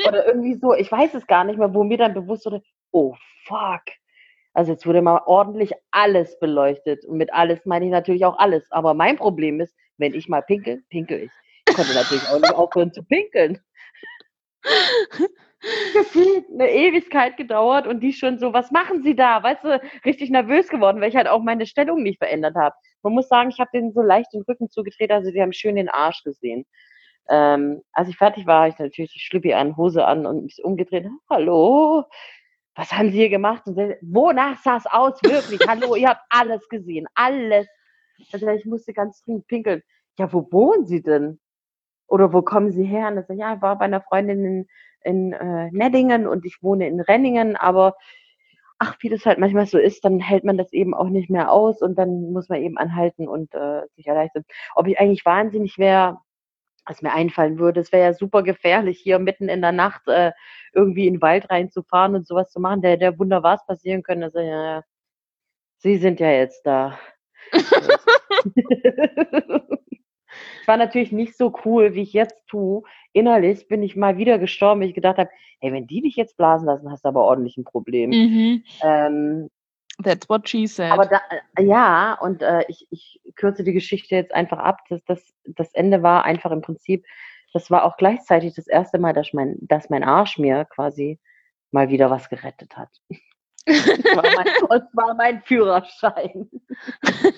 oder 0.07 0.27
irgendwie 0.27 0.55
so, 0.55 0.73
ich 0.73 0.91
weiß 0.91 1.13
es 1.13 1.27
gar 1.27 1.43
nicht 1.43 1.57
mehr, 1.59 1.73
wo 1.73 1.83
mir 1.83 1.97
dann 1.97 2.13
bewusst 2.13 2.45
wurde: 2.45 2.61
Oh, 2.91 3.15
fuck. 3.45 3.83
Also 4.53 4.71
jetzt 4.71 4.85
wurde 4.87 5.01
mal 5.01 5.21
ordentlich 5.25 5.73
alles 5.91 6.39
beleuchtet. 6.39 7.03
Und 7.05 7.17
mit 7.17 7.33
alles 7.33 7.65
meine 7.65 7.85
ich 7.85 7.91
natürlich 7.91 8.23
auch 8.25 8.37
alles. 8.39 8.71
Aber 8.71 8.93
mein 8.93 9.17
Problem 9.17 9.59
ist, 9.59 9.75
wenn 9.97 10.13
ich 10.13 10.29
mal 10.29 10.41
pinkel, 10.41 10.81
pinkel 10.89 11.23
ich. 11.23 11.31
Ich 11.67 11.75
konnte 11.75 11.93
natürlich 11.93 12.25
auch 12.29 12.39
nicht 12.39 12.53
aufhören 12.55 12.93
zu 12.93 13.03
pinkeln. 13.03 13.59
Gefühlt 15.93 16.45
eine 16.51 16.71
Ewigkeit 16.71 17.37
gedauert 17.37 17.87
und 17.87 18.01
die 18.01 18.13
schon 18.13 18.39
so, 18.39 18.53
was 18.53 18.71
machen 18.71 19.03
Sie 19.03 19.15
da? 19.15 19.41
Weißt 19.41 19.63
du, 19.63 19.81
richtig 20.05 20.29
nervös 20.29 20.67
geworden, 20.67 21.01
weil 21.01 21.09
ich 21.09 21.15
halt 21.15 21.27
auch 21.27 21.41
meine 21.41 21.65
Stellung 21.65 22.03
nicht 22.03 22.19
verändert 22.19 22.55
habe. 22.55 22.75
Man 23.01 23.13
muss 23.13 23.27
sagen, 23.27 23.49
ich 23.49 23.59
habe 23.59 23.69
denen 23.73 23.93
so 23.93 24.01
leicht 24.01 24.33
den 24.33 24.43
Rücken 24.43 24.69
zugedreht, 24.69 25.11
also 25.11 25.31
die 25.31 25.41
haben 25.41 25.53
schön 25.53 25.75
den 25.75 25.89
Arsch 25.89 26.23
gesehen. 26.23 26.65
Ähm, 27.29 27.81
als 27.91 28.09
ich 28.09 28.17
fertig 28.17 28.45
war, 28.45 28.61
habe 28.61 28.69
ich 28.69 28.79
natürlich 28.79 29.13
die 29.13 29.19
Schlüppi 29.19 29.53
an, 29.53 29.77
Hose 29.77 30.05
an 30.05 30.25
und 30.25 30.43
mich 30.43 30.63
umgedreht. 30.63 31.07
Hallo, 31.29 32.03
was 32.75 32.91
haben 32.91 33.09
Sie 33.09 33.17
hier 33.17 33.29
gemacht? 33.29 33.63
Und 33.65 33.75
sie, 33.75 33.95
wonach 34.01 34.61
sah 34.61 34.77
es 34.77 34.85
aus? 34.85 35.13
Wirklich, 35.23 35.59
hallo, 35.67 35.95
ihr 35.95 36.09
habt 36.09 36.21
alles 36.29 36.67
gesehen, 36.69 37.07
alles. 37.15 37.67
Also 38.31 38.47
ich 38.49 38.65
musste 38.65 38.93
ganz 38.93 39.21
dringend 39.23 39.47
pinkeln. 39.47 39.81
Ja, 40.17 40.31
wo 40.31 40.47
wohnen 40.51 40.85
Sie 40.85 41.01
denn? 41.01 41.39
Oder 42.07 42.33
wo 42.33 42.41
kommen 42.41 42.71
Sie 42.71 42.85
her? 42.85 43.07
Und 43.09 43.17
ich 43.19 43.25
so, 43.27 43.33
ja, 43.33 43.55
ich 43.55 43.61
war 43.61 43.77
bei 43.77 43.85
einer 43.85 44.01
Freundin 44.01 44.45
in, 44.45 44.67
in 45.03 45.33
äh, 45.33 45.69
Neddingen 45.71 46.27
und 46.27 46.45
ich 46.45 46.61
wohne 46.61 46.87
in 46.87 46.99
Renningen, 47.01 47.55
aber 47.55 47.95
ach, 48.79 48.95
wie 49.01 49.09
das 49.09 49.25
halt 49.25 49.39
manchmal 49.39 49.65
so 49.67 49.77
ist, 49.77 50.03
dann 50.05 50.19
hält 50.19 50.43
man 50.43 50.57
das 50.57 50.71
eben 50.73 50.93
auch 50.93 51.09
nicht 51.09 51.29
mehr 51.29 51.51
aus 51.51 51.81
und 51.81 51.97
dann 51.97 52.31
muss 52.33 52.49
man 52.49 52.61
eben 52.61 52.77
anhalten 52.77 53.27
und 53.27 53.53
äh, 53.55 53.81
sich 53.95 54.07
erleichtern. 54.07 54.43
Ob 54.75 54.87
ich 54.87 54.99
eigentlich 54.99 55.25
wahnsinnig 55.25 55.77
wäre, 55.77 56.19
was 56.85 57.01
mir 57.01 57.13
einfallen 57.13 57.59
würde, 57.59 57.81
es 57.81 57.91
wäre 57.91 58.05
ja 58.05 58.13
super 58.13 58.43
gefährlich, 58.43 58.99
hier 58.99 59.19
mitten 59.19 59.49
in 59.49 59.61
der 59.61 59.71
Nacht 59.71 60.07
äh, 60.07 60.31
irgendwie 60.73 61.07
in 61.07 61.15
den 61.15 61.21
Wald 61.21 61.49
reinzufahren 61.49 62.15
und 62.15 62.27
sowas 62.27 62.51
zu 62.51 62.59
machen. 62.59 62.81
Der, 62.81 62.97
der 62.97 63.17
Wunder 63.19 63.43
was 63.43 63.65
passieren 63.65 64.03
können. 64.03 64.23
Also, 64.23 64.39
ja, 64.39 64.77
ja, 64.77 64.83
Sie 65.79 65.97
sind 65.97 66.19
ja 66.19 66.31
jetzt 66.31 66.65
da. 66.65 66.99
war 70.67 70.77
natürlich 70.77 71.11
nicht 71.11 71.37
so 71.37 71.53
cool, 71.65 71.93
wie 71.93 72.01
ich 72.01 72.13
jetzt 72.13 72.47
tue. 72.47 72.83
Innerlich 73.13 73.67
bin 73.67 73.83
ich 73.83 73.95
mal 73.95 74.17
wieder 74.17 74.39
gestorben, 74.39 74.81
weil 74.81 74.89
ich 74.89 74.95
gedacht 74.95 75.17
habe, 75.17 75.29
hey, 75.59 75.71
wenn 75.73 75.87
die 75.87 76.01
dich 76.01 76.15
jetzt 76.15 76.37
blasen 76.37 76.67
lassen, 76.67 76.91
hast 76.91 77.05
du 77.05 77.09
aber 77.09 77.23
ordentlich 77.23 77.57
ein 77.57 77.63
Problem. 77.63 78.09
Mhm. 78.09 78.63
Ähm, 78.83 79.49
That's 80.03 80.27
what 80.27 80.49
she 80.49 80.67
said. 80.67 80.91
aber 80.91 81.05
da, 81.05 81.21
äh, 81.57 81.63
ja, 81.63 82.17
und 82.19 82.41
äh, 82.41 82.65
ich, 82.67 82.85
ich 82.89 83.21
kürze 83.35 83.63
die 83.63 83.73
Geschichte 83.73 84.15
jetzt 84.15 84.33
einfach 84.33 84.59
ab. 84.59 84.79
Das, 84.89 85.01
das, 85.05 85.23
das 85.45 85.73
Ende 85.73 86.03
war 86.03 86.25
einfach 86.25 86.51
im 86.51 86.61
Prinzip, 86.61 87.05
das 87.53 87.71
war 87.71 87.85
auch 87.85 87.95
gleichzeitig 87.95 88.53
das 88.55 88.67
erste 88.67 88.99
Mal, 88.99 89.13
dass 89.13 89.31
mein, 89.31 89.55
dass 89.61 89.89
mein 89.89 90.03
Arsch 90.03 90.37
mir 90.37 90.65
quasi 90.65 91.19
mal 91.71 91.89
wieder 91.89 92.09
was 92.09 92.29
gerettet 92.29 92.75
hat. 92.75 92.89
Und 93.67 93.77
zwar 93.77 94.23
mein, 94.23 94.47
und 94.69 94.91
zwar 94.91 95.13
mein 95.15 95.41
Führerschein. 95.43 96.49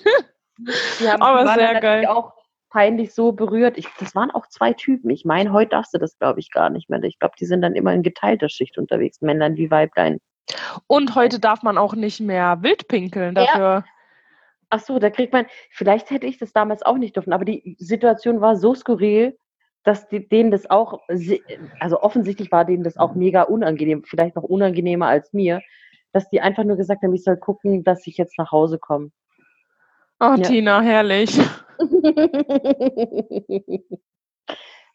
Die 1.00 1.08
haben, 1.08 1.22
Aber 1.22 1.54
sehr 1.54 1.80
geil. 1.80 2.06
auch 2.06 2.32
peinlich 2.70 3.14
so 3.14 3.32
berührt. 3.32 3.78
Ich, 3.78 3.88
das 3.98 4.14
waren 4.14 4.30
auch 4.30 4.46
zwei 4.48 4.72
Typen. 4.72 5.10
Ich 5.10 5.24
meine, 5.24 5.52
heute 5.52 5.70
darfst 5.70 5.94
du 5.94 5.98
das, 5.98 6.18
glaube 6.18 6.40
ich, 6.40 6.50
gar 6.50 6.70
nicht 6.70 6.90
mehr. 6.90 7.02
Ich 7.04 7.18
glaube, 7.18 7.34
die 7.38 7.46
sind 7.46 7.62
dann 7.62 7.74
immer 7.74 7.92
in 7.92 8.02
geteilter 8.02 8.48
Schicht 8.48 8.78
unterwegs. 8.78 9.20
Männlein 9.20 9.56
wie 9.56 9.70
Weiblein. 9.70 10.18
Und 10.86 11.14
heute 11.14 11.40
darf 11.40 11.62
man 11.62 11.78
auch 11.78 11.94
nicht 11.94 12.20
mehr 12.20 12.58
wild 12.62 12.88
pinkeln 12.88 13.34
Ja. 13.36 13.44
dafür. 13.44 13.84
Ach 14.70 14.80
so, 14.80 14.98
da 14.98 15.08
kriegt 15.08 15.32
man, 15.32 15.46
vielleicht 15.70 16.10
hätte 16.10 16.26
ich 16.26 16.38
das 16.38 16.52
damals 16.52 16.82
auch 16.82 16.98
nicht 16.98 17.16
dürfen, 17.16 17.32
aber 17.32 17.46
die 17.46 17.76
Situation 17.78 18.42
war 18.42 18.56
so 18.56 18.74
skurril, 18.74 19.38
dass 19.82 20.08
die, 20.08 20.28
denen 20.28 20.50
das 20.50 20.68
auch, 20.68 21.00
also 21.80 22.00
offensichtlich 22.02 22.52
war 22.52 22.66
denen 22.66 22.84
das 22.84 22.98
auch 22.98 23.14
mega 23.14 23.42
unangenehm, 23.42 24.04
vielleicht 24.04 24.36
noch 24.36 24.42
unangenehmer 24.42 25.06
als 25.06 25.32
mir, 25.32 25.62
dass 26.12 26.28
die 26.28 26.42
einfach 26.42 26.64
nur 26.64 26.76
gesagt 26.76 27.02
haben, 27.02 27.14
ich 27.14 27.24
soll 27.24 27.38
gucken, 27.38 27.84
dass 27.84 28.06
ich 28.06 28.18
jetzt 28.18 28.36
nach 28.36 28.52
Hause 28.52 28.78
komme. 28.78 29.10
Oh, 30.20 30.34
Ja. 30.36 30.42
Tina, 30.42 30.80
herrlich. 30.80 31.38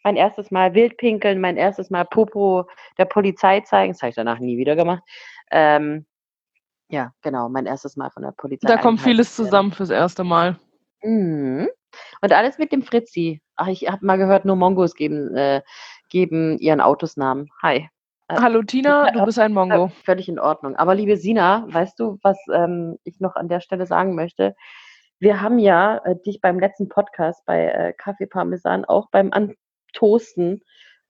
mein 0.04 0.18
erstes 0.18 0.52
Mal 0.52 0.74
Wildpinkeln, 0.74 1.40
mein 1.40 1.56
erstes 1.56 1.90
Mal 1.90 2.04
Popo 2.06 2.68
der 2.98 3.06
Polizei 3.06 3.62
zeigen, 3.62 3.94
das 3.94 4.02
habe 4.02 4.10
ich 4.10 4.16
danach 4.16 4.40
nie 4.40 4.58
wieder 4.58 4.76
gemacht. 4.76 5.02
Ähm, 5.52 6.06
ja, 6.90 7.14
genau, 7.22 7.48
mein 7.48 7.66
erstes 7.66 7.96
Mal 7.96 8.10
von 8.12 8.24
der 8.24 8.32
Polizei. 8.32 8.68
Da 8.68 8.76
kommt 8.78 9.00
vieles 9.00 9.34
zusammen 9.36 9.72
fürs 9.72 9.90
erste 9.90 10.26
Mal. 10.26 10.58
Mhm. 11.02 11.70
Und 12.22 12.34
alles 12.34 12.58
mit 12.58 12.72
dem 12.72 12.84
Fritzi. 12.84 13.42
Ach, 13.56 13.68
ich 13.68 13.88
habe 13.88 14.04
mal 14.06 14.18
gehört, 14.18 14.46
nur 14.46 14.56
Mongos 14.56 14.96
geben, 14.96 15.36
äh, 15.36 15.62
geben 16.10 16.58
ihren 16.60 16.82
Autos 16.82 17.18
Namen. 17.18 17.50
Hi. 17.62 17.90
Äh, 18.28 18.42
Hallo 18.42 18.64
Tina, 18.64 19.12
du 19.12 19.24
bist 19.26 19.40
ein 19.40 19.54
Mongo. 19.54 19.86
Äh, 19.86 19.90
Völlig 20.04 20.28
in 20.28 20.40
Ordnung. 20.40 20.76
Aber 20.76 20.96
liebe 20.96 21.18
Sina, 21.18 21.66
weißt 21.70 22.00
du, 22.00 22.18
was 22.24 22.38
ähm, 22.52 22.98
ich 23.04 23.20
noch 23.20 23.36
an 23.36 23.48
der 23.48 23.60
Stelle 23.60 23.86
sagen 23.86 24.16
möchte? 24.16 24.56
Wir 25.20 25.42
haben 25.42 25.60
ja 25.60 25.98
äh, 26.06 26.16
dich 26.26 26.42
beim 26.42 26.60
letzten 26.60 26.90
Podcast 26.90 27.46
bei 27.46 27.66
äh, 27.68 27.94
Kaffee 27.94 28.26
Parmesan 28.28 28.86
auch 28.86 29.10
beim 29.10 29.32
Antoasten, 29.32 30.62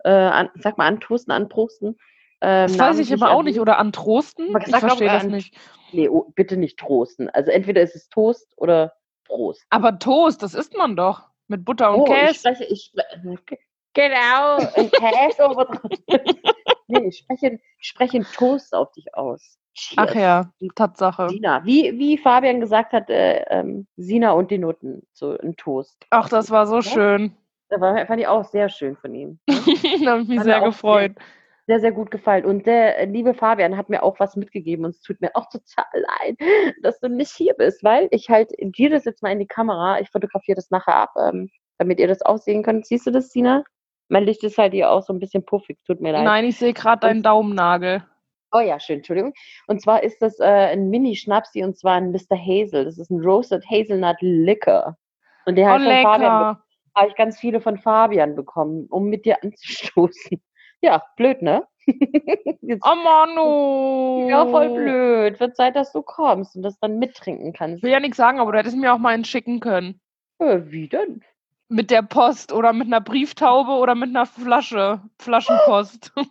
äh, 0.03 0.09
an, 0.11 0.49
sag 0.55 0.77
mal 0.77 0.87
Antoasten, 0.87 1.31
Anprosten, 1.31 1.97
Ähm, 2.41 2.67
Das 2.67 2.77
weiß 2.77 2.99
ich 2.99 3.13
aber 3.13 3.31
auch 3.31 3.43
nicht. 3.43 3.59
Oder 3.59 3.77
an 3.79 3.91
Trosten? 3.93 4.53
Aber 4.55 4.67
Ich 4.67 4.75
verstehe 4.75 5.07
das 5.07 5.23
an- 5.23 5.31
nicht. 5.31 5.55
Nee, 5.93 6.09
oh, 6.09 6.31
bitte 6.35 6.57
nicht 6.57 6.77
trosten. 6.79 7.29
Also 7.29 7.51
entweder 7.51 7.81
ist 7.81 7.95
es 7.95 8.09
Toast 8.09 8.51
oder 8.57 8.93
Prost. 9.25 9.63
Aber 9.69 9.97
Toast, 9.99 10.43
das 10.43 10.53
isst 10.53 10.75
man 10.75 10.95
doch. 10.95 11.29
Mit 11.47 11.65
Butter 11.65 11.93
und 11.93 12.01
oh, 12.01 12.05
ich 12.05 12.11
Käse. 12.13 12.33
spreche, 12.35 12.63
ich 12.65 12.91
spreche, 12.91 13.61
genau, 13.93 14.55
ein 14.75 14.91
Käse 14.91 15.45
oben 15.49 15.65
drauf. 15.65 15.91
Nee, 16.87 17.07
ich 17.07 17.19
spreche, 17.19 17.59
ich 17.79 17.87
spreche 17.87 18.21
Toast 18.33 18.73
auf 18.75 18.91
dich 18.91 19.13
aus. 19.15 19.57
Ach 19.95 20.07
Cheers. 20.07 20.15
ja, 20.15 20.51
Tatsache. 20.75 21.29
Sina, 21.29 21.65
wie, 21.65 21.97
wie 21.97 22.17
Fabian 22.17 22.59
gesagt 22.59 22.93
hat, 22.93 23.09
äh, 23.09 23.43
ähm, 23.49 23.87
Sina 23.95 24.31
und 24.31 24.51
die 24.51 24.59
Nutten, 24.59 25.07
so 25.13 25.37
ein 25.37 25.55
Toast. 25.55 26.05
Ach, 26.09 26.29
das 26.29 26.51
war 26.51 26.67
so 26.67 26.81
schön. 26.81 27.35
Das 27.69 27.81
war, 27.81 28.05
fand 28.05 28.21
ich 28.21 28.27
auch 28.27 28.43
sehr 28.45 28.69
schön 28.69 28.95
von 28.95 29.15
ihm. 29.15 29.39
da 29.47 30.11
habe 30.11 30.21
ich 30.21 30.27
mich 30.27 30.39
Hat 30.39 30.45
sehr 30.45 30.61
gefreut. 30.61 31.13
Sehr, 31.65 31.79
sehr 31.79 31.91
gut 31.91 32.11
gefallen. 32.11 32.45
Und 32.45 32.65
der 32.65 32.99
äh, 32.99 33.05
liebe 33.05 33.33
Fabian 33.33 33.77
hat 33.77 33.89
mir 33.89 34.03
auch 34.03 34.19
was 34.19 34.35
mitgegeben 34.35 34.85
und 34.85 34.91
es 34.91 35.01
tut 35.01 35.21
mir 35.21 35.31
auch 35.33 35.47
total 35.49 35.85
leid, 35.93 36.37
dass 36.83 36.99
du 36.99 37.07
nicht 37.07 37.31
hier 37.31 37.53
bist, 37.53 37.83
weil 37.83 38.09
ich 38.11 38.29
halt 38.29 38.51
dir 38.59 38.89
das 38.89 39.05
jetzt 39.05 39.23
mal 39.23 39.31
in 39.31 39.39
die 39.39 39.47
Kamera, 39.47 39.99
ich 39.99 40.09
fotografiere 40.11 40.57
das 40.57 40.71
nachher 40.71 40.95
ab, 40.95 41.13
ähm, 41.17 41.49
damit 41.77 41.99
ihr 41.99 42.07
das 42.07 42.21
auch 42.21 42.37
sehen 42.37 42.63
könnt. 42.63 42.85
Siehst 42.85 43.07
du 43.07 43.11
das, 43.11 43.31
Sina? 43.31 43.63
Mein 44.09 44.25
Licht 44.25 44.43
ist 44.43 44.57
halt 44.57 44.73
hier 44.73 44.91
auch 44.91 45.01
so 45.01 45.13
ein 45.13 45.19
bisschen 45.19 45.45
puffig, 45.45 45.79
tut 45.87 46.01
mir 46.01 46.11
leid. 46.11 46.25
Nein, 46.25 46.45
ich 46.45 46.57
sehe 46.57 46.73
gerade 46.73 46.99
deinen 46.99 47.23
Daumennagel. 47.23 48.03
Oh 48.53 48.59
ja, 48.59 48.79
schön, 48.79 48.97
Entschuldigung. 48.97 49.33
Und 49.67 49.81
zwar 49.81 50.03
ist 50.03 50.21
das 50.21 50.39
äh, 50.39 50.43
ein 50.45 50.89
Mini-Schnapsi 50.89 51.63
und 51.63 51.77
zwar 51.77 51.95
ein 51.95 52.11
Mr. 52.11 52.37
Hazel. 52.37 52.85
Das 52.85 52.97
ist 52.99 53.09
ein 53.09 53.19
Roasted 53.21 53.65
Hazelnut 53.69 54.17
Liquor. 54.21 54.95
Und 55.45 55.55
der 55.55 55.65
Oh, 55.65 55.69
hat 55.71 55.81
von 55.81 55.91
Fabian 55.91 56.39
lecker. 56.39 56.63
habe 56.95 57.07
ich 57.09 57.15
ganz 57.15 57.39
viele 57.39 57.59
von 57.61 57.77
Fabian 57.79 58.35
bekommen, 58.35 58.85
um 58.89 59.05
mit 59.09 59.25
dir 59.25 59.41
anzustoßen. 59.43 60.41
Ja, 60.81 61.03
blöd, 61.17 61.41
ne? 61.41 61.65
Jetzt, 62.61 62.85
Oh, 62.85 62.95
Manu. 62.95 64.29
ja, 64.29 64.45
voll 64.45 64.69
blöd. 64.69 65.39
Wird 65.39 65.55
Zeit, 65.57 65.75
dass 65.75 65.91
du 65.91 66.01
kommst 66.01 66.55
und 66.55 66.61
das 66.61 66.79
dann 66.79 66.99
mittrinken 66.99 67.51
Ich 67.51 67.57
kannst. 67.57 67.83
will 67.83 67.91
ja 67.91 67.99
nichts 67.99 68.17
sagen, 68.17 68.39
aber 68.39 68.51
du 68.51 68.57
hättest 68.59 68.77
mir 68.77 68.93
auch 68.93 68.99
mal 68.99 69.09
einen 69.13 69.25
schicken 69.25 69.59
können. 69.59 69.99
Äh, 70.39 70.59
wie 70.65 70.87
denn? 70.87 71.23
Mit 71.69 71.89
der 71.89 72.03
Post 72.03 72.53
oder 72.53 72.71
mit 72.71 72.87
einer 72.87 73.01
Brieftaube 73.01 73.71
oder 73.71 73.95
mit 73.95 74.09
einer 74.09 74.25
Flasche. 74.25 75.01
Flaschenpost. 75.19 76.13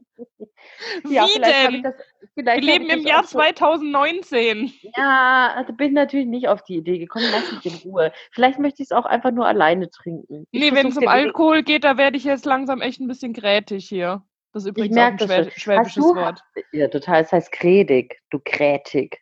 Wie 1.05 1.14
Ja, 1.14 1.24
ich 1.26 1.40
denn? 1.40 1.82
das. 1.82 1.95
Wir 2.34 2.61
leben 2.61 2.88
im 2.90 3.01
Jahr 3.07 3.20
auch 3.20 3.24
so- 3.26 3.38
2019. 3.38 4.72
Ja, 4.97 5.62
da 5.66 5.72
bin 5.72 5.88
ich 5.88 5.92
natürlich 5.92 6.26
nicht 6.26 6.49
auf 6.49 6.62
die 6.64 6.76
Idee 6.76 6.99
gekommen. 6.99 7.26
Lass 7.30 7.53
mich 7.53 7.66
in 7.84 7.90
Ruhe. 7.90 8.12
Vielleicht 8.32 8.59
möchte 8.59 8.82
ich 8.82 8.88
es 8.88 8.92
auch 8.92 9.05
einfach 9.07 9.30
nur 9.30 9.47
alleine 9.47 9.90
trinken. 9.90 10.47
Ich 10.51 10.61
Nee, 10.61 10.74
wenn 10.74 10.88
es 10.88 10.97
um 10.97 11.07
Alkohol 11.09 11.62
geht, 11.62 11.84
da 11.84 11.97
werde 11.97 12.16
ich 12.16 12.24
jetzt 12.24 12.45
langsam 12.45 12.80
echt 12.80 13.01
ein 13.01 13.09
bisschen 13.09 13.32
grätig 13.32 13.88
hier. 13.88 14.22
Das 14.53 14.64
ist 14.64 14.68
übrigens 14.70 14.97
auch 14.97 15.03
ein 15.03 15.18
schwä 15.18 15.51
schwäbisches 15.57 16.05
du- 16.05 16.14
Wort. 16.14 16.40
Ja, 16.72 16.88
total. 16.88 17.22
Es 17.22 17.32
heißt 17.32 17.51
krädig. 17.53 18.20
Du 18.30 18.40
krätig. 18.45 19.20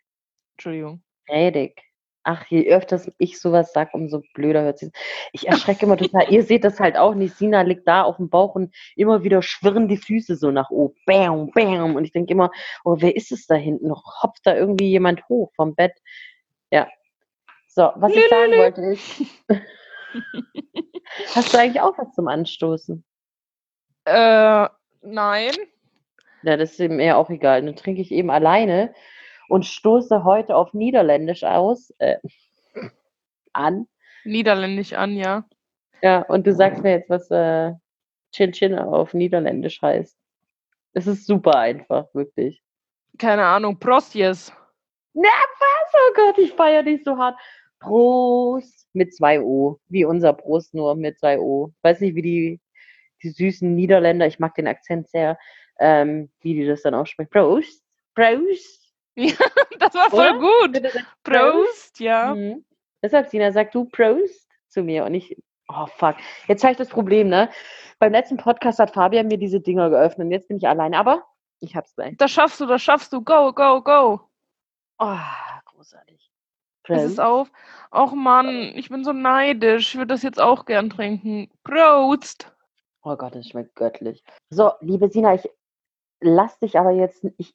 Entschuldigung. 0.56 1.02
Krädig. 1.26 1.80
Ach, 2.24 2.46
je 2.46 2.72
öfters 2.72 3.10
ich 3.18 3.40
sowas 3.40 3.72
sage, 3.72 3.90
umso 3.94 4.22
blöder 4.34 4.62
hört 4.62 4.78
sich. 4.78 4.92
Ich 5.32 5.48
erschrecke 5.48 5.86
immer 5.86 5.96
total. 5.96 6.30
Ihr 6.32 6.44
seht 6.44 6.64
das 6.64 6.78
halt 6.78 6.96
auch 6.96 7.14
nicht. 7.14 7.36
Sina 7.36 7.62
liegt 7.62 7.88
da 7.88 8.02
auf 8.02 8.16
dem 8.16 8.28
Bauch 8.28 8.54
und 8.54 8.74
immer 8.96 9.24
wieder 9.24 9.42
schwirren 9.42 9.88
die 9.88 9.96
Füße 9.96 10.36
so 10.36 10.50
nach 10.50 10.70
oben. 10.70 10.94
Bam, 11.06 11.50
bam. 11.50 11.96
Und 11.96 12.04
ich 12.04 12.12
denke 12.12 12.32
immer, 12.32 12.50
oh, 12.84 12.96
wer 13.00 13.16
ist 13.16 13.32
es 13.32 13.46
da 13.46 13.54
hinten? 13.54 13.88
Noch 13.88 14.22
hopft 14.22 14.46
da 14.46 14.54
irgendwie 14.54 14.88
jemand 14.88 15.28
hoch 15.28 15.52
vom 15.56 15.74
Bett. 15.74 15.94
Ja. 16.70 16.88
So, 17.66 17.90
was 17.96 18.14
ich 18.14 18.28
sagen 18.28 18.52
wollte 18.52 18.82
ist. 18.82 19.22
Hast 21.34 21.52
du 21.52 21.58
eigentlich 21.58 21.80
auch 21.80 21.96
was 21.98 22.12
zum 22.14 22.28
Anstoßen? 22.28 23.02
Äh, 24.04 24.68
nein. 25.02 25.52
Ja, 26.42 26.56
das 26.56 26.78
ist 26.78 26.90
mir 26.90 27.16
auch 27.16 27.30
egal. 27.30 27.62
Dann 27.62 27.76
trinke 27.76 28.02
ich 28.02 28.10
eben 28.12 28.30
alleine 28.30 28.94
und 29.48 29.66
stoße 29.66 30.24
heute 30.24 30.56
auf 30.56 30.72
Niederländisch 30.74 31.44
aus. 31.44 31.92
Äh, 31.98 32.18
an. 33.52 33.86
Niederländisch 34.24 34.92
an, 34.92 35.16
ja. 35.16 35.44
Ja, 36.02 36.22
und 36.22 36.46
du 36.46 36.52
sagst 36.54 36.82
mir 36.82 36.92
jetzt, 36.92 37.10
was 37.10 37.30
äh, 37.30 37.72
Chin 38.32 38.52
Chin 38.52 38.78
auf 38.78 39.14
Niederländisch 39.14 39.80
heißt. 39.82 40.16
Es 40.94 41.06
ist 41.06 41.26
super 41.26 41.56
einfach, 41.56 42.06
wirklich. 42.14 42.62
Keine 43.18 43.44
Ahnung. 43.44 43.78
Prostjes. 43.78 44.52
Na, 45.14 45.28
was? 45.28 45.92
Oh 45.94 46.12
Gott, 46.14 46.38
ich 46.38 46.52
feiere 46.52 46.82
dich 46.82 47.04
so 47.04 47.16
hart. 47.16 47.38
Prost 47.78 48.88
mit 48.92 49.14
zwei 49.14 49.40
O. 49.40 49.78
Wie 49.88 50.04
unser 50.04 50.32
Prost, 50.32 50.74
nur 50.74 50.94
mit 50.94 51.18
zwei 51.18 51.38
O. 51.38 51.72
Weiß 51.82 52.00
nicht, 52.00 52.14
wie 52.14 52.22
die, 52.22 52.60
die 53.22 53.30
süßen 53.30 53.74
Niederländer, 53.74 54.26
ich 54.26 54.38
mag 54.38 54.54
den 54.54 54.66
Akzent 54.66 55.08
sehr, 55.08 55.38
ähm, 55.78 56.30
wie 56.40 56.54
die 56.54 56.66
das 56.66 56.82
dann 56.82 56.94
aussprechen. 56.94 57.30
Prost. 57.30 57.82
Prost. 58.14 58.81
Das 59.78 59.94
war 59.94 60.10
voll 60.10 60.36
Oder? 60.36 60.38
gut. 60.38 61.02
Prost, 61.24 61.98
ja. 62.00 62.34
Mhm. 62.34 62.64
Deshalb, 63.02 63.28
Sina, 63.28 63.50
sag 63.52 63.72
du 63.72 63.84
Prost 63.84 64.48
zu 64.68 64.82
mir 64.82 65.04
und 65.04 65.14
ich, 65.14 65.36
oh 65.68 65.86
fuck. 65.86 66.16
Jetzt 66.46 66.62
habe 66.62 66.72
ich 66.72 66.78
das 66.78 66.88
Problem, 66.88 67.28
ne? 67.28 67.50
Beim 67.98 68.12
letzten 68.12 68.36
Podcast 68.36 68.78
hat 68.78 68.92
Fabian 68.92 69.26
mir 69.26 69.38
diese 69.38 69.60
Dinger 69.60 69.90
geöffnet 69.90 70.26
und 70.26 70.30
jetzt 70.30 70.48
bin 70.48 70.56
ich 70.56 70.68
alleine, 70.68 70.98
aber 70.98 71.24
ich 71.60 71.76
hab's 71.76 71.94
gleich. 71.94 72.16
Das 72.16 72.30
schaffst 72.30 72.60
du, 72.60 72.66
das 72.66 72.82
schaffst 72.82 73.12
du. 73.12 73.22
Go, 73.22 73.52
go, 73.52 73.82
go. 73.82 74.20
Oh, 74.98 75.18
großartig. 75.66 76.30
Es 76.88 77.04
ist 77.04 77.20
auf. 77.20 77.50
Och 77.92 78.12
Mann, 78.12 78.72
ich 78.74 78.88
bin 78.88 79.04
so 79.04 79.12
neidisch. 79.12 79.90
Ich 79.90 79.94
würde 79.96 80.14
das 80.14 80.22
jetzt 80.22 80.40
auch 80.40 80.64
gern 80.64 80.90
trinken. 80.90 81.50
Prost. 81.62 82.52
Oh 83.02 83.16
Gott, 83.16 83.34
das 83.34 83.48
schmeckt 83.48 83.74
göttlich. 83.74 84.22
So, 84.50 84.72
liebe 84.80 85.08
Sina, 85.08 85.34
ich 85.34 85.48
lass 86.20 86.58
dich 86.58 86.78
aber 86.78 86.90
jetzt, 86.90 87.24
ich 87.36 87.54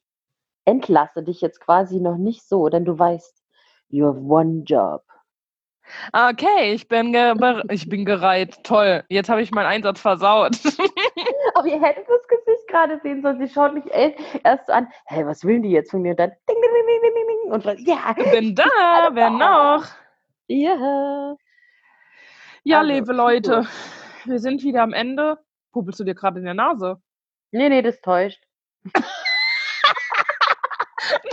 entlasse 0.68 1.22
dich 1.22 1.40
jetzt 1.40 1.60
quasi 1.60 1.98
noch 1.98 2.16
nicht 2.18 2.46
so, 2.46 2.68
denn 2.68 2.84
du 2.84 2.98
weißt, 2.98 3.42
you 3.88 4.06
have 4.06 4.20
one 4.20 4.62
job. 4.64 5.02
Okay, 6.12 6.74
ich 6.74 6.86
bin, 6.86 7.16
ich 7.70 7.88
bin 7.88 8.04
gereiht. 8.04 8.62
Toll. 8.62 9.04
Jetzt 9.08 9.30
habe 9.30 9.40
ich 9.40 9.50
meinen 9.52 9.68
Einsatz 9.68 9.98
versaut. 9.98 10.52
Aber 11.54 11.66
ihr 11.66 11.80
hättet 11.80 12.06
das 12.06 12.28
Gesicht 12.28 12.68
gerade 12.68 13.00
sehen 13.02 13.22
sollen. 13.22 13.38
Sie 13.38 13.48
schaut 13.48 13.72
mich 13.72 13.84
erst 13.90 14.66
so 14.66 14.72
an, 14.74 14.88
hey, 15.06 15.24
was 15.24 15.44
will 15.44 15.62
die 15.62 15.70
jetzt 15.70 15.90
von 15.90 16.02
mir? 16.02 16.10
Und 16.10 16.20
dann 16.20 16.30
ding, 16.30 16.56
ding, 16.60 16.70
ding, 16.86 17.00
ding, 17.02 17.26
ding. 17.26 17.52
Und 17.52 17.64
was, 17.64 17.78
ja, 17.86 18.14
bin 18.32 18.54
da. 18.54 19.08
Wer 19.12 19.30
noch? 19.30 19.86
ja. 20.48 21.34
Ja, 22.64 22.80
Also, 22.80 22.92
liebe 22.92 23.14
Leute, 23.14 23.66
wir 24.26 24.40
sind 24.40 24.62
wieder 24.62 24.82
am 24.82 24.92
Ende. 24.92 25.38
Puppelst 25.72 26.00
du 26.00 26.04
dir 26.04 26.14
gerade 26.14 26.38
in 26.38 26.44
der 26.44 26.52
Nase? 26.52 27.00
Nee, 27.50 27.70
nee, 27.70 27.80
das 27.80 27.98
täuscht. 28.02 28.42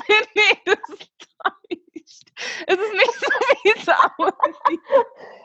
nee, 0.07 0.15
nee, 0.35 0.61
das 0.65 0.79
täuscht. 0.87 2.31
Es 2.67 2.75
ist 2.75 2.93
nicht 2.93 3.13
so, 3.13 3.27
wie 3.63 3.69
es 3.75 3.87
aussieht. 4.17 4.79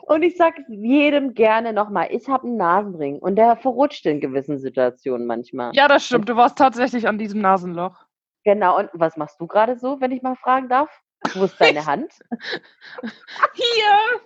Und 0.03 0.23
ich 0.23 0.37
sage 0.37 0.63
jedem 0.69 1.33
gerne 1.33 1.73
nochmal, 1.73 2.07
ich 2.11 2.27
habe 2.27 2.47
einen 2.47 2.57
Nasenring 2.57 3.19
und 3.19 3.35
der 3.35 3.55
verrutscht 3.57 4.05
in 4.05 4.19
gewissen 4.19 4.57
Situationen 4.57 5.27
manchmal. 5.27 5.71
Ja, 5.73 5.87
das 5.87 6.05
stimmt. 6.05 6.27
Du 6.29 6.35
warst 6.35 6.57
tatsächlich 6.57 7.07
an 7.07 7.17
diesem 7.17 7.41
Nasenloch. 7.41 7.95
Genau, 8.43 8.79
und 8.79 8.89
was 8.93 9.17
machst 9.17 9.39
du 9.39 9.47
gerade 9.47 9.77
so, 9.77 10.01
wenn 10.01 10.11
ich 10.11 10.21
mal 10.21 10.35
fragen 10.35 10.67
darf? 10.67 10.89
Wo 11.35 11.43
ist 11.43 11.59
deine 11.61 11.85
Hand? 11.85 12.11
Hier. 13.53 14.21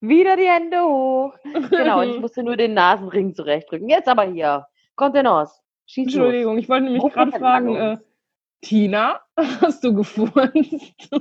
Wieder 0.00 0.36
die 0.36 0.48
Hände 0.48 0.82
hoch. 0.82 1.34
Genau, 1.70 2.00
und 2.00 2.10
ich 2.10 2.20
musste 2.20 2.42
nur 2.42 2.56
den 2.56 2.74
Nasenring 2.74 3.34
zurechtdrücken. 3.34 3.88
Jetzt 3.88 4.08
aber 4.08 4.24
hier. 4.24 4.66
Kontenance. 4.94 5.60
Schieß 5.86 6.06
los. 6.06 6.14
Entschuldigung, 6.14 6.58
ich 6.58 6.68
wollte 6.68 6.84
nämlich 6.84 7.12
gerade 7.12 7.32
fragen, 7.32 7.74
äh. 7.76 7.96
Tina, 8.60 9.20
hast 9.60 9.84
du 9.84 9.94
gefurzt? 9.94 11.08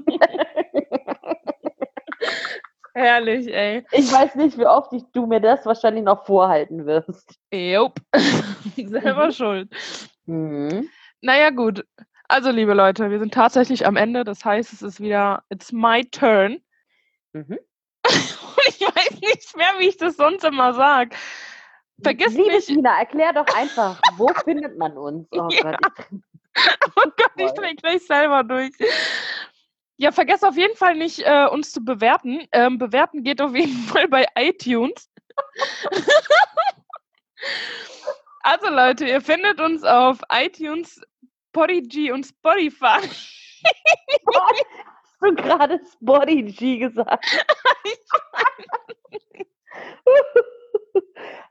Herrlich, 2.94 3.54
ey. 3.54 3.86
Ich 3.92 4.10
weiß 4.12 4.36
nicht, 4.36 4.58
wie 4.58 4.66
oft 4.66 4.94
ich, 4.94 5.04
du 5.12 5.26
mir 5.26 5.42
das 5.42 5.66
wahrscheinlich 5.66 6.04
noch 6.04 6.26
vorhalten 6.26 6.86
wirst. 6.86 7.38
Jupp. 7.54 8.00
Selber 8.78 9.28
Mhm. 9.28 9.32
schuld. 9.32 9.70
Mhm. 10.26 10.90
Naja, 11.22 11.50
gut. 11.50 11.86
Also, 12.30 12.52
liebe 12.52 12.74
Leute, 12.74 13.12
wir 13.12 13.20
sind 13.20 13.34
tatsächlich 13.34 13.86
am 13.86 13.98
Ende. 13.98 14.24
Das 14.24 14.46
heißt, 14.46 14.72
es 14.72 14.82
ist 14.82 15.00
wieder, 15.02 15.44
it's 15.50 15.72
my 15.74 16.06
turn. 16.06 16.62
Mhm. 17.34 17.60
Und 18.08 18.68
ich 18.68 18.82
weiß 18.82 19.20
nicht 19.22 19.58
mehr, 19.58 19.74
wie 19.80 19.90
ich 19.90 19.98
das 19.98 20.16
sonst 20.16 20.44
immer 20.46 20.74
sage. 20.74 21.16
Vergiss 22.02 22.34
Liebe 22.34 22.52
nicht, 22.54 22.68
Tina, 22.68 22.98
erklär 23.00 23.34
doch 23.34 23.46
einfach, 23.56 24.00
wo 24.18 24.28
findet 24.44 24.78
man 24.78 24.98
uns? 24.98 25.28
Oh 25.32 25.48
Ja. 25.50 25.72
Gott, 25.72 25.78
ich, 26.12 26.20
Oh 26.98 27.12
Gott, 27.18 27.32
ich 27.36 27.52
drehe 27.52 27.76
gleich 27.76 28.06
selber 28.06 28.44
durch. 28.44 28.72
Ja, 29.98 30.12
vergesst 30.12 30.44
auf 30.44 30.58
jeden 30.58 30.76
Fall 30.76 30.96
nicht, 30.96 31.20
äh, 31.20 31.48
uns 31.48 31.72
zu 31.72 31.84
bewerten. 31.84 32.48
Ähm, 32.52 32.78
bewerten 32.78 33.24
geht 33.24 33.42
auf 33.42 33.56
jeden 33.56 33.78
Fall 33.88 34.08
bei 34.08 34.26
iTunes. 34.38 35.10
also 38.44 38.70
Leute, 38.70 39.06
ihr 39.06 39.22
findet 39.22 39.60
uns 39.60 39.84
auf 39.84 40.20
iTunes, 40.32 41.02
Podigy 41.54 42.12
und 42.12 42.26
Spotify. 42.26 43.02
hast 43.02 44.66
du 45.22 45.36
gerade 45.36 45.80
Spotty 45.94 46.44
G 46.44 46.80
gesagt? 46.80 47.26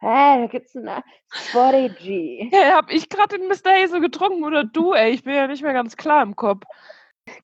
Hä, 0.00 0.40
da 0.42 0.46
gibt's 0.46 0.76
eine 0.76 1.02
Spotify. 1.32 2.48
Hey, 2.52 2.72
hab 2.72 2.90
ich 2.90 3.08
gerade 3.08 3.38
den 3.38 3.48
Mr. 3.48 3.70
Hazel 3.70 4.00
getrunken 4.00 4.44
oder 4.44 4.64
du, 4.64 4.92
ey? 4.92 5.10
Ich 5.10 5.24
bin 5.24 5.34
ja 5.34 5.46
nicht 5.46 5.62
mehr 5.62 5.72
ganz 5.72 5.96
klar 5.96 6.22
im 6.22 6.36
Kopf. 6.36 6.64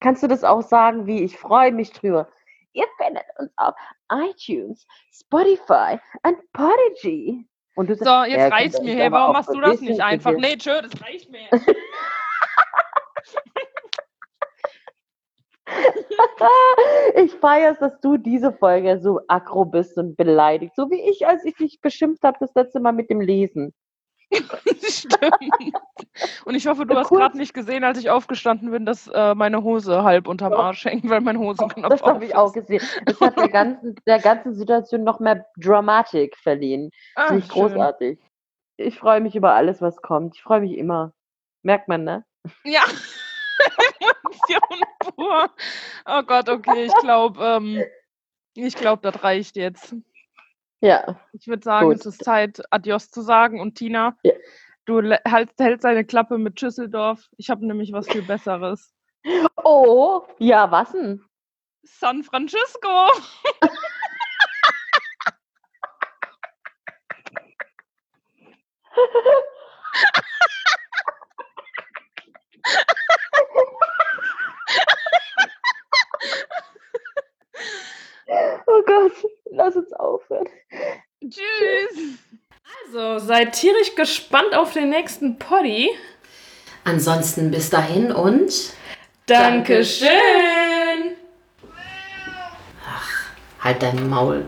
Kannst 0.01 0.23
du 0.23 0.27
das 0.29 0.45
auch 0.45 0.63
sagen, 0.63 1.07
wie 1.07 1.23
ich 1.23 1.39
freue 1.39 1.73
mich 1.73 1.93
drüber? 1.93 2.29
Ihr 2.73 2.87
findet 2.99 3.25
uns 3.39 3.51
auf 3.57 3.75
iTunes, 4.13 4.87
Spotify 5.13 5.99
und 6.23 6.37
Podigy. 6.53 7.47
Und 7.75 7.89
du 7.89 7.95
So, 7.97 8.05
sagst, 8.05 8.31
jetzt 8.31 8.41
ja, 8.41 8.49
reicht's 8.49 8.81
mir. 8.83 8.95
Hey, 8.95 9.11
warum 9.11 9.33
machst 9.33 9.49
du 9.49 9.61
das 9.61 9.81
nicht 9.81 10.01
einfach? 10.01 10.33
Nee, 10.33 10.57
tschö, 10.57 10.83
das 10.83 10.93
reicht 11.03 11.31
mir. 11.31 11.49
Ich 17.17 17.35
feiere 17.35 17.73
es, 17.73 17.79
dass 17.79 18.01
du 18.01 18.17
diese 18.17 18.53
Folge 18.53 18.99
so 19.01 19.21
aggro 19.29 19.65
bist 19.65 19.97
und 19.99 20.17
beleidigt. 20.17 20.75
So 20.77 20.91
wie 20.91 21.01
ich, 21.11 21.27
als 21.27 21.45
ich 21.45 21.55
dich 21.57 21.81
beschimpft 21.81 22.23
habe 22.25 22.39
das 22.41 22.55
letzte 22.55 22.81
Mal 22.81 22.93
mit 22.93 23.11
dem 23.11 23.21
Lesen. 23.21 23.75
Stimmt. 24.89 25.75
Und 26.45 26.55
ich 26.55 26.67
hoffe, 26.67 26.87
du 26.87 26.97
hast 26.97 27.11
gerade 27.11 27.37
nicht 27.37 27.53
gesehen, 27.53 27.83
als 27.83 27.99
ich 27.99 28.11
aufgestanden 28.11 28.71
bin, 28.71 28.87
dass 28.87 29.09
äh, 29.09 29.35
meine 29.35 29.63
Hose 29.63 30.05
halb 30.05 30.29
unterm. 30.29 30.53
Arsch 30.53 30.85
hängt, 30.85 31.09
weil 31.09 31.21
mein 31.21 31.39
Hosenknopf 31.39 31.89
Das 31.89 32.03
habe 32.03 32.25
ich 32.25 32.35
auch 32.37 32.53
gesehen. 32.53 32.83
Das 33.07 33.21
hat 33.21 33.37
der 33.37 33.49
ganzen, 33.49 33.97
der 34.07 34.21
ganzen 34.21 34.55
Situation 34.55 35.05
noch 35.05 35.21
mehr 35.21 35.47
Dramatik 35.57 36.37
verliehen. 36.37 36.91
Ah, 37.17 37.29
Finde 37.29 37.41
ich 37.41 37.53
schön. 37.53 37.63
großartig. 37.63 38.19
Ich 38.77 38.99
freue 38.99 39.21
mich 39.21 39.35
über 39.37 39.55
alles, 39.55 39.83
was 39.83 40.01
kommt. 40.01 40.37
Ich 40.37 40.43
freue 40.43 40.61
mich 40.61 40.79
immer. 40.79 41.13
Merkt 41.63 41.89
man, 41.89 42.05
ne? 42.05 42.25
Ja. 42.65 42.83
Emotion 44.01 44.85
pur. 45.01 45.51
Oh 46.07 46.23
Gott, 46.23 46.49
okay, 46.49 46.85
ich 46.85 46.95
glaube, 46.97 47.43
ähm, 47.45 47.85
ich 48.55 48.75
glaube, 48.75 49.11
das 49.11 49.23
reicht 49.23 49.57
jetzt. 49.57 49.95
Ja. 50.81 51.21
Ich 51.33 51.47
würde 51.47 51.63
sagen, 51.63 51.89
Gut. 51.89 51.97
es 51.97 52.07
ist 52.07 52.25
Zeit, 52.25 52.63
Adios 52.71 53.11
zu 53.11 53.23
sagen. 53.23 53.61
Und 53.61 53.77
Tina, 53.77 54.17
Ja. 54.23 54.33
du 54.87 55.03
halt, 55.29 55.51
hältst 55.59 55.85
deine 55.85 56.05
Klappe 56.05 56.39
mit 56.39 56.59
Schüsseldorf. 56.59 57.29
Ich 57.37 57.51
habe 57.51 57.67
nämlich 57.67 57.93
was 57.93 58.09
viel 58.09 58.23
Besseres. 58.23 58.95
Oh, 59.63 60.23
ja, 60.39 60.71
was 60.71 60.93
denn? 60.93 61.23
San 61.83 62.23
Francisco. 62.23 62.89
Gott, 78.91 79.13
lass 79.53 79.77
uns 79.77 79.93
aufhören. 79.93 80.49
Tschüss. 81.21 82.19
Also, 82.87 83.25
seid 83.25 83.53
tierisch 83.53 83.95
gespannt 83.95 84.55
auf 84.55 84.73
den 84.73 84.91
nächsten 84.91 85.39
Poddy. 85.39 85.91
Ansonsten 86.85 87.51
bis 87.51 87.71
dahin 87.71 88.11
und 88.11 88.53
Dankeschön. 89.27 90.09
halt 93.61 93.83
dein 93.83 94.09
Maul. 94.09 94.47